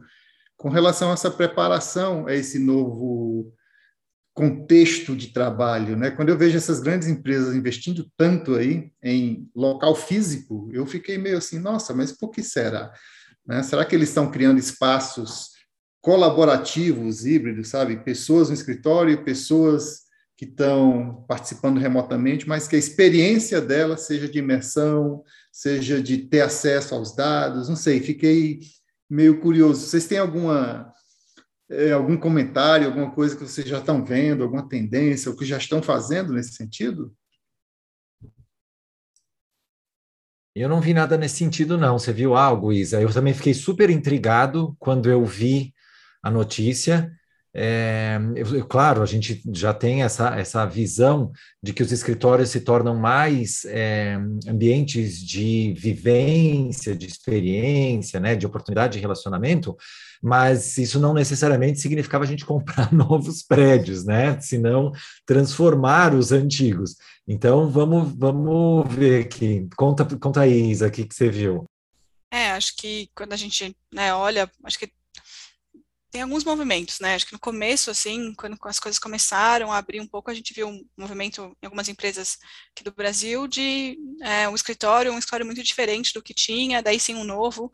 com 0.58 0.70
relação 0.70 1.12
a 1.12 1.14
essa 1.14 1.30
preparação 1.30 2.28
a 2.28 2.34
esse 2.34 2.58
novo 2.58 3.54
contexto 4.34 5.16
de 5.16 5.28
trabalho, 5.28 5.96
né? 5.96 6.10
Quando 6.10 6.30
eu 6.30 6.38
vejo 6.38 6.58
essas 6.58 6.80
grandes 6.80 7.08
empresas 7.08 7.56
investindo 7.56 8.10
tanto 8.18 8.56
aí 8.56 8.92
em 9.02 9.48
local 9.56 9.96
físico, 9.96 10.70
eu 10.74 10.86
fiquei 10.88 11.18
meio 11.20 11.38
assim, 11.38 11.60
nossa, 11.60 11.94
mas 11.94 12.12
por 12.12 12.32
que 12.32 12.42
será? 12.42 12.92
Né? 13.46 13.62
Será 13.64 13.86
que 13.86 13.96
eles 13.96 14.10
estão 14.10 14.30
criando 14.32 14.60
espaços 14.60 15.52
colaborativos, 16.02 17.26
híbridos, 17.26 17.70
sabe? 17.70 18.04
Pessoas 18.04 18.50
no 18.50 18.56
escritório, 18.56 19.24
pessoas 19.24 20.04
que 20.36 20.46
estão 20.46 21.24
participando 21.28 21.80
remotamente, 21.80 22.48
mas 22.48 22.68
que 22.68 22.76
a 22.76 22.80
experiência 22.80 23.62
dela 23.62 23.96
seja 23.96 24.28
de 24.28 24.40
imersão, 24.40 25.24
seja 25.52 26.02
de 26.02 26.18
ter 26.18 26.42
acesso 26.42 26.96
aos 26.96 27.16
dados, 27.16 27.70
não 27.70 27.76
sei, 27.76 28.02
fiquei 28.02 28.60
meio 29.10 29.40
curioso. 29.40 29.86
Vocês 29.86 30.08
têm 30.08 30.18
alguma 30.18 30.92
é, 31.70 31.92
algum 31.92 32.18
comentário, 32.18 32.88
alguma 32.88 33.12
coisa 33.12 33.36
que 33.36 33.44
vocês 33.44 33.68
já 33.68 33.80
estão 33.80 34.04
vendo, 34.04 34.44
alguma 34.44 34.68
tendência, 34.68 35.32
ou 35.32 35.38
que 35.38 35.46
já 35.46 35.58
estão 35.58 35.82
fazendo 35.82 36.34
nesse 36.34 36.54
sentido? 36.54 37.14
Eu 40.56 40.70
não 40.70 40.80
vi 40.80 40.94
nada 40.94 41.18
nesse 41.18 41.38
sentido, 41.38 41.78
não. 41.78 41.98
Você 41.98 42.14
viu 42.14 42.36
algo, 42.36 42.72
Isa? 42.72 43.02
Eu 43.02 43.12
também 43.12 43.34
fiquei 43.34 43.54
super 43.54 43.90
intrigado 43.90 44.76
quando 44.80 45.10
eu 45.10 45.26
vi 45.26 45.74
a 46.22 46.30
notícia. 46.30 47.12
É, 47.56 48.20
eu, 48.36 48.66
claro, 48.66 49.04
a 49.04 49.06
gente 49.06 49.42
já 49.54 49.74
tem 49.74 50.02
essa, 50.04 50.36
essa 50.40 50.66
visão 50.66 51.32
de 51.62 51.72
que 51.72 51.84
os 51.84 51.92
escritórios 51.92 52.50
se 52.50 52.62
tornam 52.62 52.96
mais 52.96 53.64
é, 53.66 54.16
ambientes 54.48 55.20
de 55.20 55.74
vivência, 55.78 56.96
de 56.96 57.06
experiência, 57.06 58.20
né, 58.20 58.36
de 58.36 58.46
oportunidade 58.48 58.94
de 58.94 59.00
relacionamento, 59.00 59.76
mas 60.22 60.78
isso 60.80 61.00
não 61.00 61.14
necessariamente 61.14 61.80
significava 61.80 62.24
a 62.24 62.28
gente 62.28 62.46
comprar 62.46 62.92
novos 62.92 63.44
prédios, 63.44 64.04
né? 64.04 64.40
Senão 64.40 64.92
transformar 65.26 66.16
os 66.16 66.32
antigos. 66.32 66.96
Então 67.28 67.70
vamos, 67.70 68.14
vamos 68.18 68.94
ver 68.94 69.26
aqui. 69.26 69.68
Conta, 69.78 70.06
conta 70.18 70.42
aí, 70.42 70.72
Isa, 70.72 70.88
o 70.88 70.92
que, 70.92 71.06
que 71.06 71.16
você 71.16 71.30
viu. 71.30 71.66
É, 72.32 72.52
acho 72.52 72.76
que 72.76 73.10
quando 73.16 73.34
a 73.34 73.38
gente 73.38 73.76
né, 73.94 74.14
olha, 74.14 74.52
acho 74.64 74.80
que 74.80 74.92
tem 76.14 76.22
alguns 76.22 76.44
movimentos, 76.44 77.00
né? 77.00 77.16
Acho 77.16 77.26
que 77.26 77.34
no 77.34 77.40
começo, 77.40 77.90
assim, 77.90 78.36
quando 78.36 78.56
as 78.66 78.80
coisas 78.80 79.00
começaram 79.00 79.72
a 79.72 79.78
abrir 79.78 80.00
um 80.00 80.06
pouco, 80.06 80.30
a 80.30 80.34
gente 80.34 80.54
viu 80.54 80.68
um 80.68 80.86
movimento 80.96 81.58
em 81.60 81.66
algumas 81.66 81.90
empresas 81.90 82.38
aqui 82.72 82.84
do 82.84 82.94
Brasil 82.94 83.48
de 83.48 83.98
é, 84.22 84.48
um 84.48 84.54
escritório, 84.54 85.12
um 85.12 85.18
escritório 85.18 85.46
muito 85.46 85.64
diferente 85.64 86.14
do 86.14 86.22
que 86.22 86.32
tinha, 86.32 86.84
daí 86.84 87.00
sim 87.00 87.16
um 87.16 87.24
novo, 87.24 87.72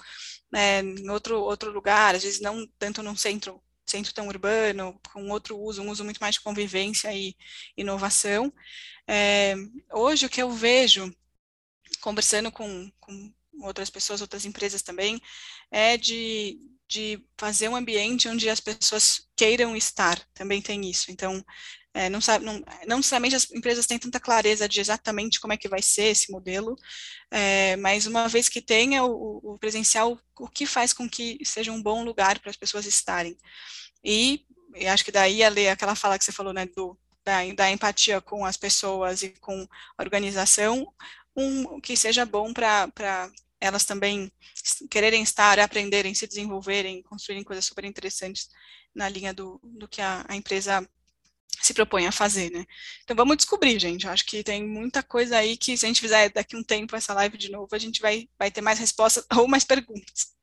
né, 0.49 0.79
em 0.79 1.09
outro, 1.09 1.41
outro 1.41 1.69
lugar, 1.69 2.15
às 2.15 2.23
vezes 2.23 2.39
não 2.39 2.65
tanto 2.77 3.03
num 3.03 3.15
centro 3.15 3.61
centro 3.89 4.13
tão 4.13 4.27
urbano, 4.27 4.99
com 5.11 5.29
outro 5.29 5.57
uso, 5.57 5.81
um 5.81 5.89
uso 5.89 6.03
muito 6.03 6.19
mais 6.19 6.35
de 6.35 6.41
convivência 6.41 7.13
e 7.13 7.35
inovação. 7.75 8.53
É, 9.07 9.55
hoje, 9.91 10.25
o 10.25 10.29
que 10.29 10.41
eu 10.41 10.51
vejo, 10.51 11.13
conversando 12.01 12.51
com, 12.51 12.91
com 12.99 13.33
outras 13.61 13.89
pessoas, 13.89 14.21
outras 14.21 14.45
empresas 14.45 14.81
também, 14.81 15.21
é 15.71 15.97
de, 15.97 16.59
de 16.87 17.23
fazer 17.37 17.69
um 17.69 17.75
ambiente 17.75 18.27
onde 18.27 18.49
as 18.49 18.59
pessoas 18.59 19.27
queiram 19.35 19.75
estar, 19.75 20.19
também 20.33 20.61
tem 20.61 20.89
isso. 20.89 21.11
Então, 21.11 21.43
é, 21.93 22.09
não, 22.09 22.21
sabe, 22.21 22.45
não, 22.45 22.61
não 22.87 22.97
necessariamente 22.97 23.35
as 23.35 23.51
empresas 23.51 23.87
têm 23.87 23.97
tanta 23.97 24.19
clareza 24.19 24.69
de 24.69 24.79
exatamente 24.79 25.39
como 25.39 25.53
é 25.53 25.57
que 25.57 25.67
vai 25.67 25.81
ser 25.81 26.05
esse 26.05 26.31
modelo, 26.31 26.75
é, 27.31 27.75
mas 27.77 28.05
uma 28.05 28.27
vez 28.27 28.47
que 28.47 28.61
tenha 28.61 29.03
o, 29.03 29.53
o, 29.53 29.59
presencial, 29.59 30.19
o 30.39 30.47
que 30.47 30.65
faz 30.65 30.93
com 30.93 31.09
que 31.09 31.39
seja 31.43 31.71
um 31.71 31.81
bom 31.81 32.03
lugar 32.03 32.39
para 32.39 32.51
as 32.51 32.57
pessoas 32.57 32.85
estarem. 32.85 33.35
E, 34.03 34.45
e 34.75 34.87
acho 34.87 35.03
que 35.03 35.11
daí, 35.11 35.43
a 35.43 35.49
ler 35.49 35.69
aquela 35.69 35.95
fala 35.95 36.17
que 36.17 36.23
você 36.23 36.31
falou, 36.31 36.53
né, 36.53 36.67
do, 36.67 36.97
da, 37.25 37.39
da 37.55 37.71
empatia 37.71 38.21
com 38.21 38.45
as 38.45 38.55
pessoas 38.55 39.23
e 39.23 39.29
com 39.39 39.67
a 39.97 40.03
organização, 40.03 40.93
um, 41.35 41.81
que 41.81 41.97
seja 41.97 42.25
bom 42.25 42.53
para 42.53 43.31
elas 43.59 43.83
também 43.83 44.31
quererem 44.89 45.21
estar, 45.23 45.59
aprenderem, 45.59 46.13
se 46.13 46.27
desenvolverem, 46.27 47.01
construírem 47.03 47.43
coisas 47.43 47.65
super 47.65 47.83
interessantes 47.83 48.49
na 48.95 49.09
linha 49.09 49.33
do, 49.33 49.59
do 49.63 49.87
que 49.87 50.01
a, 50.01 50.25
a 50.27 50.35
empresa 50.35 50.87
se 51.61 51.73
propõe 51.73 52.07
a 52.07 52.11
fazer, 52.11 52.51
né? 52.51 52.65
Então 53.03 53.15
vamos 53.15 53.37
descobrir, 53.37 53.79
gente. 53.79 54.05
Eu 54.05 54.11
acho 54.11 54.25
que 54.25 54.43
tem 54.43 54.65
muita 54.65 55.03
coisa 55.03 55.37
aí 55.37 55.57
que 55.57 55.77
se 55.77 55.85
a 55.85 55.87
gente 55.87 56.01
fizer 56.01 56.29
daqui 56.29 56.55
um 56.55 56.63
tempo 56.63 56.95
essa 56.95 57.13
live 57.13 57.37
de 57.37 57.51
novo, 57.51 57.67
a 57.71 57.77
gente 57.77 58.01
vai, 58.01 58.27
vai 58.37 58.49
ter 58.49 58.61
mais 58.61 58.79
respostas 58.79 59.25
ou 59.35 59.47
mais 59.47 59.63
perguntas. 59.63 60.33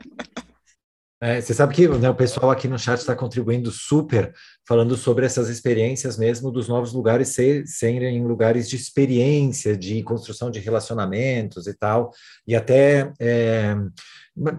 É, 1.18 1.40
você 1.40 1.54
sabe 1.54 1.74
que 1.74 1.88
né, 1.88 2.10
o 2.10 2.14
pessoal 2.14 2.50
aqui 2.50 2.68
no 2.68 2.78
chat 2.78 2.98
está 2.98 3.16
contribuindo 3.16 3.70
super, 3.70 4.34
falando 4.68 4.94
sobre 4.98 5.24
essas 5.24 5.48
experiências 5.48 6.18
mesmo 6.18 6.50
dos 6.50 6.68
novos 6.68 6.92
lugares 6.92 7.28
ser, 7.28 7.66
serem 7.66 8.22
lugares 8.22 8.68
de 8.68 8.76
experiência, 8.76 9.74
de 9.74 10.02
construção 10.02 10.50
de 10.50 10.60
relacionamentos 10.60 11.66
e 11.66 11.72
tal, 11.72 12.12
e 12.46 12.54
até 12.54 13.10
é, 13.18 13.74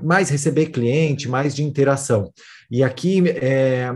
mais 0.02 0.32
receber 0.32 0.68
cliente, 0.68 1.30
mais 1.30 1.56
de 1.56 1.64
interação. 1.64 2.34
E 2.72 2.84
aqui 2.84 3.24
é, 3.30 3.92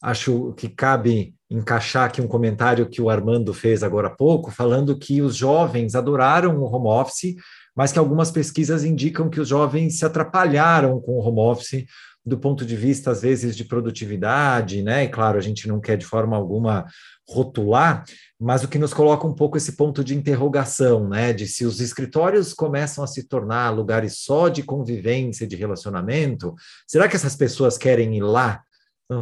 acho 0.00 0.52
que 0.56 0.68
cabe 0.68 1.34
encaixar 1.50 2.04
aqui 2.04 2.20
um 2.20 2.28
comentário 2.28 2.88
que 2.88 3.00
o 3.00 3.08
Armando 3.08 3.54
fez 3.54 3.82
agora 3.82 4.08
há 4.08 4.14
pouco, 4.14 4.50
falando 4.50 4.98
que 4.98 5.22
os 5.22 5.34
jovens 5.34 5.94
adoraram 5.94 6.58
o 6.58 6.64
home 6.64 6.88
office 6.88 7.36
mas 7.78 7.92
que 7.92 7.98
algumas 8.00 8.28
pesquisas 8.32 8.82
indicam 8.82 9.30
que 9.30 9.40
os 9.40 9.46
jovens 9.46 10.00
se 10.00 10.04
atrapalharam 10.04 11.00
com 11.00 11.12
o 11.12 11.20
home 11.20 11.38
office 11.38 11.86
do 12.26 12.36
ponto 12.36 12.66
de 12.66 12.74
vista, 12.74 13.12
às 13.12 13.22
vezes, 13.22 13.56
de 13.56 13.64
produtividade, 13.64 14.82
né? 14.82 15.04
E 15.04 15.08
claro, 15.08 15.38
a 15.38 15.40
gente 15.40 15.68
não 15.68 15.78
quer 15.80 15.96
de 15.96 16.04
forma 16.04 16.36
alguma 16.36 16.86
rotular, 17.28 18.02
mas 18.38 18.64
o 18.64 18.68
que 18.68 18.80
nos 18.80 18.92
coloca 18.92 19.28
um 19.28 19.32
pouco 19.32 19.56
esse 19.56 19.76
ponto 19.76 20.02
de 20.02 20.16
interrogação, 20.16 21.08
né? 21.08 21.32
De 21.32 21.46
se 21.46 21.64
os 21.64 21.80
escritórios 21.80 22.52
começam 22.52 23.04
a 23.04 23.06
se 23.06 23.28
tornar 23.28 23.70
lugares 23.70 24.24
só 24.24 24.48
de 24.48 24.64
convivência, 24.64 25.46
de 25.46 25.54
relacionamento, 25.54 26.56
será 26.84 27.06
que 27.06 27.14
essas 27.14 27.36
pessoas 27.36 27.78
querem 27.78 28.16
ir 28.16 28.22
lá? 28.22 28.60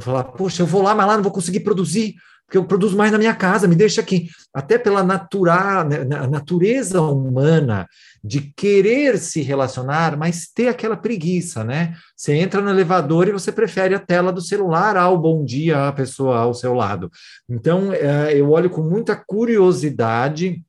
Falar, 0.01 0.24
poxa, 0.24 0.62
eu 0.62 0.66
vou 0.66 0.82
lá, 0.82 0.95
mas 0.95 1.07
lá 1.07 1.16
não 1.16 1.22
vou 1.22 1.32
conseguir 1.32 1.61
produzir, 1.61 2.16
porque 2.45 2.59
eu 2.59 2.64
produzo 2.64 2.97
mais 2.97 3.12
na 3.12 3.18
minha 3.18 3.34
casa, 3.34 3.68
me 3.68 3.74
deixa 3.74 4.01
aqui. 4.01 4.28
Até 4.53 4.78
pela 4.78 5.03
natural, 5.03 5.87
né, 5.87 6.05
natureza 6.28 7.01
humana 7.01 7.87
de 8.22 8.53
querer 8.57 9.18
se 9.18 9.43
relacionar, 9.43 10.16
mas 10.16 10.49
ter 10.53 10.68
aquela 10.68 10.97
preguiça, 10.97 11.62
né? 11.62 11.95
Você 12.16 12.34
entra 12.34 12.61
no 12.61 12.70
elevador 12.70 13.28
e 13.28 13.32
você 13.32 13.53
prefere 13.53 13.95
a 13.95 14.01
tela 14.01 14.32
do 14.32 14.41
celular 14.41 14.97
ao 14.97 15.16
bom 15.18 15.45
dia 15.45 15.87
à 15.89 15.93
pessoa 15.93 16.39
ao 16.39 16.55
seu 16.55 16.74
lado. 16.74 17.11
Então, 17.49 17.93
é, 17.93 18.37
eu 18.37 18.51
olho 18.51 18.70
com 18.70 18.82
muita 18.82 19.14
curiosidade 19.14 20.62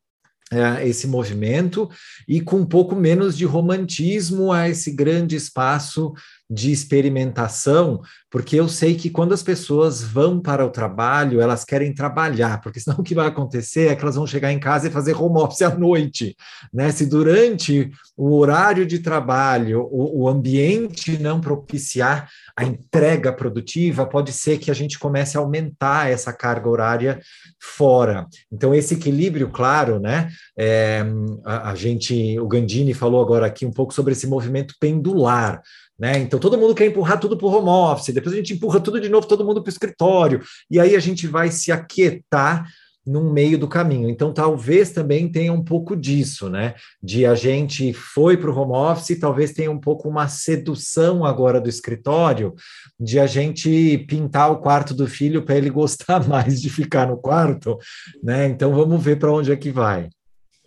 é, 0.51 0.88
esse 0.88 1.07
movimento 1.07 1.89
e 2.28 2.39
com 2.39 2.57
um 2.57 2.65
pouco 2.65 2.95
menos 2.95 3.38
de 3.38 3.45
romantismo 3.45 4.51
a 4.51 4.70
esse 4.70 4.91
grande 4.91 5.36
espaço 5.36 6.13
de 6.50 6.72
experimentação, 6.72 8.02
porque 8.32 8.56
eu 8.56 8.70
sei 8.70 8.95
que 8.95 9.10
quando 9.10 9.34
as 9.34 9.43
pessoas 9.43 10.02
vão 10.02 10.39
para 10.39 10.66
o 10.66 10.70
trabalho, 10.70 11.41
elas 11.41 11.66
querem 11.66 11.93
trabalhar, 11.93 12.62
porque 12.62 12.80
senão 12.80 13.00
o 13.00 13.04
que 13.04 13.16
vai 13.16 13.28
acontecer 13.28 13.88
é 13.88 13.95
que 13.95 14.02
elas 14.02 14.16
vão 14.16 14.26
chegar 14.26 14.52
em 14.52 14.60
casa 14.60 14.88
e 14.88 14.91
fazer 14.91 15.14
home 15.14 15.41
office 15.41 15.62
à 15.62 15.76
noite, 15.76 16.36
né? 16.74 16.91
Se 16.91 17.06
durante 17.06 17.91
o 18.16 18.36
horário 18.38 18.86
de 18.86 19.00
trabalho 19.00 19.88
o, 19.91 20.24
o 20.24 20.28
ambiente 20.30 21.18
não 21.18 21.41
propiciar 21.41 22.30
a 22.56 22.64
entrega 22.64 23.32
produtiva, 23.34 24.06
pode 24.06 24.32
ser 24.32 24.58
que 24.58 24.72
a 24.72 24.74
gente 24.74 24.98
comece 24.98 25.38
a 25.38 25.41
aumentar 25.41 26.10
essa 26.10 26.34
carga 26.34 26.70
horária 26.70 27.20
fora. 27.60 28.26
Então, 28.52 28.74
esse 28.74 28.93
equilíbrio, 28.93 29.50
claro, 29.50 30.00
né? 30.00 30.30
É, 30.58 31.06
a, 31.45 31.72
a 31.72 31.76
gente, 31.76 32.39
o 32.39 32.48
Gandini 32.48 32.93
falou 32.93 33.22
agora 33.22 33.45
aqui 33.45 33.66
um 33.66 33.72
pouco 33.72 33.93
sobre 33.93 34.14
esse 34.14 34.28
movimento 34.28 34.74
pendular. 34.80 35.62
Né? 36.00 36.20
Então 36.20 36.39
todo 36.39 36.58
mundo 36.58 36.76
quer 36.76 36.86
empurrar 36.86 37.20
tudo 37.20 37.38
para 37.38 37.48
o 37.48 37.52
home 37.52 37.70
office, 37.70 38.14
depois 38.14 38.34
a 38.34 38.38
gente 38.38 38.54
empurra 38.54 38.80
tudo 38.80 39.02
de 39.02 39.10
novo, 39.10 39.28
todo 39.28 39.43
mundo 39.43 39.64
para 39.64 39.70
o 39.70 39.74
escritório, 39.74 40.41
e 40.70 40.80
aí 40.80 40.95
a 40.95 41.00
gente 41.00 41.26
vai 41.26 41.50
se 41.50 41.72
aquietar 41.72 42.68
no 43.08 43.32
meio 43.32 43.58
do 43.58 43.68
caminho. 43.68 44.10
Então, 44.10 44.34
talvez 44.34 44.91
também 44.91 45.32
tenha 45.32 45.54
um 45.54 45.64
pouco 45.64 45.95
disso, 45.95 46.50
né? 46.50 46.76
De 47.02 47.26
a 47.26 47.34
gente 47.34 47.93
foi 47.93 48.36
para 48.36 48.52
o 48.52 48.56
home 48.56 48.74
office, 48.74 49.18
talvez 49.18 49.54
tenha 49.54 49.72
um 49.72 49.80
pouco 49.80 50.10
uma 50.10 50.28
sedução 50.28 51.24
agora 51.24 51.62
do 51.62 51.70
escritório, 51.70 52.54
de 53.00 53.18
a 53.18 53.26
gente 53.26 54.06
pintar 54.10 54.52
o 54.52 54.58
quarto 54.58 54.93
do 54.93 55.08
filho 55.08 55.43
para 55.43 55.56
ele 55.56 55.70
gostar 55.72 56.28
mais 56.28 56.62
de 56.62 56.70
ficar 56.70 57.08
no 57.08 57.18
quarto, 57.18 57.78
né? 58.22 58.45
Então, 58.48 58.76
vamos 58.76 59.02
ver 59.02 59.18
para 59.18 59.32
onde 59.32 59.52
é 59.52 59.56
que 59.56 59.72
vai. 59.72 60.10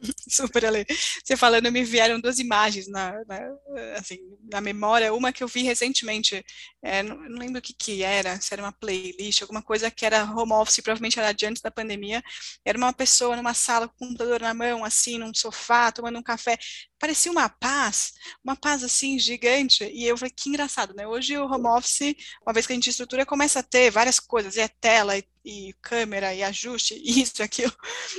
Super 0.28 0.66
Ale. 0.66 0.86
Você 1.24 1.36
falando, 1.36 1.70
me 1.70 1.84
vieram 1.84 2.20
duas 2.20 2.38
imagens 2.38 2.88
na, 2.88 3.12
na, 3.26 3.40
assim, 3.96 4.18
na 4.50 4.60
memória. 4.60 5.12
Uma 5.12 5.32
que 5.32 5.42
eu 5.42 5.48
vi 5.48 5.62
recentemente, 5.62 6.44
é, 6.82 7.02
não, 7.02 7.16
não, 7.16 7.38
lembro 7.38 7.58
o 7.58 7.62
que, 7.62 7.72
que 7.72 8.02
era, 8.02 8.40
se 8.40 8.52
era 8.52 8.62
uma 8.62 8.72
playlist, 8.72 9.42
alguma 9.42 9.62
coisa 9.62 9.90
que 9.90 10.04
era 10.06 10.24
home 10.24 10.52
office, 10.52 10.80
provavelmente 10.82 11.18
era 11.18 11.30
antes 11.30 11.62
da 11.62 11.70
pandemia. 11.70 12.22
Era 12.64 12.78
uma 12.78 12.92
pessoa 12.92 13.36
numa 13.36 13.54
sala 13.54 13.88
com 13.88 13.94
o 13.94 14.08
computador 14.08 14.40
na 14.40 14.54
mão, 14.54 14.84
assim, 14.84 15.18
num 15.18 15.32
sofá, 15.34 15.92
tomando 15.92 16.18
um 16.18 16.22
café 16.22 16.58
parecia 17.00 17.32
uma 17.32 17.48
paz, 17.48 18.12
uma 18.44 18.54
paz 18.54 18.84
assim 18.84 19.18
gigante. 19.18 19.84
E 19.84 20.04
eu 20.04 20.16
falei, 20.16 20.30
que 20.30 20.50
engraçado, 20.50 20.94
né? 20.94 21.06
Hoje 21.06 21.36
o 21.36 21.46
home 21.46 21.66
office, 21.66 22.14
uma 22.46 22.52
vez 22.52 22.66
que 22.66 22.72
a 22.72 22.76
gente 22.76 22.90
estrutura, 22.90 23.24
começa 23.24 23.60
a 23.60 23.62
ter 23.62 23.90
várias 23.90 24.20
coisas, 24.20 24.54
e 24.54 24.60
é 24.60 24.68
tela, 24.68 25.16
e, 25.16 25.24
e 25.44 25.72
câmera, 25.80 26.34
e 26.34 26.42
ajuste, 26.42 26.94
isso, 27.02 27.42
aquilo, 27.42 27.72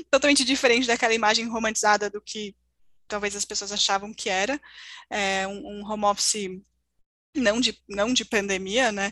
totalmente 0.10 0.44
diferente 0.44 0.88
daquela 0.88 1.14
imagem 1.14 1.48
romantizada 1.48 2.10
do 2.10 2.20
que 2.20 2.56
talvez 3.08 3.36
as 3.36 3.46
pessoas 3.46 3.72
achavam 3.72 4.14
que 4.14 4.30
era. 4.30 4.60
É, 5.10 5.48
um, 5.48 5.82
um 5.82 5.86
home 5.92 6.06
office 6.06 6.50
não 7.36 7.60
de, 7.60 7.78
não 7.88 8.14
de 8.14 8.26
pandemia, 8.26 8.92
né? 8.92 9.12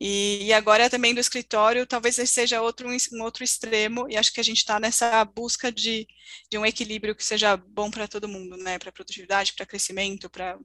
E, 0.00 0.46
e, 0.46 0.52
agora 0.52 0.90
também 0.90 1.14
do 1.14 1.20
escritório, 1.20 1.86
talvez 1.86 2.16
seja 2.28 2.60
outro, 2.60 2.88
um 2.88 3.22
outro 3.22 3.44
extremo, 3.44 4.06
e 4.10 4.16
acho 4.16 4.32
que 4.32 4.40
a 4.40 4.44
gente 4.44 4.58
está 4.58 4.80
nessa 4.80 5.24
busca 5.24 5.70
de, 5.70 6.06
de 6.50 6.58
um 6.58 6.66
equilíbrio 6.66 7.14
que 7.14 7.24
seja 7.24 7.56
bom 7.56 7.90
para 7.90 8.08
todo 8.08 8.28
mundo, 8.28 8.56
né? 8.56 8.78
Para 8.78 8.92
produtividade, 8.92 9.54
para 9.54 9.66
crescimento, 9.66 10.28
para 10.28 10.58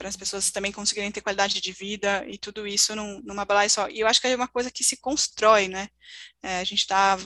para 0.00 0.08
as 0.08 0.16
pessoas 0.16 0.50
também 0.50 0.72
conseguirem 0.72 1.12
ter 1.12 1.20
qualidade 1.20 1.60
de 1.60 1.72
vida 1.72 2.24
e 2.26 2.38
tudo 2.38 2.66
isso 2.66 2.96
num, 2.96 3.20
numa 3.22 3.44
balada 3.44 3.68
só. 3.68 3.86
E 3.86 4.00
eu 4.00 4.06
acho 4.06 4.18
que 4.18 4.26
é 4.26 4.34
uma 4.34 4.48
coisa 4.48 4.70
que 4.70 4.82
se 4.82 4.96
constrói, 4.96 5.68
né? 5.68 5.90
É, 6.42 6.60
a 6.60 6.64
gente 6.64 6.86
tá, 6.86 7.18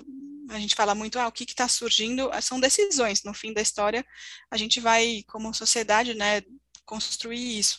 a 0.51 0.59
gente 0.59 0.75
fala 0.75 0.93
muito, 0.93 1.17
ah, 1.21 1.29
o 1.29 1.33
que 1.33 1.45
está 1.45 1.69
surgindo 1.69 2.29
são 2.43 2.59
decisões. 2.59 3.23
No 3.23 3.33
fim 3.33 3.53
da 3.53 3.63
história, 3.63 4.05
a 4.51 4.57
gente 4.57 4.81
vai, 4.81 5.23
como 5.29 5.55
sociedade, 5.55 6.15
né, 6.15 6.43
construir 6.85 7.61
isso. 7.61 7.79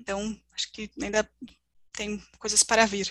Então, 0.00 0.36
acho 0.54 0.72
que 0.72 0.90
ainda 1.00 1.28
tem 1.92 2.20
coisas 2.38 2.62
para 2.62 2.86
vir. 2.86 3.10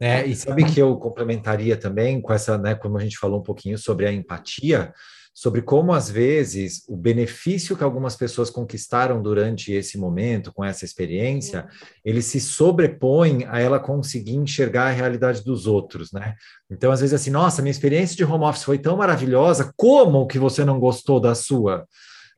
É, 0.00 0.26
e 0.26 0.34
sabe 0.34 0.64
que 0.64 0.80
eu 0.80 0.96
complementaria 0.96 1.76
também 1.76 2.20
com 2.20 2.32
essa, 2.32 2.58
né, 2.58 2.74
como 2.74 2.98
a 2.98 3.00
gente 3.00 3.16
falou 3.16 3.40
um 3.40 3.42
pouquinho 3.42 3.78
sobre 3.78 4.06
a 4.06 4.12
empatia, 4.12 4.92
sobre 5.32 5.62
como 5.62 5.92
às 5.92 6.08
vezes 6.08 6.84
o 6.88 6.96
benefício 6.96 7.76
que 7.76 7.82
algumas 7.82 8.14
pessoas 8.14 8.50
conquistaram 8.50 9.20
durante 9.20 9.72
esse 9.72 9.98
momento, 9.98 10.52
com 10.52 10.64
essa 10.64 10.84
experiência, 10.84 11.66
ele 12.04 12.22
se 12.22 12.40
sobrepõe 12.40 13.44
a 13.48 13.58
ela 13.58 13.80
conseguir 13.80 14.36
enxergar 14.36 14.86
a 14.86 14.92
realidade 14.92 15.42
dos 15.42 15.66
outros, 15.66 16.12
né? 16.12 16.36
Então, 16.70 16.92
às 16.92 17.00
vezes 17.00 17.14
assim, 17.14 17.30
nossa, 17.30 17.62
minha 17.62 17.72
experiência 17.72 18.16
de 18.16 18.24
home 18.24 18.44
office 18.44 18.62
foi 18.62 18.78
tão 18.78 18.96
maravilhosa, 18.96 19.72
como 19.76 20.26
que 20.26 20.38
você 20.38 20.64
não 20.64 20.78
gostou 20.78 21.18
da 21.18 21.34
sua? 21.34 21.84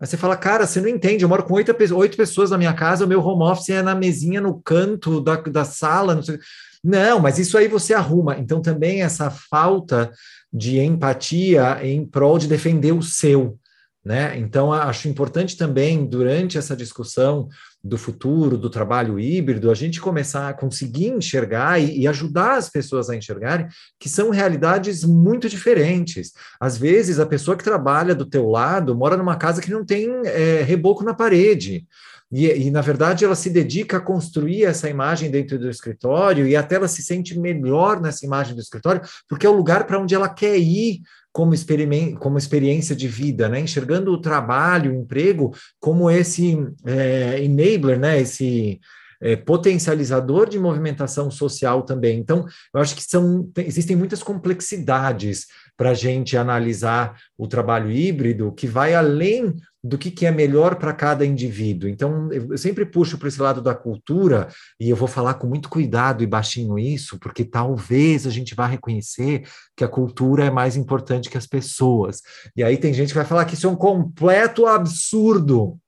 Aí 0.01 0.07
você 0.07 0.17
fala, 0.17 0.37
cara, 0.37 0.67
você 0.67 0.81
não 0.81 0.89
entende, 0.89 1.25
eu 1.25 1.29
moro 1.29 1.43
com 1.43 1.55
oito, 1.55 1.75
oito 1.95 2.17
pessoas 2.17 2.51
na 2.51 2.59
minha 2.59 2.75
casa, 2.75 3.05
o 3.05 3.09
meu 3.09 3.21
home 3.21 3.45
office 3.45 3.71
é 3.71 3.83
na 3.83 3.95
mesinha 3.95 4.41
no 4.41 4.61
canto 4.61 5.21
da, 5.21 5.37
da 5.37 5.65
sala, 5.65 6.15
não 6.15 6.23
sei. 6.23 6.39
Não, 6.85 7.19
mas 7.19 7.39
isso 7.39 7.57
aí 7.59 7.67
você 7.67 7.95
arruma. 7.95 8.39
Então, 8.39 8.61
também 8.61 9.03
essa 9.03 9.31
falta 9.31 10.13
de 10.53 10.79
empatia 10.79 11.81
em 11.83 12.07
prol 12.07 12.39
de 12.39 12.47
defender 12.47 12.93
o 12.93 13.03
seu. 13.03 13.59
Né? 14.05 14.39
Então, 14.39 14.73
acho 14.73 15.09
importante 15.09 15.57
também, 15.57 16.07
durante 16.07 16.57
essa 16.57 16.77
discussão 16.77 17.49
do 17.87 17.97
futuro, 17.97 18.59
do 18.59 18.69
trabalho 18.69 19.19
híbrido, 19.19 19.71
a 19.71 19.75
gente 19.75 20.01
começar 20.01 20.49
a 20.49 20.55
conseguir 20.55 21.09
enxergar 21.09 21.81
e, 21.81 22.01
e, 22.01 22.09
ajudar 22.09 22.57
as 22.57 22.69
pessoas 22.69 23.09
a 23.09 23.17
enxergarem 23.17 23.69
que 23.99 24.09
são 24.09 24.31
realidades 24.31 25.05
muito 25.05 25.49
diferentes. 25.49 26.33
Às 26.61 26.77
vezes, 26.77 27.21
a 27.21 27.27
pessoa 27.27 27.57
que 27.57 27.65
trabalha 27.65 28.15
do 28.15 28.27
teu 28.27 28.49
lado 28.49 28.95
mora 28.97 29.17
numa 29.17 29.37
casa 29.37 29.63
que 29.63 29.71
não 29.71 29.85
tem 29.85 30.11
é, 30.25 30.63
reboco 30.63 31.05
na 31.05 31.15
parede. 31.15 31.87
E, 32.31 32.47
e, 32.47 32.71
na 32.73 32.81
verdade, 32.81 33.25
ela 33.25 33.37
se 33.37 33.49
dedica 33.49 33.99
a 33.99 34.01
construir 34.01 34.65
essa 34.65 34.91
imagem 34.91 35.31
dentro 35.31 35.59
do 35.59 35.71
escritório 35.71 36.47
e 36.47 36.57
até 36.57 36.75
ela 36.75 36.89
se 36.89 37.03
sente 37.03 37.39
melhor 37.39 38.01
nessa 38.01 38.27
imagem 38.27 38.55
do 38.55 38.61
escritório, 38.61 39.01
porque 39.29 39.47
é 39.47 39.49
o 39.49 39.57
lugar 39.57 39.87
para 39.87 39.99
onde 39.99 40.15
ela 40.15 40.29
quer 40.29 40.59
ir 40.59 41.03
como, 41.37 42.17
como 42.19 42.39
experiência 42.39 42.97
de 42.97 43.07
vida, 43.07 43.47
né? 43.47 43.61
enxergando 43.61 44.11
o 44.11 44.19
trabalho, 44.19 44.91
o 44.91 44.95
emprego, 44.95 45.55
como 45.79 46.11
esse 46.11 46.57
é, 46.83 47.45
enabler, 47.45 47.99
né? 47.99 48.19
esse 48.19 48.81
é, 49.21 49.37
potencializador 49.37 50.49
de 50.49 50.59
movimentação 50.59 51.31
social 51.31 51.83
também. 51.83 52.19
Então, 52.19 52.45
eu 52.75 52.81
acho 52.81 52.95
que 52.95 53.03
são, 53.03 53.51
existem 53.59 53.97
muitas 53.97 54.23
complexidades 54.23 55.47
para 55.77 55.91
a 55.91 55.95
gente 55.95 56.37
analisar 56.37 57.17
o 57.37 57.47
trabalho 57.47 57.91
híbrido 57.91 58.53
que 58.53 58.67
vai 58.67 58.95
além 58.95 59.55
do 59.87 59.97
que, 59.97 60.11
que 60.11 60.27
é 60.27 60.31
melhor 60.31 60.77
para 60.77 60.93
cada 60.93 61.25
indivíduo. 61.25 61.89
Então, 61.89 62.33
eu 62.33 62.59
sempre 62.59 62.85
puxo 62.85 63.19
para 63.19 63.29
esse 63.29 63.41
lado 63.41 63.63
da 63.63 63.75
cultura, 63.75 64.49
e 64.81 64.91
eu 64.91 64.97
vou 64.97 65.07
falar 65.07 65.35
com 65.35 65.47
muito 65.47 65.69
cuidado 65.69 66.25
e 66.25 66.27
baixinho 66.27 66.79
isso, 66.79 67.19
porque 67.19 67.45
talvez 67.45 68.27
a 68.27 68.31
gente 68.31 68.55
vá 68.55 68.67
reconhecer 68.67 69.47
que 69.77 69.85
a 69.85 69.89
cultura 69.89 70.45
é 70.45 70.51
mais 70.51 70.77
importante 70.77 71.31
que 71.31 71.39
as 71.39 71.47
pessoas. 71.47 72.21
E 72.57 72.65
aí 72.65 72.77
tem 72.77 72.93
gente 72.93 73.09
que 73.09 73.15
vai 73.15 73.25
falar 73.25 73.45
que 73.45 73.55
isso 73.55 73.67
é 73.67 73.71
um 73.71 73.77
completo 73.77 74.67
absurdo. 74.67 75.79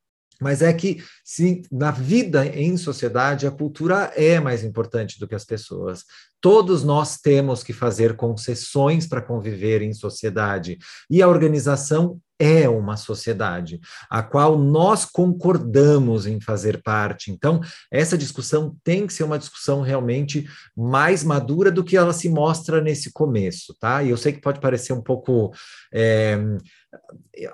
Mas 0.41 0.63
é 0.63 0.73
que 0.73 1.03
se 1.29 1.61
na 1.71 1.91
vida 1.91 2.47
em 2.47 2.75
sociedade 2.79 3.47
a 3.47 3.51
cultura 3.51 4.11
é 4.17 4.41
mais 4.41 4.65
importante 4.65 5.21
do 5.21 5.29
que 5.29 5.35
as 5.35 5.45
pessoas. 5.45 6.05
Todos 6.41 6.83
nós 6.83 7.19
temos 7.19 7.63
que 7.63 7.75
fazer 7.75 8.17
concessões 8.17 9.07
para 9.07 9.21
conviver 9.21 9.83
em 9.83 9.93
sociedade. 9.93 10.79
E 11.11 11.21
a 11.21 11.29
organização 11.29 12.19
é 12.39 12.69
uma 12.69 12.97
sociedade, 12.97 13.81
a 14.09 14.23
qual 14.23 14.57
nós 14.57 15.05
concordamos 15.05 16.27
em 16.27 16.41
fazer 16.41 16.81
parte. 16.83 17.33
Então, 17.33 17.61
essa 17.91 18.17
discussão 18.17 18.77
tem 18.85 19.07
que 19.07 19.13
ser 19.13 19.25
uma 19.25 19.39
discussão 19.39 19.81
realmente 19.81 20.49
mais 20.77 21.25
madura 21.25 21.71
do 21.71 21.83
que 21.83 21.97
ela 21.97 22.13
se 22.13 22.29
mostra 22.29 22.81
nesse 22.81 23.13
começo, 23.13 23.75
tá? 23.81 24.05
E 24.05 24.11
eu 24.11 24.17
sei 24.17 24.33
que 24.33 24.41
pode 24.41 24.61
parecer 24.61 24.93
um 24.93 25.03
pouco. 25.03 25.53
É, 25.93 26.39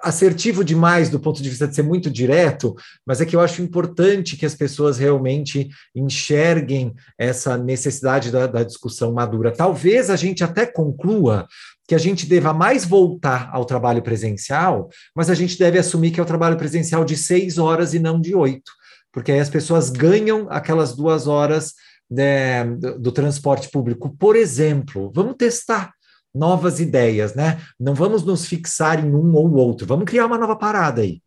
assertivo 0.02 0.64
demais 0.64 1.10
do 1.10 1.18
ponto 1.18 1.42
de 1.42 1.48
vista 1.48 1.66
de 1.66 1.74
ser 1.74 1.82
muito 1.82 2.08
direto, 2.10 2.74
mas 3.04 3.20
é 3.20 3.26
que 3.26 3.34
eu 3.34 3.40
acho 3.40 3.62
importante 3.64 4.36
que 4.36 4.46
as 4.46 4.54
pessoas 4.54 4.98
realmente 4.98 5.68
enxerguem 5.94 6.94
essa 7.18 7.56
necessidade 7.56 8.30
da, 8.30 8.46
da 8.46 8.62
discussão 8.62 9.12
madura. 9.12 9.50
Talvez 9.50 10.10
a 10.10 10.16
gente 10.16 10.44
até 10.44 10.66
conclua 10.66 11.46
que 11.88 11.94
a 11.94 11.98
gente 11.98 12.26
deva 12.26 12.52
mais 12.52 12.84
voltar 12.84 13.50
ao 13.52 13.64
trabalho 13.64 14.02
presencial, 14.02 14.88
mas 15.14 15.28
a 15.28 15.34
gente 15.34 15.58
deve 15.58 15.78
assumir 15.78 16.10
que 16.10 16.20
é 16.20 16.22
o 16.22 16.26
trabalho 16.26 16.56
presencial 16.56 17.04
de 17.04 17.16
seis 17.16 17.58
horas 17.58 17.94
e 17.94 17.98
não 17.98 18.20
de 18.20 18.34
oito, 18.34 18.70
porque 19.12 19.32
aí 19.32 19.40
as 19.40 19.50
pessoas 19.50 19.90
ganham 19.90 20.46
aquelas 20.50 20.94
duas 20.94 21.26
horas 21.26 21.74
né, 22.10 22.64
do, 22.64 22.98
do 22.98 23.12
transporte 23.12 23.68
público. 23.70 24.14
Por 24.18 24.36
exemplo, 24.36 25.10
vamos 25.14 25.36
testar 25.36 25.92
novas 26.34 26.80
ideias, 26.80 27.34
né? 27.34 27.60
Não 27.78 27.94
vamos 27.94 28.24
nos 28.24 28.46
fixar 28.46 29.04
em 29.04 29.14
um 29.14 29.34
ou 29.34 29.52
outro, 29.54 29.86
vamos 29.86 30.04
criar 30.04 30.26
uma 30.26 30.38
nova 30.38 30.56
parada 30.56 31.02
aí. 31.02 31.22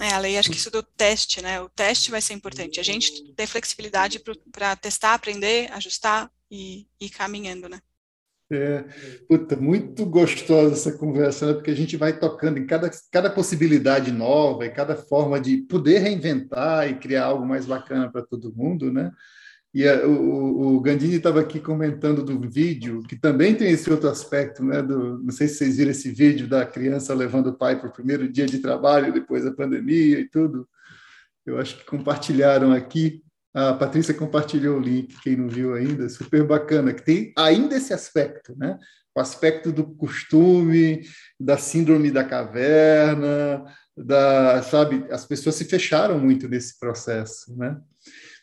É, 0.00 0.12
a 0.12 0.18
lei, 0.18 0.38
acho 0.38 0.50
que 0.50 0.56
isso 0.56 0.70
do 0.70 0.82
teste, 0.82 1.42
né? 1.42 1.60
O 1.60 1.68
teste 1.68 2.10
vai 2.10 2.20
ser 2.20 2.32
importante. 2.32 2.80
A 2.80 2.82
gente 2.82 3.32
ter 3.34 3.46
flexibilidade 3.46 4.22
para 4.50 4.74
testar, 4.74 5.14
aprender, 5.14 5.70
ajustar 5.72 6.30
e 6.50 6.86
ir 7.00 7.10
caminhando, 7.10 7.68
né? 7.68 7.80
É, 8.50 8.84
puta, 9.26 9.56
muito 9.56 10.04
gostosa 10.04 10.74
essa 10.74 10.98
conversa, 10.98 11.46
né? 11.46 11.54
porque 11.54 11.70
a 11.70 11.74
gente 11.74 11.96
vai 11.96 12.18
tocando 12.18 12.58
em 12.58 12.66
cada, 12.66 12.90
cada 13.10 13.30
possibilidade 13.30 14.12
nova 14.12 14.66
e 14.66 14.70
cada 14.70 14.94
forma 14.94 15.40
de 15.40 15.56
poder 15.62 16.00
reinventar 16.00 16.86
e 16.86 16.98
criar 16.98 17.24
algo 17.24 17.46
mais 17.46 17.64
bacana 17.64 18.12
para 18.12 18.20
todo 18.20 18.54
mundo, 18.54 18.92
né? 18.92 19.10
E 19.74 19.88
a, 19.88 20.06
o, 20.06 20.76
o 20.76 20.80
Gandini 20.80 21.16
estava 21.16 21.40
aqui 21.40 21.58
comentando 21.58 22.22
do 22.22 22.38
vídeo, 22.48 23.02
que 23.02 23.16
também 23.16 23.54
tem 23.54 23.70
esse 23.70 23.90
outro 23.90 24.08
aspecto, 24.08 24.62
né? 24.62 24.82
Do, 24.82 25.18
não 25.22 25.30
sei 25.30 25.48
se 25.48 25.54
vocês 25.56 25.76
viram 25.78 25.90
esse 25.90 26.10
vídeo 26.12 26.46
da 26.46 26.66
criança 26.66 27.14
levando 27.14 27.48
o 27.48 27.56
pai 27.56 27.78
para 27.78 27.88
o 27.88 27.92
primeiro 27.92 28.30
dia 28.30 28.46
de 28.46 28.58
trabalho, 28.58 29.12
depois 29.12 29.44
da 29.44 29.52
pandemia 29.52 30.20
e 30.20 30.28
tudo. 30.28 30.68
Eu 31.46 31.58
acho 31.58 31.78
que 31.78 31.84
compartilharam 31.84 32.72
aqui. 32.72 33.22
A 33.54 33.72
Patrícia 33.72 34.14
compartilhou 34.14 34.78
o 34.78 34.80
link, 34.80 35.14
quem 35.22 35.36
não 35.36 35.48
viu 35.48 35.74
ainda, 35.74 36.08
super 36.08 36.46
bacana, 36.46 36.92
que 36.92 37.04
tem 37.04 37.32
ainda 37.36 37.76
esse 37.76 37.92
aspecto, 37.92 38.54
né? 38.56 38.78
O 39.14 39.20
aspecto 39.20 39.70
do 39.70 39.84
costume, 39.84 41.02
da 41.38 41.58
síndrome 41.58 42.10
da 42.10 42.24
caverna, 42.24 43.64
da, 43.96 44.62
sabe, 44.62 45.04
as 45.10 45.26
pessoas 45.26 45.54
se 45.54 45.66
fecharam 45.66 46.18
muito 46.18 46.48
nesse 46.48 46.78
processo, 46.78 47.54
né? 47.56 47.78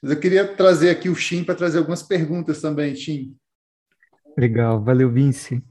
Mas 0.02 0.12
eu 0.12 0.20
queria 0.20 0.48
trazer 0.48 0.90
aqui 0.90 1.10
o 1.10 1.16
Shin 1.16 1.44
para 1.44 1.56
trazer 1.56 1.80
algumas 1.80 2.04
perguntas 2.04 2.62
também, 2.62 2.96
Shin. 2.96 3.36
Legal, 4.38 4.82
valeu, 4.82 5.12
Vince. 5.12 5.62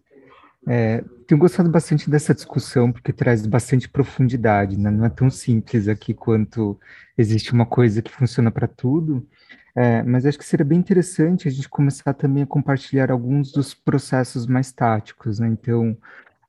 É, 0.67 1.03
tenho 1.27 1.39
gostado 1.39 1.71
bastante 1.71 2.11
dessa 2.11 2.35
discussão 2.35 2.93
porque 2.93 3.13
traz 3.13 3.47
bastante 3.47 3.89
profundidade, 3.89 4.79
né? 4.79 4.91
não 4.91 5.05
é 5.05 5.11
tão 5.11 5.31
simples 5.31 5.89
aqui 5.89 6.13
quanto 6.13 6.79
existe 7.17 7.53
uma 7.53 7.65
coisa 7.65 8.03
que 8.03 8.11
funciona 8.11 8.51
para 8.51 8.67
tudo, 8.67 9.27
é, 9.75 10.03
mas 10.03 10.27
acho 10.27 10.39
que 10.39 10.45
seria 10.45 10.67
bem 10.67 10.79
interessante 10.79 11.47
a 11.47 11.51
gente 11.51 11.69
começar 11.69 12.13
também 12.13 12.43
a 12.43 12.47
compartilhar 12.47 13.11
alguns 13.11 13.53
dos 13.53 13.73
processos 13.73 14.47
mais 14.47 14.73
táticos, 14.73 15.39
né? 15.39 15.49
Então, 15.49 15.97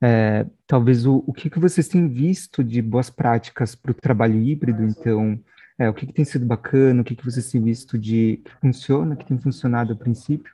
é, 0.02 0.46
talvez 0.66 1.06
o, 1.06 1.24
o 1.28 1.34
que, 1.34 1.50
que 1.50 1.60
vocês 1.60 1.88
têm 1.88 2.08
visto 2.08 2.64
de 2.64 2.82
boas 2.82 3.10
práticas 3.10 3.76
para 3.76 3.92
o 3.92 3.94
trabalho 3.94 4.42
híbrido, 4.42 4.84
então, 4.84 5.40
é, 5.80 5.90
o 5.90 5.94
que, 5.94 6.06
que, 6.06 6.14
tem 6.14 6.26
sido 6.26 6.46
bacana, 6.46 7.02
o 7.02 7.06
que, 7.06 7.16
que 7.16 7.24
vocês 7.24 7.50
têm 7.50 7.64
visto 7.64 7.98
de 7.98 8.42
que 8.44 8.52
funciona, 8.62 9.16
que 9.16 9.26
tem 9.26 9.40
funcionado 9.40 9.94
a 9.94 9.96
princípio, 9.96 10.54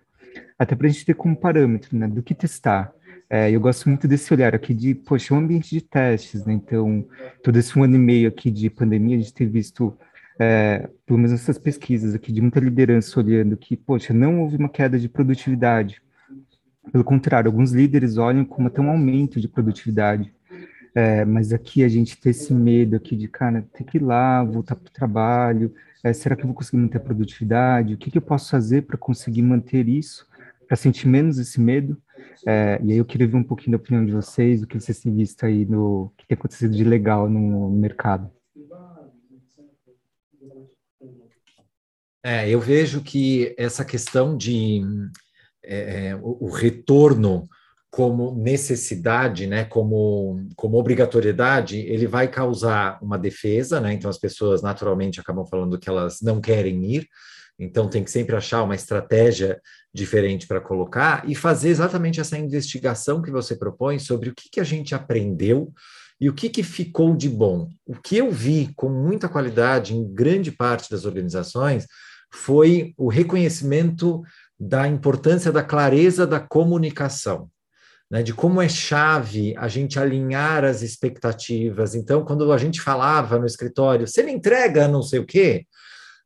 até 0.57 0.76
para 0.76 0.86
a 0.86 0.89
gente 0.89 1.03
ter 1.03 1.15
como 1.15 1.36
parâmetro, 1.36 1.97
né, 1.97 2.07
do 2.07 2.21
que 2.21 2.36
testar. 2.36 2.93
É, 3.28 3.49
eu 3.49 3.59
gosto 3.59 3.89
muito 3.89 4.07
desse 4.07 4.32
olhar 4.32 4.53
aqui 4.53 4.71
de, 4.73 4.93
poxa, 4.93 5.34
é 5.34 5.38
um 5.38 5.39
ambiente 5.39 5.71
de 5.71 5.82
testes, 5.82 6.45
né, 6.45 6.53
então, 6.53 7.03
todo 7.43 7.57
esse 7.57 7.78
um 7.78 7.84
ano 7.84 7.95
e 7.95 7.99
meio 7.99 8.30
aqui 8.30 8.51
de 8.51 8.69
pandemia, 8.69 9.17
a 9.17 9.19
gente 9.19 9.34
tem 9.34 9.49
visto, 9.49 9.97
é, 10.39 10.88
pelo 11.07 11.17
menos 11.17 11.34
essas 11.34 11.57
pesquisas 11.57 12.13
aqui, 12.13 12.32
de 12.32 12.39
muita 12.39 12.59
liderança 12.59 13.19
olhando 13.19 13.57
que, 13.57 13.76
poxa, 13.76 14.13
não 14.13 14.41
houve 14.41 14.57
uma 14.57 14.69
queda 14.69 14.99
de 14.99 15.09
produtividade, 15.09 16.01
pelo 16.91 17.03
contrário, 17.03 17.49
alguns 17.49 17.71
líderes 17.71 18.17
olham 18.17 18.45
como 18.45 18.67
até 18.67 18.80
um 18.80 18.89
aumento 18.89 19.39
de 19.41 19.47
produtividade. 19.47 20.32
É, 20.96 21.26
mas 21.26 21.52
aqui 21.52 21.84
a 21.84 21.89
gente 21.89 22.18
tem 22.18 22.30
esse 22.30 22.54
medo 22.54 22.96
aqui 22.96 23.18
de, 23.18 23.28
cara, 23.28 23.68
ter 23.74 23.84
que 23.84 23.98
ir 23.98 24.02
lá, 24.02 24.41
voltar 24.46 24.76
para 24.76 24.88
o 24.88 24.93
trabalho, 24.93 25.74
é, 26.02 26.14
será 26.14 26.36
que 26.36 26.43
eu 26.43 26.48
vou 26.48 26.56
conseguir 26.56 26.78
manter 26.78 26.98
a 26.98 27.02
produtividade? 27.02 27.93
O 27.93 27.98
que, 27.98 28.10
que 28.10 28.18
eu 28.18 28.22
posso 28.22 28.50
fazer 28.50 28.84
para 28.84 28.98
conseguir 28.98 29.41
manter 29.41 29.89
isso, 29.89 30.26
para 30.66 30.78
sentir 30.78 31.08
menos 31.08 31.38
esse 31.38 31.60
medo? 31.60 32.02
É, 32.48 32.80
e 32.82 32.91
aí 32.91 32.98
eu 32.98 33.04
queria 33.04 33.28
ver 33.28 33.36
um 33.36 33.43
pouquinho 33.43 33.72
da 33.72 33.82
opinião 33.82 34.06
de 34.06 34.12
vocês, 34.12 34.64
o 34.64 34.68
que 34.68 34.80
vocês 34.80 35.00
têm 35.00 35.14
visto 35.14 35.46
aí 35.46 35.66
no 35.66 36.14
que 36.16 36.26
tem 36.28 36.36
acontecido 36.38 36.74
de 36.74 36.84
legal 36.84 37.30
no 37.30 37.70
mercado. 37.72 38.32
É, 42.24 42.50
eu 42.50 42.60
vejo 42.60 43.02
que 43.02 43.54
essa 43.58 43.84
questão 43.84 44.38
de 44.38 44.82
é, 45.64 46.10
é 46.10 46.16
o, 46.16 46.46
o 46.46 46.50
retorno 46.50 47.50
como 47.96 48.36
necessidade, 48.36 49.48
né, 49.48 49.64
como, 49.64 50.46
como 50.58 50.78
obrigatoriedade, 50.78 51.78
ele 51.78 52.06
vai 52.06 52.28
causar 52.28 53.00
uma 53.02 53.18
defesa, 53.18 53.80
né? 53.80 53.93
Então 53.93 54.10
as 54.10 54.18
pessoas 54.18 54.62
naturalmente 54.62 55.22
acabam 55.22 55.46
falando 55.46 55.80
que 55.80 55.88
elas 55.88 56.20
não 56.22 56.41
querem 56.41 56.84
ir, 56.93 57.08
então 57.58 57.88
tem 57.88 58.04
que 58.04 58.12
sempre 58.12 58.36
achar 58.36 58.64
uma 58.64 58.76
estratégia 58.76 59.62
diferente 59.93 60.46
para 60.46 60.60
colocar 60.60 61.24
e 61.26 61.34
fazer 61.34 61.70
exatamente 61.70 62.20
essa 62.20 62.38
investigação 62.38 63.22
que 63.22 63.32
você 63.32 63.56
propõe 63.56 63.98
sobre 63.98 64.28
o 64.28 64.36
que, 64.36 64.50
que 64.52 64.60
a 64.60 64.66
gente 64.66 64.93
aprendeu 64.93 65.72
e 66.20 66.30
o 66.30 66.34
que, 66.34 66.50
que 66.50 66.64
ficou 66.64 67.16
de 67.16 67.30
bom. 67.30 67.70
O 67.86 67.96
que 67.96 68.18
eu 68.18 68.30
vi 68.30 68.74
com 68.76 68.89
muita 68.89 69.30
qualidade 69.30 69.96
em 69.96 70.06
grande 70.14 70.52
parte 70.52 70.91
das 70.91 71.06
organizações 71.06 71.88
foi 72.30 72.93
o 72.98 73.08
reconhecimento 73.08 74.22
da 74.60 74.86
importância 74.86 75.50
da 75.50 75.64
clareza 75.64 76.28
da 76.28 76.41
comunicação 76.41 77.50
né, 78.10 78.22
de 78.22 78.34
como 78.34 78.62
é 78.62 78.70
chave 78.70 79.56
a 79.58 79.68
gente 79.68 79.99
alinhar 79.99 80.64
as 80.64 80.82
expectativas. 80.82 81.95
Então, 81.95 82.24
quando 82.24 82.51
a 82.51 82.58
gente 82.58 82.82
falava 82.82 83.39
no 83.39 83.45
escritório, 83.45 84.08
você 84.08 84.24
me 84.24 84.32
entrega 84.32 84.88
não 84.88 85.01
sei 85.01 85.20
o 85.20 85.26
quê, 85.26 85.66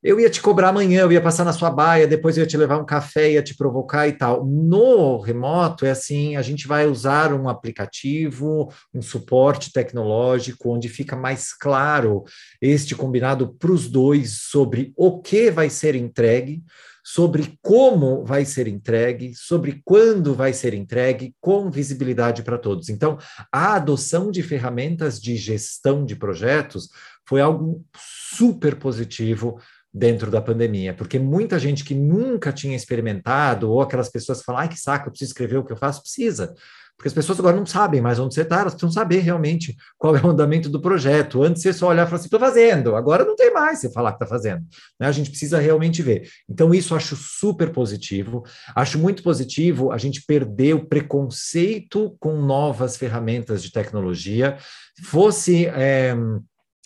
eu 0.02 0.18
ia 0.18 0.30
te 0.30 0.42
cobrar 0.42 0.70
amanhã, 0.70 1.02
eu 1.02 1.12
ia 1.12 1.20
passar 1.20 1.44
na 1.44 1.52
sua 1.52 1.70
baia, 1.70 2.08
depois 2.08 2.38
eu 2.38 2.44
ia 2.44 2.48
te 2.48 2.56
levar 2.56 2.78
um 2.78 2.86
café, 2.86 3.32
ia 3.32 3.44
te 3.44 3.54
provocar 3.54 4.08
e 4.08 4.14
tal. 4.14 4.46
No 4.46 5.20
remoto 5.20 5.86
é 5.86 5.92
assim, 5.92 6.38
a 6.38 6.42
gente 6.42 6.70
vai 6.70 6.88
usar 6.88 7.34
um 7.34 7.50
aplicativo, 7.50 8.72
um 8.94 9.02
suporte 9.02 9.74
tecnológico, 9.74 10.74
onde 10.74 10.88
fica 10.88 11.18
mais 11.18 11.54
claro 11.54 12.24
este 12.62 12.96
combinado 12.96 13.54
para 13.56 13.74
os 13.74 13.90
dois 13.90 14.44
sobre 14.44 14.94
o 14.96 15.20
que 15.22 15.52
vai 15.52 15.70
ser 15.70 15.96
entregue, 15.96 16.64
sobre 17.12 17.58
como 17.60 18.24
vai 18.24 18.46
ser 18.46 18.68
entregue, 18.68 19.34
sobre 19.34 19.82
quando 19.84 20.36
vai 20.36 20.54
ser 20.54 20.76
entregue, 20.76 21.34
com 21.42 21.72
visibilidade 21.72 22.44
para 22.44 22.56
todos. 22.56 22.88
Então, 22.88 23.18
a 23.52 23.74
adoção 23.74 24.30
de 24.30 24.44
ferramentas 24.44 25.20
de 25.20 25.36
gestão 25.36 26.06
de 26.06 26.16
projetos 26.16 26.90
foi 27.28 27.42
algo 27.42 27.84
super 27.98 28.76
positivo 28.76 29.60
dentro 29.92 30.30
da 30.30 30.40
pandemia, 30.40 30.94
porque 30.94 31.18
muita 31.18 31.58
gente 31.58 31.84
que 31.84 31.96
nunca 31.96 32.54
tinha 32.54 32.76
experimentado, 32.76 33.72
ou 33.72 33.82
aquelas 33.82 34.10
pessoas 34.10 34.38
que 34.38 34.46
falam, 34.46 34.62
ai 34.62 34.70
que 34.70 34.80
saco, 34.80 35.08
eu 35.08 35.12
preciso 35.12 35.32
escrever 35.32 35.58
o 35.58 35.66
que 35.66 35.74
eu 35.74 35.78
faço, 35.78 36.04
precisa. 36.04 36.54
Porque 37.00 37.08
as 37.08 37.14
pessoas 37.14 37.40
agora 37.40 37.56
não 37.56 37.66
sabem 37.66 38.02
mais 38.02 38.20
onde 38.20 38.34
você 38.34 38.42
está, 38.42 38.60
elas 38.60 38.74
precisam 38.74 38.92
saber 38.92 39.20
realmente 39.20 39.74
qual 39.98 40.18
é 40.18 40.22
o 40.22 40.28
andamento 40.28 40.68
do 40.68 40.82
projeto. 40.82 41.42
Antes 41.42 41.62
você 41.62 41.72
só 41.72 41.88
olhar 41.88 42.04
e 42.04 42.06
falar 42.06 42.18
assim, 42.18 42.26
estou 42.26 42.40
fazendo, 42.42 42.94
agora 42.94 43.24
não 43.24 43.38
tem 43.38 43.54
mais 43.54 43.80
você 43.80 43.90
falar 43.90 44.12
que 44.12 44.18
está 44.18 44.28
fazendo. 44.28 44.66
Né? 45.00 45.08
A 45.08 45.12
gente 45.14 45.30
precisa 45.30 45.60
realmente 45.60 46.02
ver. 46.02 46.30
Então, 46.50 46.74
isso 46.74 46.94
acho 46.94 47.16
super 47.16 47.72
positivo. 47.72 48.44
Acho 48.76 49.00
muito 49.00 49.24
positivo 49.24 49.94
a 49.94 49.98
gente 49.98 50.26
perder 50.28 50.74
o 50.76 50.86
preconceito 50.86 52.18
com 52.20 52.36
novas 52.42 52.98
ferramentas 52.98 53.64
de 53.64 53.72
tecnologia. 53.72 54.58
Fosse. 55.02 55.68
É, 55.68 56.14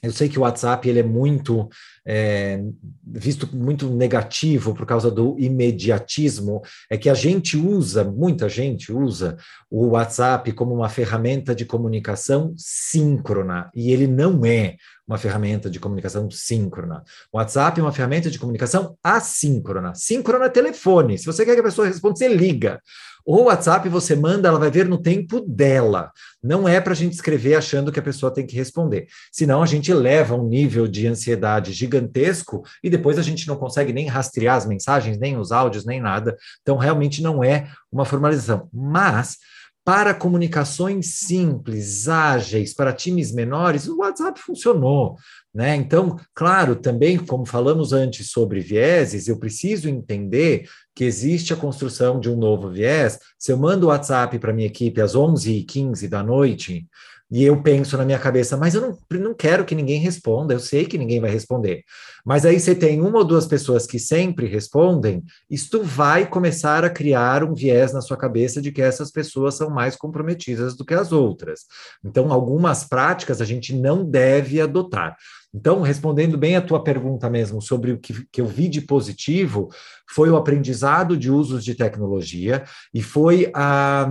eu 0.04 0.12
sei 0.12 0.28
que 0.28 0.38
o 0.38 0.42
WhatsApp 0.42 0.88
ele 0.88 1.00
é 1.00 1.04
muito 1.04 1.70
é, 2.06 2.62
visto 3.06 3.48
muito 3.56 3.90
negativo 3.90 4.76
por 4.76 4.86
causa 4.86 5.10
do 5.10 5.36
imediatismo, 5.40 6.62
é 6.90 6.98
que 6.98 7.10
a 7.10 7.14
gente 7.14 7.56
usa, 7.56 8.04
muita 8.04 8.50
gente 8.50 8.92
usa 8.92 9.38
o 9.72 9.92
WhatsApp 9.92 10.52
como 10.52 10.76
uma 10.76 10.90
ferramenta 10.90 11.56
de 11.56 11.66
comunicação 11.66 12.54
síncrona, 12.58 13.72
e 13.74 13.92
ele 13.92 14.08
não 14.08 14.46
é 14.46 14.76
uma 15.08 15.18
ferramenta 15.18 15.70
de 15.70 15.80
comunicação 15.80 16.30
síncrona. 16.30 17.04
O 17.32 17.38
WhatsApp 17.38 17.80
é 17.80 17.84
uma 17.84 17.92
ferramenta 17.92 18.30
de 18.30 18.40
comunicação 18.40 18.98
assíncrona. 19.04 19.94
Síncrona 19.96 20.46
é 20.46 20.50
telefone. 20.50 21.18
Se 21.18 21.26
você 21.26 21.46
quer 21.46 21.56
que 21.56 21.60
a 21.60 21.64
pessoa 21.64 21.88
responda, 21.88 22.16
você 22.16 22.28
liga. 22.28 22.82
O 23.26 23.44
WhatsApp 23.44 23.88
você 23.88 24.16
manda, 24.16 24.50
ela 24.50 24.60
vai 24.60 24.70
ver 24.70 24.88
no 24.88 24.98
tempo 24.98 25.40
dela. 25.40 26.12
Não 26.44 26.68
é 26.68 26.82
para 26.82 26.92
a 26.92 26.96
gente 26.96 27.14
escrever 27.14 27.56
achando 27.56 27.92
que 27.92 28.00
a 28.00 28.04
pessoa 28.04 28.34
tem 28.34 28.46
que 28.46 28.56
responder. 28.56 29.08
Senão 29.32 29.64
a 29.64 29.66
gente 29.66 29.94
leva 29.94 30.36
um 30.36 30.48
nível 30.48 30.88
de 30.88 31.08
ansiedade 31.08 31.72
gigantesco 31.72 32.64
e 32.84 32.90
depois 32.90 33.18
a 33.18 33.22
gente 33.22 33.48
não 33.48 33.56
consegue 33.56 33.94
nem 33.94 34.08
rastrear 34.08 34.58
as 34.58 34.66
mensagens, 34.66 35.18
nem 35.18 35.38
os 35.38 35.54
áudios, 35.54 35.86
nem 35.86 36.02
nada. 36.02 36.36
Então 36.62 36.76
realmente 36.76 37.22
não 37.22 37.42
é 37.42 37.70
uma 37.90 38.04
formalização. 38.04 38.68
Mas 38.74 39.38
para 39.86 40.14
comunicações 40.14 41.20
simples, 41.20 42.08
ágeis, 42.08 42.74
para 42.74 42.94
times 42.94 43.34
menores, 43.34 43.88
o 43.88 43.98
WhatsApp 43.98 44.40
funcionou. 44.40 45.18
Né? 45.54 45.76
Então, 45.76 46.18
claro, 46.34 46.76
também, 46.76 47.18
como 47.18 47.46
falamos 47.46 47.92
antes 47.92 48.32
sobre 48.32 48.62
vieses, 48.62 49.28
eu 49.28 49.38
preciso 49.38 49.90
entender 49.90 50.70
que 50.96 51.04
existe 51.04 51.54
a 51.54 51.58
construção 51.58 52.20
de 52.20 52.30
um 52.30 52.38
novo 52.38 52.70
viés. 52.70 53.20
Se 53.38 53.52
eu 53.52 53.58
mando 53.58 53.88
o 53.88 53.90
WhatsApp 53.90 54.40
para 54.40 54.54
minha 54.54 54.68
equipe 54.68 55.02
às 55.02 55.16
11h15 55.16 56.08
da 56.08 56.24
noite, 56.24 56.88
E 57.34 57.44
eu 57.44 57.60
penso 57.64 57.98
na 57.98 58.06
minha 58.06 58.20
cabeça, 58.20 58.56
mas 58.56 58.76
eu 58.76 58.82
não, 58.82 59.20
não 59.20 59.34
quero 59.34 59.66
que 59.66 59.74
ninguém 59.74 60.00
responda, 60.00 60.54
eu 60.54 60.60
sei 60.60 60.86
que 60.86 61.00
ninguém 61.00 61.20
vai 61.20 61.32
responder. 61.32 61.84
Mas 62.24 62.46
aí 62.46 62.60
você 62.60 62.76
tem 62.76 63.02
uma 63.02 63.18
ou 63.18 63.26
duas 63.26 63.48
pessoas 63.48 63.88
que 63.88 63.98
sempre 63.98 64.46
respondem, 64.46 65.24
isto 65.50 65.82
vai 65.82 66.28
começar 66.28 66.86
a 66.86 66.92
criar 66.92 67.44
um 67.44 67.56
viés 67.56 67.92
na 67.92 68.02
sua 68.02 68.16
cabeça 68.16 68.62
de 68.62 68.72
que 68.72 68.84
essas 68.84 69.10
pessoas 69.10 69.56
são 69.56 69.72
mais 69.72 69.96
comprometidas 69.96 70.78
do 70.78 70.86
que 70.86 70.94
as 70.94 71.12
outras. 71.12 71.62
Então, 72.06 72.32
algumas 72.32 72.84
práticas 72.84 73.42
a 73.42 73.46
gente 73.46 73.74
não 73.74 74.08
deve 74.08 74.62
adotar. 74.62 75.18
Então, 75.52 75.82
respondendo 75.82 76.38
bem 76.38 76.56
a 76.56 76.62
tua 76.62 76.84
pergunta 76.84 77.32
mesmo 77.32 77.64
sobre 77.64 77.94
o 77.94 77.98
que, 77.98 78.28
que 78.32 78.42
eu 78.42 78.46
vi 78.46 78.70
de 78.70 78.82
positivo, 78.82 79.70
foi 80.08 80.30
o 80.30 80.38
aprendizado 80.38 81.18
de 81.18 81.32
usos 81.32 81.66
de 81.66 81.74
tecnologia 81.74 82.64
e 82.94 83.02
foi 83.02 83.52
a. 83.56 84.08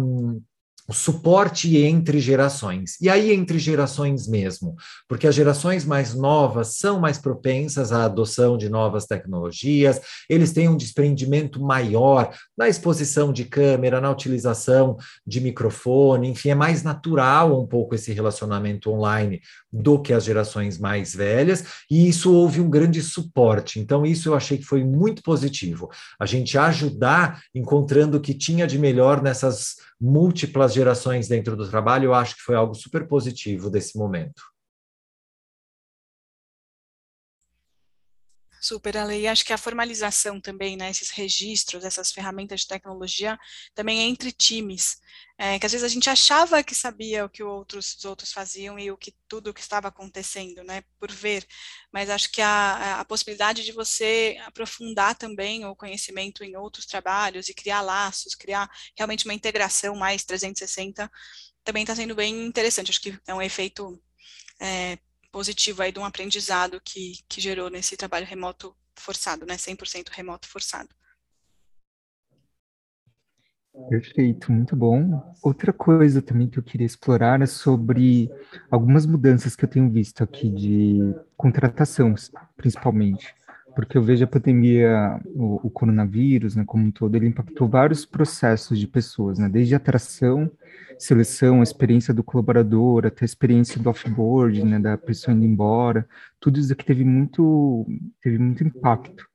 o 0.89 0.93
suporte 0.93 1.76
entre 1.76 2.18
gerações. 2.18 3.01
E 3.01 3.09
aí, 3.09 3.33
entre 3.33 3.59
gerações 3.59 4.26
mesmo, 4.26 4.74
porque 5.09 5.26
as 5.26 5.35
gerações 5.35 5.85
mais 5.85 6.12
novas 6.12 6.78
são 6.78 6.99
mais 6.99 7.18
propensas 7.18 7.93
à 7.93 8.05
adoção 8.05 8.59
de 8.59 8.68
novas 8.68 9.07
tecnologias, 9.07 10.01
eles 10.28 10.53
têm 10.53 10.68
um 10.68 10.76
desprendimento 10.76 11.62
maior 11.62 12.35
na 12.57 12.68
exposição 12.68 13.33
de 13.33 13.45
câmera, 13.45 14.01
na 14.01 14.11
utilização 14.11 14.97
de 15.26 15.41
microfone, 15.41 16.28
enfim, 16.28 16.51
é 16.51 16.55
mais 16.55 16.83
natural 16.83 17.61
um 17.61 17.66
pouco 17.66 17.95
esse 17.95 18.12
relacionamento 18.12 18.91
online 18.91 19.41
do 19.73 19.99
que 19.99 20.12
as 20.12 20.25
gerações 20.25 20.79
mais 20.79 21.14
velhas, 21.14 21.64
e 21.91 22.09
isso 22.09 22.33
houve 22.33 22.61
um 22.61 22.68
grande 22.68 23.01
suporte. 23.01 23.81
Então, 23.81 24.05
isso 24.05 24.29
eu 24.29 24.35
achei 24.35 24.59
que 24.59 24.64
foi 24.64 24.85
muito 24.85 25.23
positivo. 25.23 25.89
A 26.20 26.27
gente 26.27 26.59
ajudar 26.59 27.41
encontrando 27.55 28.18
o 28.18 28.20
que 28.20 28.35
tinha 28.35 28.66
de 28.66 28.79
melhor 28.79 29.23
nessas 29.23 29.77
múltiplas 30.01 30.75
gerações 30.75 31.29
dentro 31.29 31.57
do 31.57 31.68
trabalho, 31.68 32.07
eu 32.07 32.14
acho 32.14 32.37
que 32.37 32.43
foi 32.43 32.57
algo 32.57 32.75
super 32.75 33.07
positivo 33.07 33.70
desse 33.70 33.97
momento. 33.97 34.51
Super, 38.64 38.96
Ale. 38.96 39.18
E 39.20 39.26
acho 39.26 39.44
que 39.44 39.52
a 39.52 39.58
formalização 39.58 40.40
também, 40.40 40.76
né, 40.76 40.88
esses 40.88 41.10
registros, 41.10 41.84
essas 41.84 42.12
ferramentas 42.12 42.60
de 42.60 42.68
tecnologia, 42.68 43.36
também 43.74 44.00
é 44.00 44.04
entre 44.04 44.30
times. 44.30 44.98
É, 45.36 45.58
que 45.58 45.66
às 45.66 45.72
vezes 45.72 45.84
a 45.84 45.88
gente 45.88 46.08
achava 46.08 46.62
que 46.62 46.72
sabia 46.72 47.24
o 47.24 47.28
que 47.28 47.42
outros, 47.42 47.96
os 47.96 48.04
outros 48.04 48.32
faziam 48.32 48.78
e 48.78 48.88
o 48.92 48.96
que 48.96 49.12
tudo 49.26 49.50
o 49.50 49.54
que 49.54 49.60
estava 49.60 49.88
acontecendo, 49.88 50.62
né, 50.62 50.84
por 51.00 51.10
ver. 51.10 51.44
Mas 51.92 52.08
acho 52.08 52.30
que 52.30 52.40
a, 52.40 53.00
a 53.00 53.04
possibilidade 53.04 53.64
de 53.64 53.72
você 53.72 54.38
aprofundar 54.46 55.16
também 55.16 55.64
o 55.66 55.74
conhecimento 55.74 56.44
em 56.44 56.56
outros 56.56 56.86
trabalhos 56.86 57.48
e 57.48 57.54
criar 57.54 57.80
laços, 57.80 58.36
criar 58.36 58.70
realmente 58.96 59.24
uma 59.24 59.34
integração 59.34 59.96
mais 59.96 60.24
360, 60.24 61.10
também 61.64 61.82
está 61.82 61.96
sendo 61.96 62.14
bem 62.14 62.46
interessante. 62.46 62.90
Acho 62.90 63.00
que 63.00 63.18
é 63.26 63.34
um 63.34 63.42
efeito 63.42 64.00
é, 64.60 64.98
positivo 65.33 65.83
aí 65.83 65.91
de 65.91 65.99
um 65.99 66.05
aprendizado 66.05 66.80
que, 66.85 67.14
que 67.28 67.41
gerou 67.41 67.70
nesse 67.70 67.97
trabalho 67.97 68.26
remoto 68.26 68.76
forçado, 68.95 69.47
né, 69.47 69.57
100% 69.57 70.11
remoto 70.11 70.47
forçado. 70.47 70.91
Perfeito, 73.89 74.53
muito 74.53 74.76
bom. 74.76 75.35
Outra 75.43 75.72
coisa 75.72 76.20
também 76.20 76.47
que 76.47 76.59
eu 76.59 76.62
queria 76.62 76.87
explorar 76.87 77.41
é 77.41 77.47
sobre 77.47 78.30
algumas 78.70 79.07
mudanças 79.07 79.57
que 79.57 79.64
eu 79.64 79.68
tenho 79.68 79.91
visto 79.91 80.22
aqui 80.22 80.51
de 80.51 80.99
contratação, 81.39 82.14
principalmente 82.55 83.35
porque 83.75 83.97
eu 83.97 84.03
vejo 84.03 84.25
a 84.25 84.27
pandemia, 84.27 85.20
o, 85.35 85.66
o, 85.66 85.70
coronavírus, 85.70 86.57
né, 86.57 86.64
como 86.66 86.85
um 86.85 86.91
todo, 86.91 87.14
ele 87.14 87.27
impactou 87.27 87.68
vários 87.68 88.05
processos 88.05 88.79
de 88.79 88.87
pessoas, 88.87 89.39
né, 89.39 89.49
desde 89.49 89.75
atração, 89.75 90.51
seleção, 90.99 91.61
a 91.61 91.62
experiência 91.62 92.12
do 92.12 92.23
colaborador, 92.23 93.07
até 93.07 93.25
a 93.25 93.27
experiência 93.27 93.81
do 93.81 93.89
offboard, 93.91 94.64
né, 94.64 94.79
da 94.79 94.97
pessoa 94.97 95.35
indo 95.35 95.45
embora, 95.45 96.07
tudo 96.39 96.61
isso 96.61 96.73
aqui 96.73 96.85
teve 96.85 97.05
muito, 97.05 97.87
teve 98.23 98.39
muito 98.39 98.62
impacto. 98.62 99.27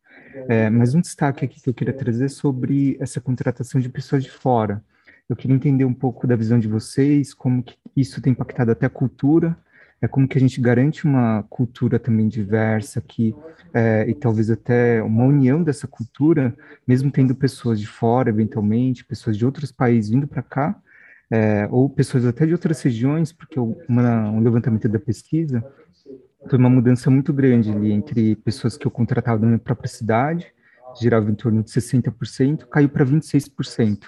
É, 0.47 0.69
mas 0.69 0.93
um 0.93 1.01
destaque 1.01 1.43
aqui 1.43 1.59
que 1.59 1.69
eu 1.69 1.73
queria 1.73 1.93
trazer 1.93 2.29
sobre 2.29 2.95
essa 2.99 3.19
contratação 3.19 3.81
de 3.81 3.89
pessoas 3.89 4.23
de 4.23 4.29
fora. 4.29 4.83
Eu 5.27 5.35
queria 5.35 5.55
entender 5.55 5.83
um 5.83 5.93
pouco 5.93 6.27
da 6.27 6.35
visão 6.35 6.59
de 6.59 6.67
vocês, 6.67 7.33
como 7.33 7.63
que 7.63 7.75
isso 7.95 8.21
tem 8.21 8.31
impactado 8.31 8.71
até 8.71 8.85
a 8.85 8.89
cultura, 8.89 9.57
é 10.01 10.07
como 10.07 10.27
que 10.27 10.37
a 10.37 10.41
gente 10.41 10.61
garante 10.61 11.05
uma 11.05 11.43
cultura 11.49 11.97
também 11.97 12.27
diversa 12.27 12.99
aqui, 12.99 13.35
é, 13.73 14.05
e 14.07 14.13
talvez 14.13 14.49
até 14.49 15.01
uma 15.01 15.23
união 15.25 15.63
dessa 15.63 15.87
cultura, 15.87 16.55
mesmo 16.87 17.11
tendo 17.11 17.33
pessoas 17.35 17.79
de 17.79 17.87
fora, 17.87 18.29
eventualmente, 18.29 19.03
pessoas 19.03 19.37
de 19.37 19.45
outros 19.45 19.71
países 19.71 20.09
vindo 20.09 20.27
para 20.27 20.43
cá, 20.43 20.79
é, 21.29 21.67
ou 21.71 21.89
pessoas 21.89 22.25
até 22.25 22.45
de 22.45 22.53
outras 22.53 22.81
regiões, 22.81 23.31
porque 23.31 23.59
uma, 23.59 24.29
um 24.29 24.39
levantamento 24.39 24.87
da 24.87 24.99
pesquisa 24.99 25.63
foi 26.49 26.57
uma 26.57 26.69
mudança 26.69 27.09
muito 27.09 27.33
grande 27.33 27.71
ali 27.71 27.91
entre 27.91 28.35
pessoas 28.37 28.77
que 28.77 28.87
eu 28.87 28.91
contratava 28.91 29.39
na 29.41 29.47
minha 29.47 29.59
própria 29.59 29.89
cidade 29.89 30.47
girava 30.99 31.29
em 31.29 31.35
torno 31.35 31.63
de 31.63 31.69
60%, 31.69 32.67
caiu 32.69 32.89
para 32.89 33.05
26%. 33.05 34.07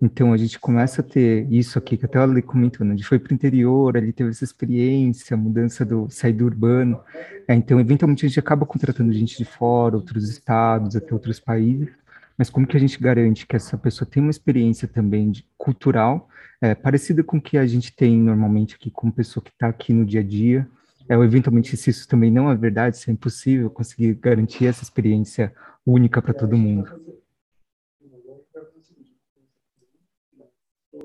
Então 0.00 0.32
a 0.32 0.36
gente 0.36 0.58
começa 0.58 1.00
a 1.00 1.04
ter 1.04 1.46
isso 1.50 1.78
aqui, 1.78 1.96
que 1.96 2.04
até 2.04 2.18
ela 2.18 2.42
comentou, 2.42 2.84
né? 2.84 2.94
a 2.94 2.96
gente 2.96 3.06
foi 3.06 3.18
para 3.18 3.32
o 3.32 3.34
interior, 3.34 3.96
ali 3.96 4.12
teve 4.12 4.30
essa 4.30 4.42
experiência, 4.42 5.36
mudança 5.36 5.84
do 5.84 6.08
sair 6.10 6.32
do 6.32 6.44
urbano. 6.44 7.00
É, 7.46 7.54
então, 7.54 7.78
eventualmente, 7.78 8.26
a 8.26 8.28
gente 8.28 8.40
acaba 8.40 8.66
contratando 8.66 9.12
gente 9.12 9.38
de 9.38 9.44
fora, 9.44 9.96
outros 9.96 10.28
estados, 10.28 10.96
até 10.96 11.12
outros 11.12 11.38
países. 11.38 11.88
Mas 12.36 12.50
como 12.50 12.66
que 12.66 12.76
a 12.76 12.80
gente 12.80 13.00
garante 13.00 13.46
que 13.46 13.54
essa 13.54 13.78
pessoa 13.78 14.08
tem 14.10 14.22
uma 14.22 14.30
experiência 14.30 14.88
também 14.88 15.30
de, 15.30 15.46
cultural, 15.56 16.28
é, 16.60 16.74
parecida 16.74 17.22
com 17.22 17.36
o 17.36 17.40
que 17.40 17.56
a 17.56 17.66
gente 17.66 17.94
tem 17.94 18.18
normalmente 18.18 18.74
aqui 18.74 18.90
como 18.90 19.12
pessoa 19.12 19.44
que 19.44 19.50
está 19.50 19.68
aqui 19.68 19.92
no 19.92 20.04
dia 20.04 20.20
a 20.20 20.24
dia, 20.24 20.66
é, 21.08 21.14
eventualmente, 21.14 21.76
se 21.76 21.90
isso 21.90 22.08
também 22.08 22.30
não 22.30 22.50
é 22.50 22.56
verdade, 22.56 22.96
se 22.96 23.10
é 23.10 23.12
impossível 23.12 23.68
conseguir 23.70 24.14
garantir 24.14 24.66
essa 24.66 24.82
experiência 24.82 25.52
única 25.86 26.22
para 26.22 26.34
todo 26.34 26.56
mundo. 26.56 26.88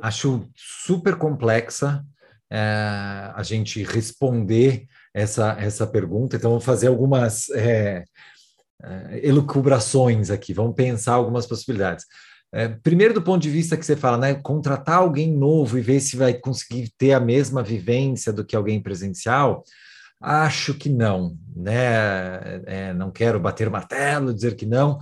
Acho 0.02 0.48
super 0.56 1.16
complexa 1.16 2.06
é, 2.52 2.58
a 3.36 3.42
gente 3.44 3.84
responder 3.84 4.88
essa, 5.14 5.58
essa 5.60 5.88
pergunta, 5.88 6.36
então 6.36 6.52
vou 6.52 6.60
fazer 6.60 6.88
algumas 6.88 7.50
é, 7.50 8.04
é, 8.84 9.28
elucubrações 9.28 10.30
aqui, 10.30 10.54
vamos 10.54 10.76
pensar 10.76 11.14
algumas 11.14 11.48
possibilidades. 11.48 12.06
É, 12.54 12.70
primeiro, 12.70 13.14
do 13.14 13.22
ponto 13.22 13.42
de 13.42 13.50
vista 13.50 13.76
que 13.76 13.86
você 13.86 13.96
fala, 13.96 14.18
né, 14.18 14.36
contratar 14.36 15.00
alguém 15.00 15.36
novo 15.36 15.78
e 15.78 15.82
ver 15.82 16.00
se 16.00 16.16
vai 16.16 16.34
conseguir 16.34 16.92
ter 16.98 17.12
a 17.14 17.20
mesma 17.20 17.62
vivência 17.62 18.32
do 18.32 18.46
que 18.46 18.56
alguém 18.56 18.82
presencial, 18.82 19.64
Acho 20.20 20.74
que 20.74 20.90
não, 20.90 21.38
né? 21.56 22.62
É, 22.66 22.94
não 22.94 23.12
quero 23.12 23.40
bater 23.40 23.70
martelo, 23.70 24.34
dizer 24.34 24.56
que 24.56 24.66
não, 24.66 25.00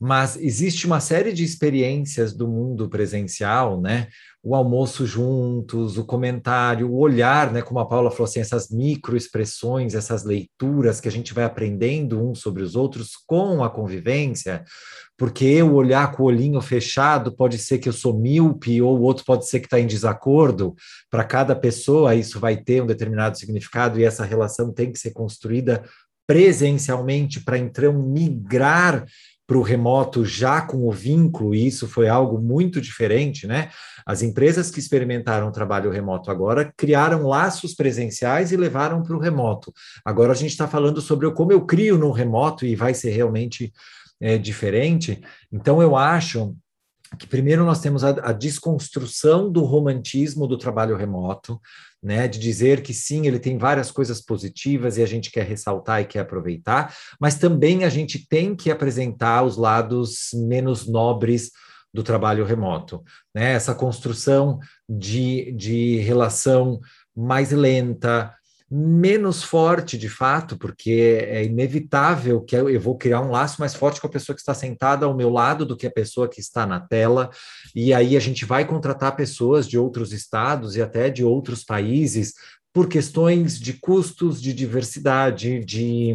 mas 0.00 0.36
existe 0.36 0.86
uma 0.86 1.00
série 1.00 1.32
de 1.32 1.42
experiências 1.42 2.32
do 2.32 2.46
mundo 2.46 2.88
presencial, 2.88 3.80
né? 3.80 4.06
O 4.40 4.54
almoço 4.54 5.04
juntos, 5.04 5.98
o 5.98 6.04
comentário, 6.04 6.88
o 6.88 6.98
olhar, 6.98 7.52
né? 7.52 7.62
Como 7.62 7.80
a 7.80 7.86
Paula 7.86 8.10
falou 8.12 8.26
assim, 8.26 8.38
essas 8.38 8.70
microexpressões, 8.70 9.94
essas 9.94 10.22
leituras 10.22 11.00
que 11.00 11.08
a 11.08 11.10
gente 11.10 11.34
vai 11.34 11.42
aprendendo 11.44 12.24
uns 12.24 12.38
sobre 12.38 12.62
os 12.62 12.76
outros 12.76 13.16
com 13.26 13.64
a 13.64 13.68
convivência, 13.68 14.64
porque 15.16 15.44
eu 15.44 15.74
olhar 15.74 16.12
com 16.12 16.22
o 16.22 16.26
olhinho 16.26 16.60
fechado 16.60 17.34
pode 17.34 17.58
ser 17.58 17.78
que 17.78 17.88
eu 17.88 17.92
sou 17.92 18.16
míope, 18.16 18.80
ou 18.80 18.96
o 18.96 19.02
outro 19.02 19.24
pode 19.24 19.48
ser 19.48 19.58
que 19.58 19.66
está 19.66 19.80
em 19.80 19.86
desacordo. 19.86 20.76
Para 21.10 21.24
cada 21.24 21.56
pessoa, 21.56 22.14
isso 22.14 22.38
vai 22.38 22.56
ter 22.56 22.80
um 22.80 22.86
determinado 22.86 23.36
significado, 23.36 23.98
e 23.98 24.04
essa 24.04 24.24
relação 24.24 24.72
tem 24.72 24.92
que 24.92 24.98
ser 24.98 25.10
construída 25.10 25.82
presencialmente 26.24 27.40
para 27.40 27.58
então 27.58 27.92
migrar 27.92 29.04
para 29.48 29.56
o 29.56 29.62
remoto 29.62 30.26
já 30.26 30.60
com 30.60 30.86
o 30.86 30.92
vínculo, 30.92 31.54
e 31.54 31.66
isso 31.66 31.88
foi 31.88 32.06
algo 32.06 32.38
muito 32.38 32.82
diferente, 32.82 33.46
né? 33.46 33.70
As 34.04 34.20
empresas 34.20 34.70
que 34.70 34.78
experimentaram 34.78 35.48
o 35.48 35.52
trabalho 35.52 35.90
remoto 35.90 36.30
agora 36.30 36.70
criaram 36.76 37.26
laços 37.26 37.74
presenciais 37.74 38.52
e 38.52 38.58
levaram 38.58 39.02
para 39.02 39.16
o 39.16 39.18
remoto. 39.18 39.72
Agora 40.04 40.32
a 40.32 40.36
gente 40.36 40.50
está 40.50 40.68
falando 40.68 41.00
sobre 41.00 41.30
como 41.32 41.50
eu 41.50 41.62
crio 41.62 41.96
no 41.96 42.10
remoto 42.10 42.66
e 42.66 42.76
vai 42.76 42.92
ser 42.92 43.08
realmente 43.08 43.72
é, 44.20 44.36
diferente. 44.36 45.18
Então, 45.50 45.80
eu 45.80 45.96
acho 45.96 46.54
que 47.18 47.26
primeiro 47.26 47.64
nós 47.64 47.80
temos 47.80 48.04
a, 48.04 48.10
a, 48.10 48.32
desconstrução 48.32 49.50
do 49.50 49.62
romantismo 49.64 50.46
do 50.46 50.58
trabalho 50.58 50.96
remoto, 50.96 51.60
né, 52.02 52.28
de 52.28 52.38
dizer 52.38 52.82
que 52.82 52.92
sim, 52.92 53.26
ele 53.26 53.38
tem 53.38 53.56
várias 53.56 53.90
coisas 53.90 54.20
positivas 54.20 54.98
e 54.98 55.02
a 55.02 55.06
gente 55.06 55.30
quer 55.30 55.46
ressaltar 55.46 56.00
e 56.00 56.06
quer 56.06 56.20
aproveitar, 56.20 56.94
mas 57.20 57.36
também 57.36 57.84
a 57.84 57.88
gente 57.88 58.26
tem 58.28 58.54
que 58.54 58.70
apresentar 58.70 59.42
os 59.42 59.56
lados 59.56 60.28
menos 60.34 60.86
nobres 60.86 61.50
do 61.92 62.02
trabalho 62.02 62.44
remoto, 62.44 63.02
né? 63.34 63.52
Essa 63.52 63.74
construção 63.74 64.58
de, 64.88 65.52
de 65.52 65.96
relação 65.98 66.80
mais 67.16 67.50
lenta, 67.50 68.32
menos 68.70 69.42
forte 69.42 69.96
de 69.96 70.08
fato, 70.08 70.58
porque 70.58 71.24
é 71.26 71.42
inevitável 71.44 72.40
que 72.42 72.54
eu 72.54 72.80
vou 72.80 72.96
criar 72.96 73.20
um 73.22 73.30
laço 73.30 73.60
mais 73.60 73.74
forte 73.74 74.00
com 74.00 74.06
a 74.06 74.10
pessoa 74.10 74.34
que 74.34 74.40
está 74.40 74.52
sentada 74.52 75.06
ao 75.06 75.16
meu 75.16 75.30
lado 75.30 75.64
do 75.64 75.76
que 75.76 75.86
a 75.86 75.90
pessoa 75.90 76.28
que 76.28 76.40
está 76.40 76.66
na 76.66 76.78
tela, 76.78 77.30
e 77.74 77.94
aí 77.94 78.16
a 78.16 78.20
gente 78.20 78.44
vai 78.44 78.66
contratar 78.66 79.16
pessoas 79.16 79.66
de 79.66 79.78
outros 79.78 80.12
estados 80.12 80.76
e 80.76 80.82
até 80.82 81.08
de 81.08 81.24
outros 81.24 81.64
países 81.64 82.34
por 82.72 82.88
questões 82.88 83.58
de 83.58 83.72
custos, 83.72 84.40
de 84.40 84.52
diversidade, 84.52 85.64
de 85.64 86.14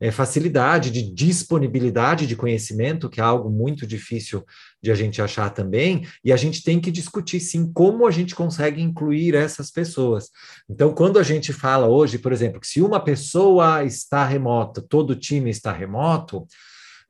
é, 0.00 0.10
facilidade, 0.10 0.90
de 0.90 1.02
disponibilidade 1.02 2.26
de 2.26 2.36
conhecimento, 2.36 3.08
que 3.08 3.20
é 3.20 3.24
algo 3.24 3.50
muito 3.50 3.86
difícil 3.86 4.44
de 4.82 4.90
a 4.90 4.94
gente 4.94 5.20
achar 5.22 5.50
também, 5.50 6.06
e 6.24 6.32
a 6.32 6.36
gente 6.36 6.62
tem 6.62 6.80
que 6.80 6.90
discutir 6.90 7.40
sim 7.40 7.72
como 7.72 8.06
a 8.06 8.10
gente 8.10 8.34
consegue 8.34 8.82
incluir 8.82 9.34
essas 9.34 9.70
pessoas. 9.70 10.30
Então, 10.68 10.92
quando 10.94 11.18
a 11.18 11.22
gente 11.22 11.52
fala 11.52 11.86
hoje, 11.86 12.18
por 12.18 12.32
exemplo, 12.32 12.60
que 12.60 12.66
se 12.66 12.80
uma 12.80 13.00
pessoa 13.00 13.84
está 13.84 14.24
remota, 14.24 14.82
todo 14.82 15.16
time 15.16 15.50
está 15.50 15.72
remoto, 15.72 16.46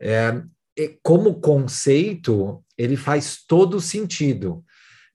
é, 0.00 0.42
como 1.02 1.40
conceito, 1.40 2.62
ele 2.76 2.96
faz 2.96 3.44
todo 3.46 3.80
sentido 3.80 4.64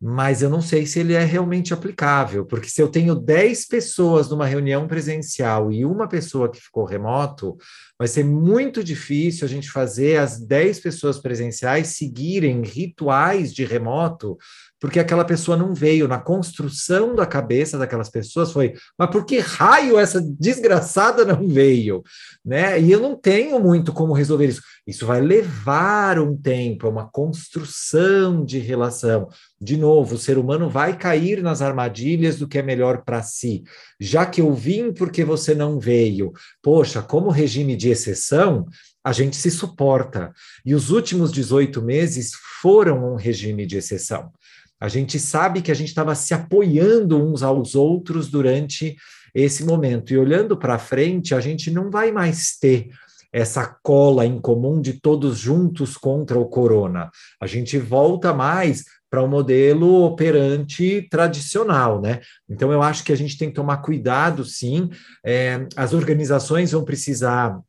mas 0.02 0.42
eu 0.42 0.50
não 0.50 0.62
sei 0.62 0.86
se 0.86 1.00
ele 1.00 1.14
é 1.14 1.24
realmente 1.24 1.74
aplicável, 1.74 2.46
porque 2.46 2.70
se 2.70 2.82
eu 2.82 2.88
tenho 2.88 3.14
10 3.14 3.68
pessoas 3.68 4.30
numa 4.30 4.46
reunião 4.46 4.88
presencial 4.88 5.72
e 5.72 5.84
uma 5.84 6.08
pessoa 6.08 6.50
que 6.50 6.62
ficou 6.62 6.86
remoto, 6.86 7.58
vai 7.98 8.08
ser 8.08 8.24
muito 8.24 8.82
difícil 8.82 9.46
a 9.46 9.50
gente 9.50 9.70
fazer 9.70 10.18
as 10.18 10.40
10 10.40 10.80
pessoas 10.80 11.20
presenciais 11.20 11.98
seguirem 11.98 12.62
rituais 12.62 13.54
de 13.54 13.66
remoto 13.66 14.38
porque 14.80 15.00
aquela 15.00 15.26
pessoa 15.26 15.58
não 15.58 15.74
veio. 15.74 16.08
Na 16.08 16.20
construção 16.20 17.16
da 17.16 17.26
cabeça 17.26 17.78
daquelas 17.78 18.10
pessoas 18.10 18.52
foi, 18.52 18.74
mas 18.98 19.10
por 19.10 19.26
que 19.26 19.40
raio 19.40 20.00
essa 20.00 20.22
desgraçada 20.22 21.26
não 21.26 21.48
veio? 21.48 22.02
Né? 22.44 22.80
E 22.80 22.92
eu 22.92 23.00
não 23.00 23.16
tenho 23.16 23.60
muito 23.60 23.92
como 23.92 24.14
resolver 24.14 24.48
isso. 24.48 24.62
Isso 24.88 25.06
vai 25.06 25.22
levar 25.22 26.18
um 26.18 26.36
tempo, 26.36 26.88
é 26.88 26.90
uma 26.90 27.10
construção 27.10 28.44
de 28.44 28.58
relação. 28.58 29.28
De 29.62 29.78
novo, 29.78 30.16
o 30.16 30.20
ser 30.20 30.38
humano 30.38 30.70
vai 30.70 30.98
cair 30.98 31.44
nas 31.44 31.62
armadilhas 31.62 32.38
do 32.38 32.48
que 32.48 32.58
é 32.58 32.62
melhor 32.62 33.04
para 33.04 33.22
si. 33.22 33.64
Já 34.00 34.26
que 34.26 34.42
eu 34.42 34.54
vim 34.54 34.94
porque 34.94 35.24
você 35.24 35.54
não 35.54 35.80
veio, 35.80 36.32
poxa, 36.62 37.02
como 37.02 37.30
regime 37.30 37.76
de 37.76 37.90
exceção, 37.90 38.66
a 39.04 39.12
gente 39.12 39.36
se 39.36 39.52
suporta. 39.52 40.34
E 40.66 40.74
os 40.74 40.90
últimos 40.90 41.32
18 41.32 41.82
meses 41.82 42.32
foram 42.62 43.14
um 43.14 43.16
regime 43.16 43.66
de 43.66 43.78
exceção. 43.78 44.32
A 44.80 44.88
gente 44.88 45.20
sabe 45.20 45.62
que 45.62 45.72
a 45.72 45.76
gente 45.76 45.90
estava 45.90 46.16
se 46.16 46.34
apoiando 46.34 47.22
uns 47.22 47.44
aos 47.44 47.76
outros 47.76 48.30
durante 48.30 48.96
esse 49.34 49.64
momento. 49.64 50.14
E 50.14 50.18
olhando 50.18 50.58
para 50.58 50.80
frente, 50.80 51.36
a 51.36 51.40
gente 51.40 51.70
não 51.70 51.90
vai 51.92 52.12
mais 52.12 52.58
ter 52.58 52.90
essa 53.32 53.66
cola 53.84 54.26
em 54.26 54.40
comum 54.40 54.82
de 54.82 54.94
todos 54.94 55.38
juntos 55.38 55.96
contra 55.96 56.40
o 56.40 56.46
corona. 56.46 57.12
A 57.40 57.46
gente 57.46 57.78
volta 57.78 58.34
mais 58.34 58.86
para 59.10 59.22
o 59.22 59.26
um 59.26 59.30
modelo 59.30 60.04
operante 60.04 61.08
tradicional, 61.10 62.00
né? 62.02 62.22
Então 62.48 62.72
eu 62.72 62.82
acho 62.82 63.04
que 63.04 63.12
a 63.12 63.18
gente 63.18 63.38
tem 63.38 63.50
que 63.50 63.56
tomar 63.56 63.78
cuidado, 63.78 64.46
sim. 64.46 64.90
É, 65.26 65.68
as 65.76 65.94
organizações 65.94 66.72
vão 66.72 66.84
precisar 66.84 67.60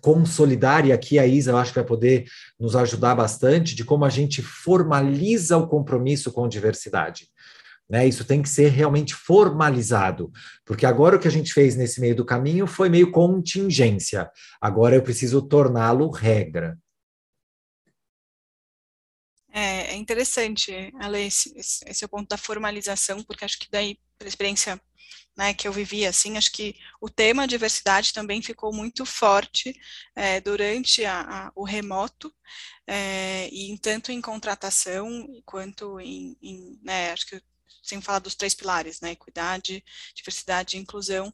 consolidar, 0.00 0.86
e 0.86 0.92
aqui 0.92 1.18
a 1.18 1.26
Isa 1.26 1.50
eu 1.50 1.56
acho 1.56 1.72
que 1.72 1.78
vai 1.78 1.86
poder 1.86 2.26
nos 2.58 2.76
ajudar 2.76 3.14
bastante, 3.14 3.74
de 3.74 3.84
como 3.84 4.04
a 4.04 4.10
gente 4.10 4.42
formaliza 4.42 5.56
o 5.56 5.68
compromisso 5.68 6.32
com 6.32 6.48
diversidade. 6.48 7.28
Né, 7.88 8.04
isso 8.04 8.24
tem 8.24 8.42
que 8.42 8.48
ser 8.48 8.70
realmente 8.70 9.14
formalizado, 9.14 10.32
porque 10.64 10.84
agora 10.84 11.14
o 11.14 11.20
que 11.20 11.28
a 11.28 11.30
gente 11.30 11.52
fez 11.52 11.76
nesse 11.76 12.00
meio 12.00 12.16
do 12.16 12.24
caminho 12.24 12.66
foi 12.66 12.88
meio 12.88 13.12
contingência. 13.12 14.28
Agora 14.60 14.96
eu 14.96 15.02
preciso 15.02 15.40
torná-lo 15.40 16.10
regra. 16.10 16.76
É, 19.52 19.92
é 19.92 19.94
interessante, 19.94 20.92
Ale, 20.98 21.26
esse, 21.26 21.56
esse 21.56 22.04
é 22.04 22.06
o 22.06 22.08
ponto 22.08 22.28
da 22.28 22.36
formalização, 22.36 23.22
porque 23.22 23.44
acho 23.44 23.58
que 23.58 23.68
daí, 23.70 23.96
pela 24.18 24.28
experiência 24.28 24.80
né, 25.36 25.52
que 25.52 25.68
eu 25.68 25.72
vivi 25.72 26.06
assim, 26.06 26.36
acho 26.36 26.50
que 26.50 26.74
o 27.00 27.10
tema 27.10 27.46
diversidade 27.46 28.12
também 28.12 28.40
ficou 28.40 28.72
muito 28.72 29.04
forte 29.04 29.78
é, 30.14 30.40
durante 30.40 31.04
a, 31.04 31.20
a, 31.20 31.52
o 31.54 31.64
remoto, 31.64 32.34
é, 32.86 33.48
e 33.52 33.76
tanto 33.78 34.10
em 34.12 34.20
contratação 34.20 35.26
quanto 35.44 36.00
em, 36.00 36.36
em 36.40 36.80
né, 36.82 37.12
acho 37.12 37.26
que 37.26 37.42
sem 37.82 38.00
falar 38.00 38.18
dos 38.18 38.34
três 38.34 38.54
pilares, 38.54 39.00
né, 39.00 39.12
equidade, 39.12 39.84
diversidade 40.14 40.76
e 40.76 40.80
inclusão, 40.80 41.32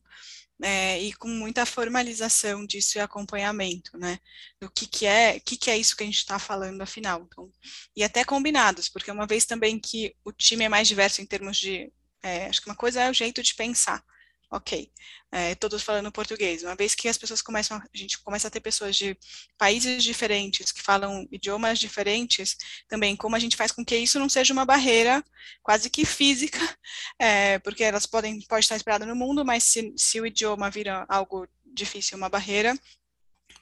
é, 0.62 1.00
e 1.00 1.12
com 1.14 1.28
muita 1.28 1.64
formalização 1.64 2.66
disso 2.66 2.98
e 2.98 3.00
acompanhamento, 3.00 3.96
né, 3.96 4.18
do 4.60 4.70
que 4.70 4.86
que 4.86 5.06
é, 5.06 5.40
que 5.40 5.56
que 5.56 5.70
é 5.70 5.78
isso 5.78 5.96
que 5.96 6.02
a 6.02 6.06
gente 6.06 6.18
está 6.18 6.38
falando 6.38 6.80
afinal, 6.82 7.22
então, 7.22 7.50
e 7.96 8.04
até 8.04 8.24
combinados, 8.24 8.88
porque 8.88 9.10
uma 9.10 9.26
vez 9.26 9.44
também 9.44 9.78
que 9.78 10.14
o 10.24 10.32
time 10.32 10.64
é 10.64 10.68
mais 10.68 10.88
diverso 10.88 11.20
em 11.20 11.26
termos 11.26 11.56
de 11.56 11.92
é, 12.22 12.46
acho 12.46 12.60
que 12.60 12.68
uma 12.68 12.76
coisa 12.76 13.02
é 13.02 13.10
o 13.10 13.14
jeito 13.14 13.42
de 13.42 13.54
pensar. 13.54 14.02
Ok, 14.50 14.92
é, 15.32 15.54
todos 15.54 15.82
falando 15.82 16.12
português. 16.12 16.62
Uma 16.62 16.74
vez 16.74 16.94
que 16.94 17.08
as 17.08 17.16
pessoas 17.16 17.40
começam, 17.40 17.78
a 17.78 17.96
gente 17.96 18.18
começa 18.20 18.48
a 18.48 18.50
ter 18.50 18.60
pessoas 18.60 18.94
de 18.94 19.16
países 19.56 20.04
diferentes, 20.04 20.70
que 20.70 20.82
falam 20.82 21.26
idiomas 21.32 21.78
diferentes, 21.78 22.54
também 22.86 23.16
como 23.16 23.34
a 23.34 23.38
gente 23.38 23.56
faz 23.56 23.72
com 23.72 23.82
que 23.82 23.96
isso 23.96 24.18
não 24.18 24.28
seja 24.28 24.52
uma 24.52 24.66
barreira 24.66 25.24
quase 25.62 25.88
que 25.88 26.04
física, 26.04 26.58
é, 27.18 27.58
porque 27.60 27.82
elas 27.82 28.04
podem, 28.04 28.42
pode 28.42 28.66
estar 28.66 28.76
esperadas 28.76 29.08
no 29.08 29.16
mundo, 29.16 29.42
mas 29.42 29.64
se, 29.64 29.90
se 29.96 30.20
o 30.20 30.26
idioma 30.26 30.70
vira 30.70 31.06
algo 31.08 31.48
difícil, 31.64 32.18
uma 32.18 32.28
barreira, 32.28 32.78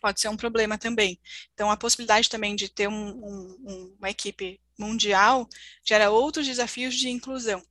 pode 0.00 0.20
ser 0.20 0.28
um 0.28 0.36
problema 0.36 0.76
também. 0.76 1.20
Então, 1.54 1.70
a 1.70 1.76
possibilidade 1.76 2.28
também 2.28 2.56
de 2.56 2.68
ter 2.68 2.88
um, 2.88 3.10
um, 3.10 3.96
uma 3.98 4.10
equipe 4.10 4.60
mundial 4.78 5.48
gera 5.86 6.10
outros 6.10 6.46
desafios 6.46 6.94
de 6.96 7.10
inclusão. 7.10 7.62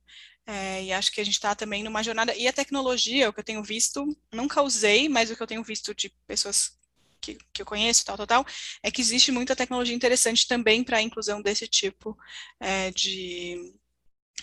É, 0.50 0.82
e 0.82 0.92
acho 0.92 1.12
que 1.12 1.20
a 1.20 1.24
gente 1.24 1.34
está 1.34 1.54
também 1.54 1.84
numa 1.84 2.02
jornada. 2.02 2.34
E 2.34 2.48
a 2.48 2.52
tecnologia, 2.52 3.28
o 3.28 3.32
que 3.32 3.38
eu 3.38 3.44
tenho 3.44 3.62
visto, 3.62 4.04
nunca 4.32 4.60
usei, 4.62 5.08
mas 5.08 5.30
o 5.30 5.36
que 5.36 5.42
eu 5.42 5.46
tenho 5.46 5.62
visto 5.62 5.94
de 5.94 6.10
pessoas 6.26 6.76
que, 7.20 7.38
que 7.52 7.62
eu 7.62 7.66
conheço, 7.66 8.04
tal, 8.04 8.16
tal, 8.16 8.26
tal, 8.26 8.46
é 8.82 8.90
que 8.90 9.00
existe 9.00 9.30
muita 9.30 9.54
tecnologia 9.54 9.94
interessante 9.94 10.48
também 10.48 10.82
para 10.82 10.96
a 10.96 11.02
inclusão 11.02 11.40
desse 11.40 11.68
tipo 11.68 12.18
é, 12.58 12.90
de, 12.90 13.74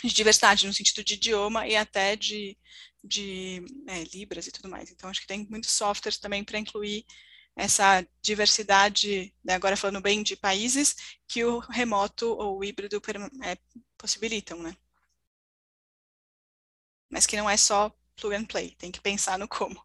de, 0.02 0.14
diversidade, 0.14 0.66
no 0.66 0.74
sentido 0.74 1.04
de 1.04 1.16
idioma 1.16 1.68
e 1.68 1.76
até 1.76 2.16
de, 2.16 2.58
de 3.04 3.66
é, 3.88 4.04
Libras 4.16 4.48
e 4.48 4.52
tudo 4.52 4.70
mais. 4.70 4.90
Então, 4.90 5.10
acho 5.10 5.20
que 5.20 5.28
tem 5.28 5.46
muitos 5.50 5.72
softwares 5.72 6.18
também 6.18 6.42
para 6.42 6.58
incluir 6.60 7.06
essa 7.54 8.08
diversidade, 8.22 9.34
né, 9.44 9.56
agora 9.56 9.76
falando 9.76 10.00
bem 10.00 10.24
de 10.24 10.38
países, 10.38 10.96
que 11.28 11.44
o 11.44 11.60
remoto 11.60 12.28
ou 12.28 12.60
o 12.60 12.64
híbrido 12.64 13.02
é, 13.44 13.58
possibilitam, 13.98 14.60
né? 14.64 14.78
Mas 17.10 17.26
que 17.26 17.38
não 17.38 17.50
é 17.50 17.58
só 17.58 17.92
plug 18.16 18.36
and 18.36 18.46
play, 18.46 18.76
tem 18.78 18.92
que 18.92 19.02
pensar 19.02 19.38
no 19.38 19.48
como. 19.48 19.82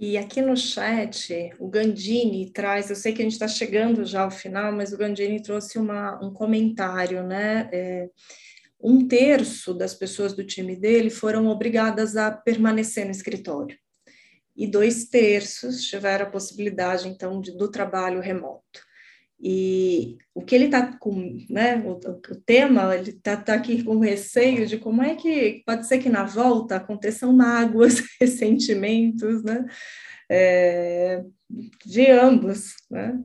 E 0.00 0.16
aqui 0.16 0.40
no 0.40 0.56
chat, 0.56 1.52
o 1.58 1.68
Gandini 1.68 2.52
traz, 2.52 2.88
eu 2.88 2.94
sei 2.94 3.12
que 3.12 3.20
a 3.20 3.24
gente 3.24 3.32
está 3.32 3.48
chegando 3.48 4.04
já 4.04 4.22
ao 4.22 4.30
final, 4.30 4.72
mas 4.72 4.92
o 4.92 4.96
Gandini 4.96 5.42
trouxe 5.42 5.76
uma, 5.76 6.24
um 6.24 6.32
comentário, 6.32 7.24
né? 7.24 7.68
É, 7.72 8.08
um 8.80 9.08
terço 9.08 9.74
das 9.74 9.94
pessoas 9.94 10.34
do 10.34 10.44
time 10.44 10.76
dele 10.76 11.10
foram 11.10 11.48
obrigadas 11.48 12.16
a 12.16 12.30
permanecer 12.30 13.06
no 13.06 13.10
escritório. 13.10 13.76
E 14.56 14.68
dois 14.68 15.06
terços 15.06 15.82
tiveram 15.82 16.26
a 16.26 16.30
possibilidade, 16.30 17.08
então, 17.08 17.40
de, 17.40 17.56
do 17.56 17.68
trabalho 17.68 18.20
remoto. 18.20 18.87
E 19.40 20.18
o 20.34 20.42
que 20.42 20.54
ele 20.54 20.64
está 20.64 20.96
com, 20.98 21.38
né, 21.48 21.76
o, 21.76 21.92
o 21.92 22.36
tema, 22.44 22.94
ele 22.96 23.10
está 23.10 23.36
tá 23.36 23.54
aqui 23.54 23.84
com 23.84 24.00
receio 24.00 24.66
de 24.66 24.78
como 24.78 25.00
é 25.00 25.14
que 25.14 25.62
pode 25.64 25.86
ser 25.86 25.98
que 25.98 26.08
na 26.08 26.24
volta 26.24 26.76
aconteçam 26.76 27.32
mágoas, 27.32 28.02
ressentimentos, 28.20 29.44
né, 29.44 29.64
é, 30.28 31.24
de 31.84 32.10
ambos, 32.10 32.74
né. 32.90 33.22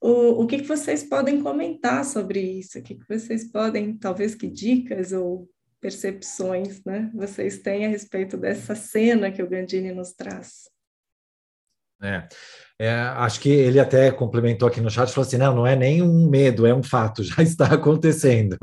O, 0.00 0.42
o 0.42 0.46
que, 0.46 0.58
que 0.58 0.68
vocês 0.68 1.02
podem 1.02 1.40
comentar 1.42 2.04
sobre 2.04 2.38
isso? 2.38 2.78
O 2.78 2.82
que, 2.82 2.94
que 2.94 3.08
vocês 3.08 3.50
podem, 3.50 3.96
talvez, 3.96 4.34
que 4.34 4.46
dicas 4.46 5.12
ou 5.12 5.48
percepções, 5.80 6.84
né, 6.84 7.10
vocês 7.14 7.58
têm 7.58 7.86
a 7.86 7.88
respeito 7.88 8.36
dessa 8.36 8.74
cena 8.74 9.32
que 9.32 9.42
o 9.42 9.48
Gandini 9.48 9.92
nos 9.92 10.12
traz? 10.12 10.68
É. 12.02 12.28
É, 12.78 12.90
acho 12.90 13.40
que 13.40 13.48
ele 13.48 13.78
até 13.78 14.10
complementou 14.10 14.66
aqui 14.66 14.80
no 14.80 14.90
chat, 14.90 15.12
falou 15.12 15.26
assim, 15.26 15.36
não, 15.36 15.54
não 15.54 15.66
é 15.66 15.76
nem 15.76 16.02
um 16.02 16.28
medo, 16.28 16.66
é 16.66 16.74
um 16.74 16.82
fato, 16.82 17.22
já 17.24 17.42
está 17.42 17.66
acontecendo. 17.66 18.56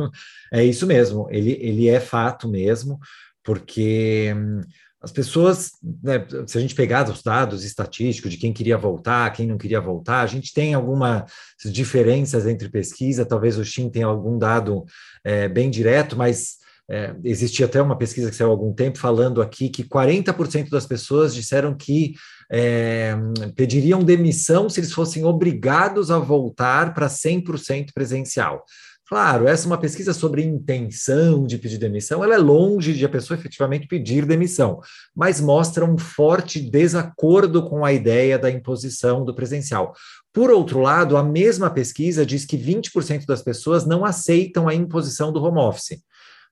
É 0.52 0.64
isso 0.64 0.86
mesmo, 0.86 1.28
ele, 1.30 1.58
ele 1.62 1.88
é 1.88 2.00
fato 2.00 2.50
mesmo, 2.50 3.00
porque 3.44 4.34
hum, 4.36 4.62
as 5.02 5.12
pessoas, 5.12 5.72
né, 6.04 6.26
se 6.46 6.58
a 6.58 6.62
gente 6.62 6.76
pegar 6.76 7.10
os 7.10 7.24
dados 7.24 7.64
estatísticos 7.64 8.32
de 8.32 8.38
quem 8.38 8.54
queria 8.54 8.78
voltar, 8.78 9.32
quem 9.32 9.48
não 9.48 9.58
queria 9.58 9.82
voltar, 9.82 10.22
a 10.22 10.28
gente 10.28 10.54
tem 10.54 10.76
algumas 10.76 11.24
diferenças 11.66 12.46
entre 12.46 12.70
pesquisa, 12.70 13.26
talvez 13.26 13.58
o 13.58 13.66
Shin 13.66 13.90
tenha 13.90 14.06
algum 14.06 14.38
dado 14.38 14.86
é, 15.24 15.48
bem 15.48 15.72
direto, 15.72 16.16
mas 16.16 16.61
é, 16.92 17.16
existia 17.24 17.68
até 17.68 17.82
uma 17.82 17.98
pesquisa 17.98 18.30
que 18.30 18.36
saiu 18.36 18.50
há 18.50 18.52
algum 18.52 18.74
tempo 18.74 18.98
falando 18.98 19.42
aqui 19.42 19.70
que 19.70 19.82
40% 19.82 20.70
das 20.70 20.86
pessoas 20.86 21.34
disseram 21.34 21.74
que 21.74 22.16
é, 22.52 23.16
pediriam 23.56 24.04
demissão 24.04 24.70
se 24.70 24.82
eles 24.82 24.92
fossem 24.92 25.24
obrigados 25.24 26.12
a 26.12 26.20
voltar 26.20 26.94
para 26.94 27.08
100% 27.08 27.94
presencial. 27.94 28.66
Claro, 29.08 29.48
essa 29.48 29.66
é 29.66 29.68
uma 29.68 29.78
pesquisa 29.78 30.14
sobre 30.14 30.44
intenção 30.44 31.46
de 31.46 31.58
pedir 31.58 31.78
demissão, 31.78 32.24
ela 32.24 32.36
é 32.36 32.38
longe 32.38 32.94
de 32.94 33.06
a 33.06 33.10
pessoa 33.10 33.38
efetivamente 33.38 33.88
pedir 33.88 34.26
demissão, 34.26 34.80
mas 35.16 35.42
mostra 35.42 35.84
um 35.84 35.98
forte 35.98 36.62
desacordo 36.62 37.64
com 37.64 37.84
a 37.86 37.92
ideia 37.92 38.40
da 38.40 38.50
imposição 38.50 39.24
do 39.24 39.36
presencial. 39.36 39.94
Por 40.34 40.50
outro 40.50 40.80
lado, 40.80 41.18
a 41.18 41.24
mesma 41.24 41.70
pesquisa 41.70 42.26
diz 42.26 42.46
que 42.46 42.58
20% 42.58 43.26
das 43.26 43.42
pessoas 43.42 43.86
não 43.86 44.06
aceitam 44.06 44.68
a 44.68 44.74
imposição 44.74 45.32
do 45.32 45.44
home 45.44 45.60
office. 45.60 46.02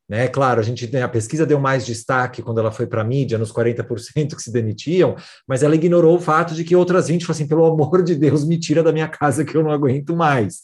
Né? 0.10 0.28
Claro, 0.28 0.60
a 0.60 0.64
gente 0.64 0.98
a 0.98 1.08
pesquisa 1.08 1.46
deu 1.46 1.60
mais 1.60 1.86
destaque 1.86 2.42
quando 2.42 2.60
ela 2.60 2.72
foi 2.72 2.88
para 2.88 3.02
a 3.02 3.06
mídia, 3.06 3.38
nos 3.38 3.52
40% 3.54 4.36
que 4.36 4.42
se 4.42 4.52
demitiam, 4.52 5.16
mas 5.48 5.62
ela 5.62 5.76
ignorou 5.76 6.18
o 6.18 6.20
fato 6.20 6.56
de 6.56 6.64
que 6.64 6.76
outras 6.76 7.08
20 7.08 7.26
falaram 7.26 7.38
assim: 7.38 7.48
pelo 7.48 7.66
amor 7.66 8.04
de 8.04 8.16
Deus, 8.16 8.44
me 8.44 8.60
tira 8.60 8.82
da 8.82 8.92
minha 8.92 9.08
casa 9.08 9.46
que 9.46 9.56
eu 9.56 9.64
não 9.64 9.72
aguento 9.72 10.16
mais. 10.16 10.62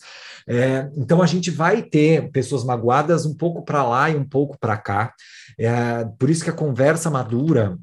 É, 0.47 0.89
então 0.97 1.21
a 1.21 1.25
gente 1.25 1.51
vai 1.51 1.81
ter 1.83 2.31
pessoas 2.31 2.63
magoadas 2.63 3.25
um 3.25 3.35
pouco 3.35 3.63
para 3.63 3.83
lá 3.87 4.09
e 4.09 4.15
um 4.15 4.27
pouco 4.27 4.57
para 4.59 4.77
cá. 4.77 5.13
É, 5.59 6.05
por 6.17 6.29
isso 6.29 6.43
que 6.43 6.49
a 6.49 6.53
conversa 6.53 7.09
madura 7.09 7.77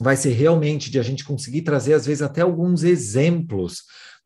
vai 0.00 0.16
ser 0.16 0.30
realmente 0.30 0.90
de 0.90 0.98
a 0.98 1.02
gente 1.02 1.24
conseguir 1.24 1.62
trazer, 1.62 1.92
às 1.92 2.06
vezes, 2.06 2.22
até 2.22 2.40
alguns 2.40 2.84
exemplos 2.84 3.82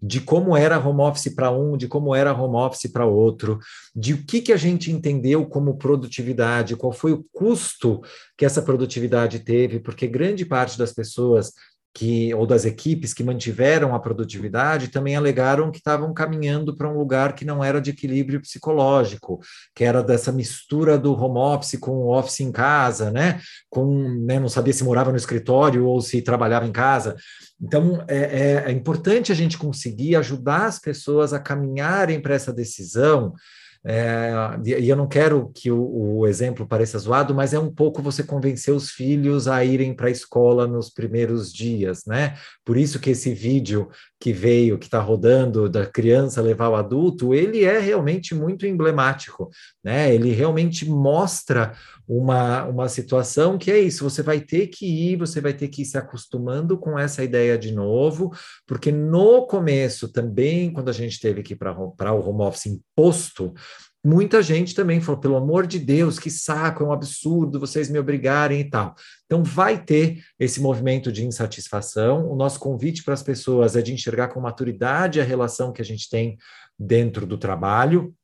de 0.07 0.21
como 0.21 0.55
era 0.55 0.79
home 0.79 1.01
office 1.01 1.35
para 1.35 1.51
um, 1.51 1.79
de 1.79 1.89
como 1.89 2.15
era 2.15 2.35
home 2.35 2.57
office 2.57 2.93
para 2.93 3.07
outro, 3.07 3.59
de 3.97 4.13
o 4.13 4.23
que, 4.23 4.43
que 4.43 4.53
a 4.53 4.57
gente 4.57 4.93
entendeu 4.93 5.47
como 5.47 5.79
produtividade, 5.79 6.77
qual 6.77 6.93
foi 6.93 7.13
o 7.13 7.25
custo 7.33 8.03
que 8.37 8.45
essa 8.45 8.61
produtividade 8.61 9.39
teve, 9.39 9.81
porque 9.81 10.07
grande 10.07 10.45
parte 10.45 10.77
das 10.77 10.93
pessoas 10.93 11.53
que 11.95 12.35
ou 12.35 12.45
das 12.45 12.65
equipes 12.65 13.15
que 13.15 13.23
mantiveram 13.23 13.95
a 13.95 14.01
produtividade 14.01 14.89
também 14.89 15.15
alegaram 15.15 15.71
que 15.71 15.79
estavam 15.79 16.13
caminhando 16.13 16.77
para 16.77 16.89
um 16.89 16.99
lugar 16.99 17.35
que 17.35 17.45
não 17.45 17.63
era 17.63 17.81
de 17.81 17.91
equilíbrio 17.91 18.41
psicológico, 18.41 19.39
que 19.73 19.85
era 19.85 20.03
dessa 20.03 20.33
mistura 20.33 20.99
do 20.99 21.15
home 21.15 21.39
office 21.39 21.79
com 21.79 21.93
o 21.93 22.11
office 22.13 22.41
em 22.41 22.51
casa, 22.51 23.13
né? 23.13 23.41
Com, 23.71 24.25
né, 24.27 24.41
não 24.41 24.49
sabia 24.49 24.73
se 24.73 24.83
morava 24.83 25.13
no 25.13 25.17
escritório 25.17 25.87
ou 25.87 26.01
se 26.01 26.21
trabalhava 26.21 26.67
em 26.67 26.73
casa. 26.73 27.15
Então 27.63 28.05
é, 28.09 28.19
é, 28.19 28.65
é 28.67 28.73
importante 28.73 29.31
a 29.31 29.35
gente 29.35 29.57
conseguir 29.57 30.17
ajudar 30.17 30.67
as 30.67 30.81
pessoas 30.81 31.33
a 31.33 31.39
caminharem 31.39 32.21
para 32.21 32.35
essa 32.35 32.53
decisão 32.53 33.33
é, 33.87 34.33
e 34.65 34.89
eu 34.89 34.97
não 34.97 35.07
quero 35.07 35.51
que 35.55 35.71
o, 35.71 36.19
o, 36.19 36.27
exemplo 36.27 36.67
pareça 36.67 36.99
zoado, 36.99 37.35
mas 37.35 37.53
é 37.53 37.59
um 37.59 37.71
pouco 37.71 38.01
você 38.01 38.23
convencer 38.23 38.73
os 38.73 38.91
filhos 38.91 39.47
a 39.47 39.63
irem 39.63 39.95
para 39.95 40.09
a 40.09 40.11
escola 40.11 40.67
nos 40.67 40.89
primeiros 40.89 41.53
dias, 41.53 42.07
né? 42.07 42.35
Por 42.65 42.79
isso 42.79 42.99
que 42.99 43.11
esse 43.11 43.35
vídeo 43.35 43.91
que 44.25 44.33
veio, 44.33 44.79
que 44.79 44.87
está 44.87 45.01
rodando, 45.01 45.69
da 45.69 45.85
criança 45.85 46.41
levar 46.41 46.71
o 46.71 46.77
adulto, 46.77 47.35
ele 47.35 47.63
é 47.63 47.79
realmente 47.79 48.35
muito 48.35 48.67
emblemático, 48.67 49.51
né? 49.85 50.15
Ele 50.15 50.33
realmente 50.33 50.89
mostra 50.89 51.75
uma, 52.09 52.65
uma 52.65 52.89
situação 52.89 53.59
que 53.59 53.71
é 53.71 53.79
isso: 53.79 54.03
você 54.03 54.23
vai 54.23 54.41
ter 54.41 54.69
que 54.69 54.87
ir, 54.87 55.17
você 55.17 55.43
vai 55.43 55.53
ter 55.53 55.69
que 55.69 55.83
ir 55.83 55.85
se 55.85 55.99
acostumando 55.99 56.79
com 56.79 56.99
essa 56.99 57.23
ideia 57.23 57.59
de 57.59 57.71
novo, 57.71 58.33
porque 58.67 58.91
no 58.91 59.47
começo 59.47 60.11
também, 60.11 60.73
quando 60.73 60.89
a 60.89 60.93
gente 60.95 61.21
teve 61.21 61.43
que 61.43 61.53
ir 61.53 61.57
para 61.57 61.75
o 62.15 62.27
home 62.27 62.45
office 62.45 62.65
imposto, 62.65 63.53
muita 64.05 64.43
gente 64.43 64.75
também 64.75 65.01
falou, 65.01 65.21
pelo 65.21 65.37
amor 65.37 65.67
de 65.67 65.79
Deus, 65.79 66.19
que 66.19 66.31
saco, 66.31 66.83
é 66.83 66.87
um 66.87 66.93
absurdo 66.93 67.59
vocês 67.59 67.89
me 67.89 67.99
obrigarem 67.99 68.61
e 68.61 68.65
tal. 68.65 68.95
Então, 69.25 69.43
vai 69.43 69.83
ter 69.83 70.23
esse 70.39 70.61
movimento 70.61 71.11
de 71.11 71.25
insatisfação. 71.25 72.31
O 72.31 72.37
nosso 72.37 72.61
convite 72.61 73.03
para 73.03 73.15
as 73.15 73.23
pessoas 73.23 73.77
é 73.77 73.83
de 73.83 73.93
enxergar 73.93 74.29
com 74.29 74.41
maturidade 74.41 75.21
a 75.21 75.25
relação 75.25 75.73
que 75.73 75.81
a 75.81 75.85
gente 75.85 76.11
tem 76.11 76.37
dentro 76.79 77.27
do 77.27 77.39
trabalho, 77.39 78.15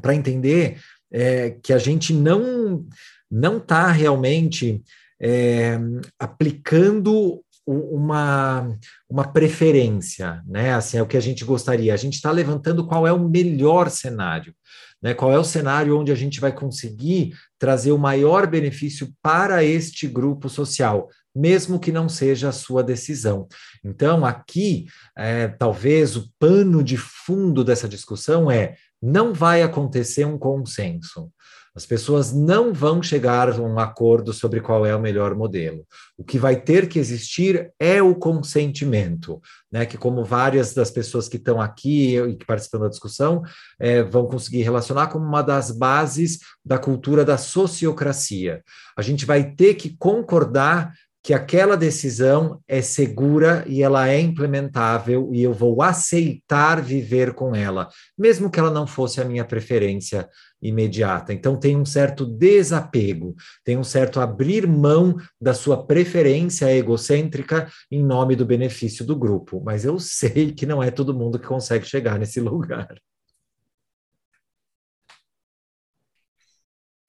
para 0.00 0.14
entender 0.14 0.80
é, 1.10 1.50
que 1.62 1.72
a 1.72 1.78
gente 1.78 2.12
não 2.12 2.86
não 3.30 3.56
está 3.56 3.90
realmente 3.90 4.82
é, 5.18 5.78
aplicando 6.18 7.42
uma, 7.66 8.76
uma 9.08 9.32
preferência, 9.32 10.42
né? 10.46 10.74
Assim, 10.74 10.98
é 10.98 11.02
o 11.02 11.06
que 11.06 11.16
a 11.16 11.20
gente 11.20 11.44
gostaria. 11.44 11.94
A 11.94 11.96
gente 11.96 12.14
está 12.14 12.30
levantando 12.30 12.86
qual 12.86 13.06
é 13.06 13.12
o 13.12 13.28
melhor 13.28 13.88
cenário. 13.88 14.54
Né? 15.02 15.14
Qual 15.14 15.32
é 15.32 15.38
o 15.38 15.44
cenário 15.44 15.98
onde 15.98 16.12
a 16.12 16.14
gente 16.14 16.40
vai 16.40 16.52
conseguir 16.52 17.34
trazer 17.58 17.92
o 17.92 17.98
maior 17.98 18.46
benefício 18.46 19.12
para 19.22 19.64
este 19.64 20.06
grupo 20.06 20.48
social, 20.48 21.08
mesmo 21.34 21.80
que 21.80 21.90
não 21.90 22.08
seja 22.08 22.50
a 22.50 22.52
sua 22.52 22.82
decisão. 22.82 23.48
Então, 23.82 24.24
aqui, 24.24 24.86
é, 25.16 25.48
talvez 25.48 26.16
o 26.16 26.30
pano 26.38 26.82
de 26.82 26.96
fundo 26.96 27.64
dessa 27.64 27.88
discussão 27.88 28.50
é: 28.50 28.76
não 29.00 29.32
vai 29.32 29.62
acontecer 29.62 30.24
um 30.24 30.38
consenso. 30.38 31.30
As 31.74 31.86
pessoas 31.86 32.32
não 32.32 32.72
vão 32.72 33.02
chegar 33.02 33.48
a 33.48 33.62
um 33.62 33.78
acordo 33.78 34.32
sobre 34.32 34.60
qual 34.60 34.84
é 34.84 34.94
o 34.94 35.00
melhor 35.00 35.34
modelo. 35.34 35.86
O 36.18 36.24
que 36.24 36.38
vai 36.38 36.56
ter 36.56 36.86
que 36.86 36.98
existir 36.98 37.72
é 37.80 38.02
o 38.02 38.14
consentimento, 38.14 39.40
né? 39.70 39.86
Que 39.86 39.96
como 39.96 40.22
várias 40.22 40.74
das 40.74 40.90
pessoas 40.90 41.28
que 41.28 41.38
estão 41.38 41.60
aqui 41.60 42.18
e 42.18 42.36
que 42.36 42.44
participam 42.44 42.80
da 42.80 42.88
discussão 42.88 43.42
é, 43.80 44.02
vão 44.02 44.26
conseguir 44.26 44.62
relacionar 44.62 45.06
como 45.06 45.24
uma 45.24 45.42
das 45.42 45.70
bases 45.70 46.40
da 46.64 46.78
cultura 46.78 47.24
da 47.24 47.38
sociocracia. 47.38 48.62
A 48.96 49.00
gente 49.00 49.24
vai 49.24 49.52
ter 49.52 49.74
que 49.74 49.96
concordar 49.96 50.92
que 51.22 51.32
aquela 51.32 51.76
decisão 51.76 52.60
é 52.66 52.82
segura 52.82 53.64
e 53.68 53.80
ela 53.80 54.08
é 54.08 54.18
implementável 54.18 55.30
e 55.32 55.40
eu 55.40 55.52
vou 55.54 55.80
aceitar 55.80 56.82
viver 56.82 57.32
com 57.32 57.54
ela, 57.54 57.88
mesmo 58.18 58.50
que 58.50 58.58
ela 58.58 58.72
não 58.72 58.88
fosse 58.88 59.20
a 59.20 59.24
minha 59.24 59.44
preferência 59.44 60.28
imediata. 60.62 61.32
Então 61.32 61.58
tem 61.58 61.76
um 61.76 61.84
certo 61.84 62.24
desapego, 62.24 63.34
tem 63.64 63.76
um 63.76 63.84
certo 63.84 64.20
abrir 64.20 64.66
mão 64.66 65.16
da 65.40 65.52
sua 65.52 65.84
preferência 65.84 66.72
egocêntrica 66.72 67.68
em 67.90 68.02
nome 68.02 68.36
do 68.36 68.46
benefício 68.46 69.04
do 69.04 69.16
grupo, 69.16 69.60
mas 69.64 69.84
eu 69.84 69.98
sei 69.98 70.52
que 70.52 70.64
não 70.64 70.82
é 70.82 70.90
todo 70.90 71.14
mundo 71.14 71.38
que 71.38 71.46
consegue 71.46 71.84
chegar 71.86 72.18
nesse 72.18 72.38
lugar. 72.40 72.94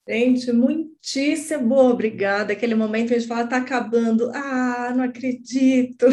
Gente, 0.06 0.52
muitíssimo 0.52 1.76
obrigada. 1.76 2.52
Aquele 2.52 2.74
momento 2.74 3.08
que 3.08 3.14
a 3.14 3.18
gente 3.18 3.28
fala, 3.28 3.44
está 3.44 3.56
acabando. 3.56 4.30
Ah, 4.34 4.92
não 4.94 5.02
acredito. 5.02 6.04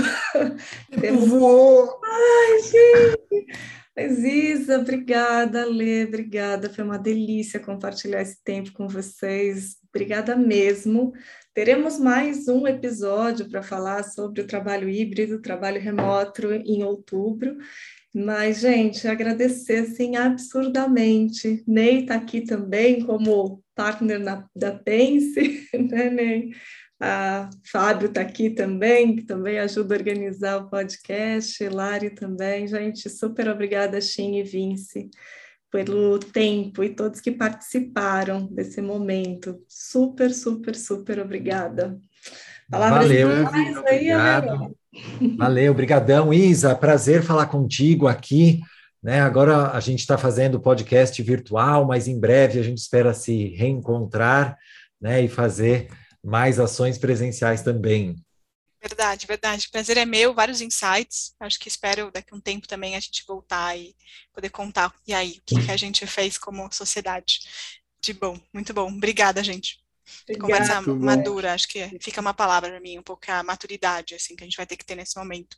Eu 1.03 1.17
vou. 1.27 1.99
Ai, 2.01 2.61
gente. 2.61 3.47
Mas 4.01 4.23
Isa, 4.23 4.79
obrigada, 4.79 5.63
Lê, 5.63 6.05
obrigada. 6.05 6.71
Foi 6.71 6.83
uma 6.83 6.97
delícia 6.97 7.59
compartilhar 7.59 8.19
esse 8.19 8.43
tempo 8.43 8.73
com 8.73 8.87
vocês. 8.87 9.75
Obrigada 9.89 10.35
mesmo. 10.35 11.13
Teremos 11.53 11.99
mais 11.99 12.47
um 12.47 12.65
episódio 12.65 13.47
para 13.47 13.61
falar 13.61 14.01
sobre 14.01 14.41
o 14.41 14.47
trabalho 14.47 14.89
híbrido, 14.89 15.39
trabalho 15.39 15.79
remoto 15.79 16.51
em 16.51 16.83
outubro. 16.83 17.57
Mas, 18.11 18.59
gente, 18.59 19.07
agradecer 19.07 19.83
assim 19.83 20.15
absurdamente. 20.15 21.63
Ney 21.67 21.99
está 21.99 22.15
aqui 22.15 22.41
também 22.41 23.05
como 23.05 23.63
partner 23.75 24.19
na, 24.19 24.49
da 24.55 24.71
Pense, 24.71 25.69
né, 25.77 26.09
Ney? 26.09 26.49
A 27.03 27.49
Fábio 27.63 28.09
está 28.09 28.21
aqui 28.21 28.51
também, 28.51 29.15
que 29.15 29.23
também 29.23 29.57
ajuda 29.57 29.95
a 29.95 29.97
organizar 29.97 30.57
o 30.57 30.69
podcast, 30.69 31.67
Lari 31.67 32.11
também. 32.11 32.67
Gente, 32.67 33.09
super 33.09 33.47
obrigada, 33.47 33.99
Shin 33.99 34.37
e 34.37 34.43
Vince, 34.43 35.09
pelo 35.71 36.19
tempo 36.19 36.83
e 36.83 36.89
todos 36.89 37.19
que 37.19 37.31
participaram 37.31 38.45
desse 38.45 38.83
momento. 38.83 39.59
Super, 39.67 40.31
super, 40.31 40.75
super 40.75 41.19
obrigada. 41.19 41.97
Palavras 42.69 43.07
Valeu, 43.07 43.29
aí, 43.29 43.75
obrigado. 43.75 44.77
Valeu, 45.39 45.73
brigadão, 45.73 46.31
Isa. 46.31 46.75
Prazer 46.75 47.23
falar 47.23 47.47
contigo 47.47 48.07
aqui. 48.07 48.61
Né? 49.01 49.21
Agora 49.21 49.71
a 49.71 49.79
gente 49.79 50.01
está 50.01 50.19
fazendo 50.19 50.59
podcast 50.59 51.19
virtual, 51.23 51.83
mas 51.83 52.07
em 52.07 52.19
breve 52.19 52.59
a 52.59 52.63
gente 52.63 52.77
espera 52.77 53.11
se 53.11 53.55
reencontrar 53.55 54.55
né? 55.01 55.23
e 55.23 55.27
fazer 55.27 55.87
mais 56.23 56.59
ações 56.59 56.97
presenciais 56.97 57.61
também. 57.61 58.15
Verdade, 58.81 59.27
verdade. 59.27 59.69
Prazer 59.69 59.97
é 59.97 60.05
meu, 60.05 60.33
vários 60.33 60.59
insights. 60.59 61.35
Acho 61.39 61.59
que 61.59 61.67
espero 61.67 62.11
daqui 62.11 62.33
a 62.33 62.35
um 62.35 62.41
tempo 62.41 62.67
também 62.67 62.95
a 62.95 62.99
gente 62.99 63.23
voltar 63.27 63.77
e 63.77 63.95
poder 64.33 64.49
contar. 64.49 64.93
E 65.07 65.13
aí, 65.13 65.37
o 65.37 65.41
que, 65.45 65.65
que 65.65 65.71
a 65.71 65.77
gente 65.77 66.05
fez 66.07 66.37
como 66.37 66.71
sociedade? 66.71 67.41
De 68.03 68.13
bom, 68.13 68.39
muito 68.51 68.73
bom. 68.73 68.87
Obrigada, 68.87 69.43
gente. 69.43 69.79
Conversa 70.39 70.81
madura, 70.81 71.53
acho 71.53 71.67
que 71.67 71.99
fica 71.99 72.19
uma 72.19 72.33
palavra 72.33 72.71
para 72.71 72.79
mim, 72.81 72.97
um 72.97 73.03
pouco 73.03 73.23
a 73.31 73.43
maturidade 73.43 74.15
assim 74.15 74.35
que 74.35 74.43
a 74.43 74.47
gente 74.47 74.57
vai 74.57 74.65
ter 74.65 74.75
que 74.75 74.85
ter 74.85 74.95
nesse 74.95 75.15
momento. 75.15 75.57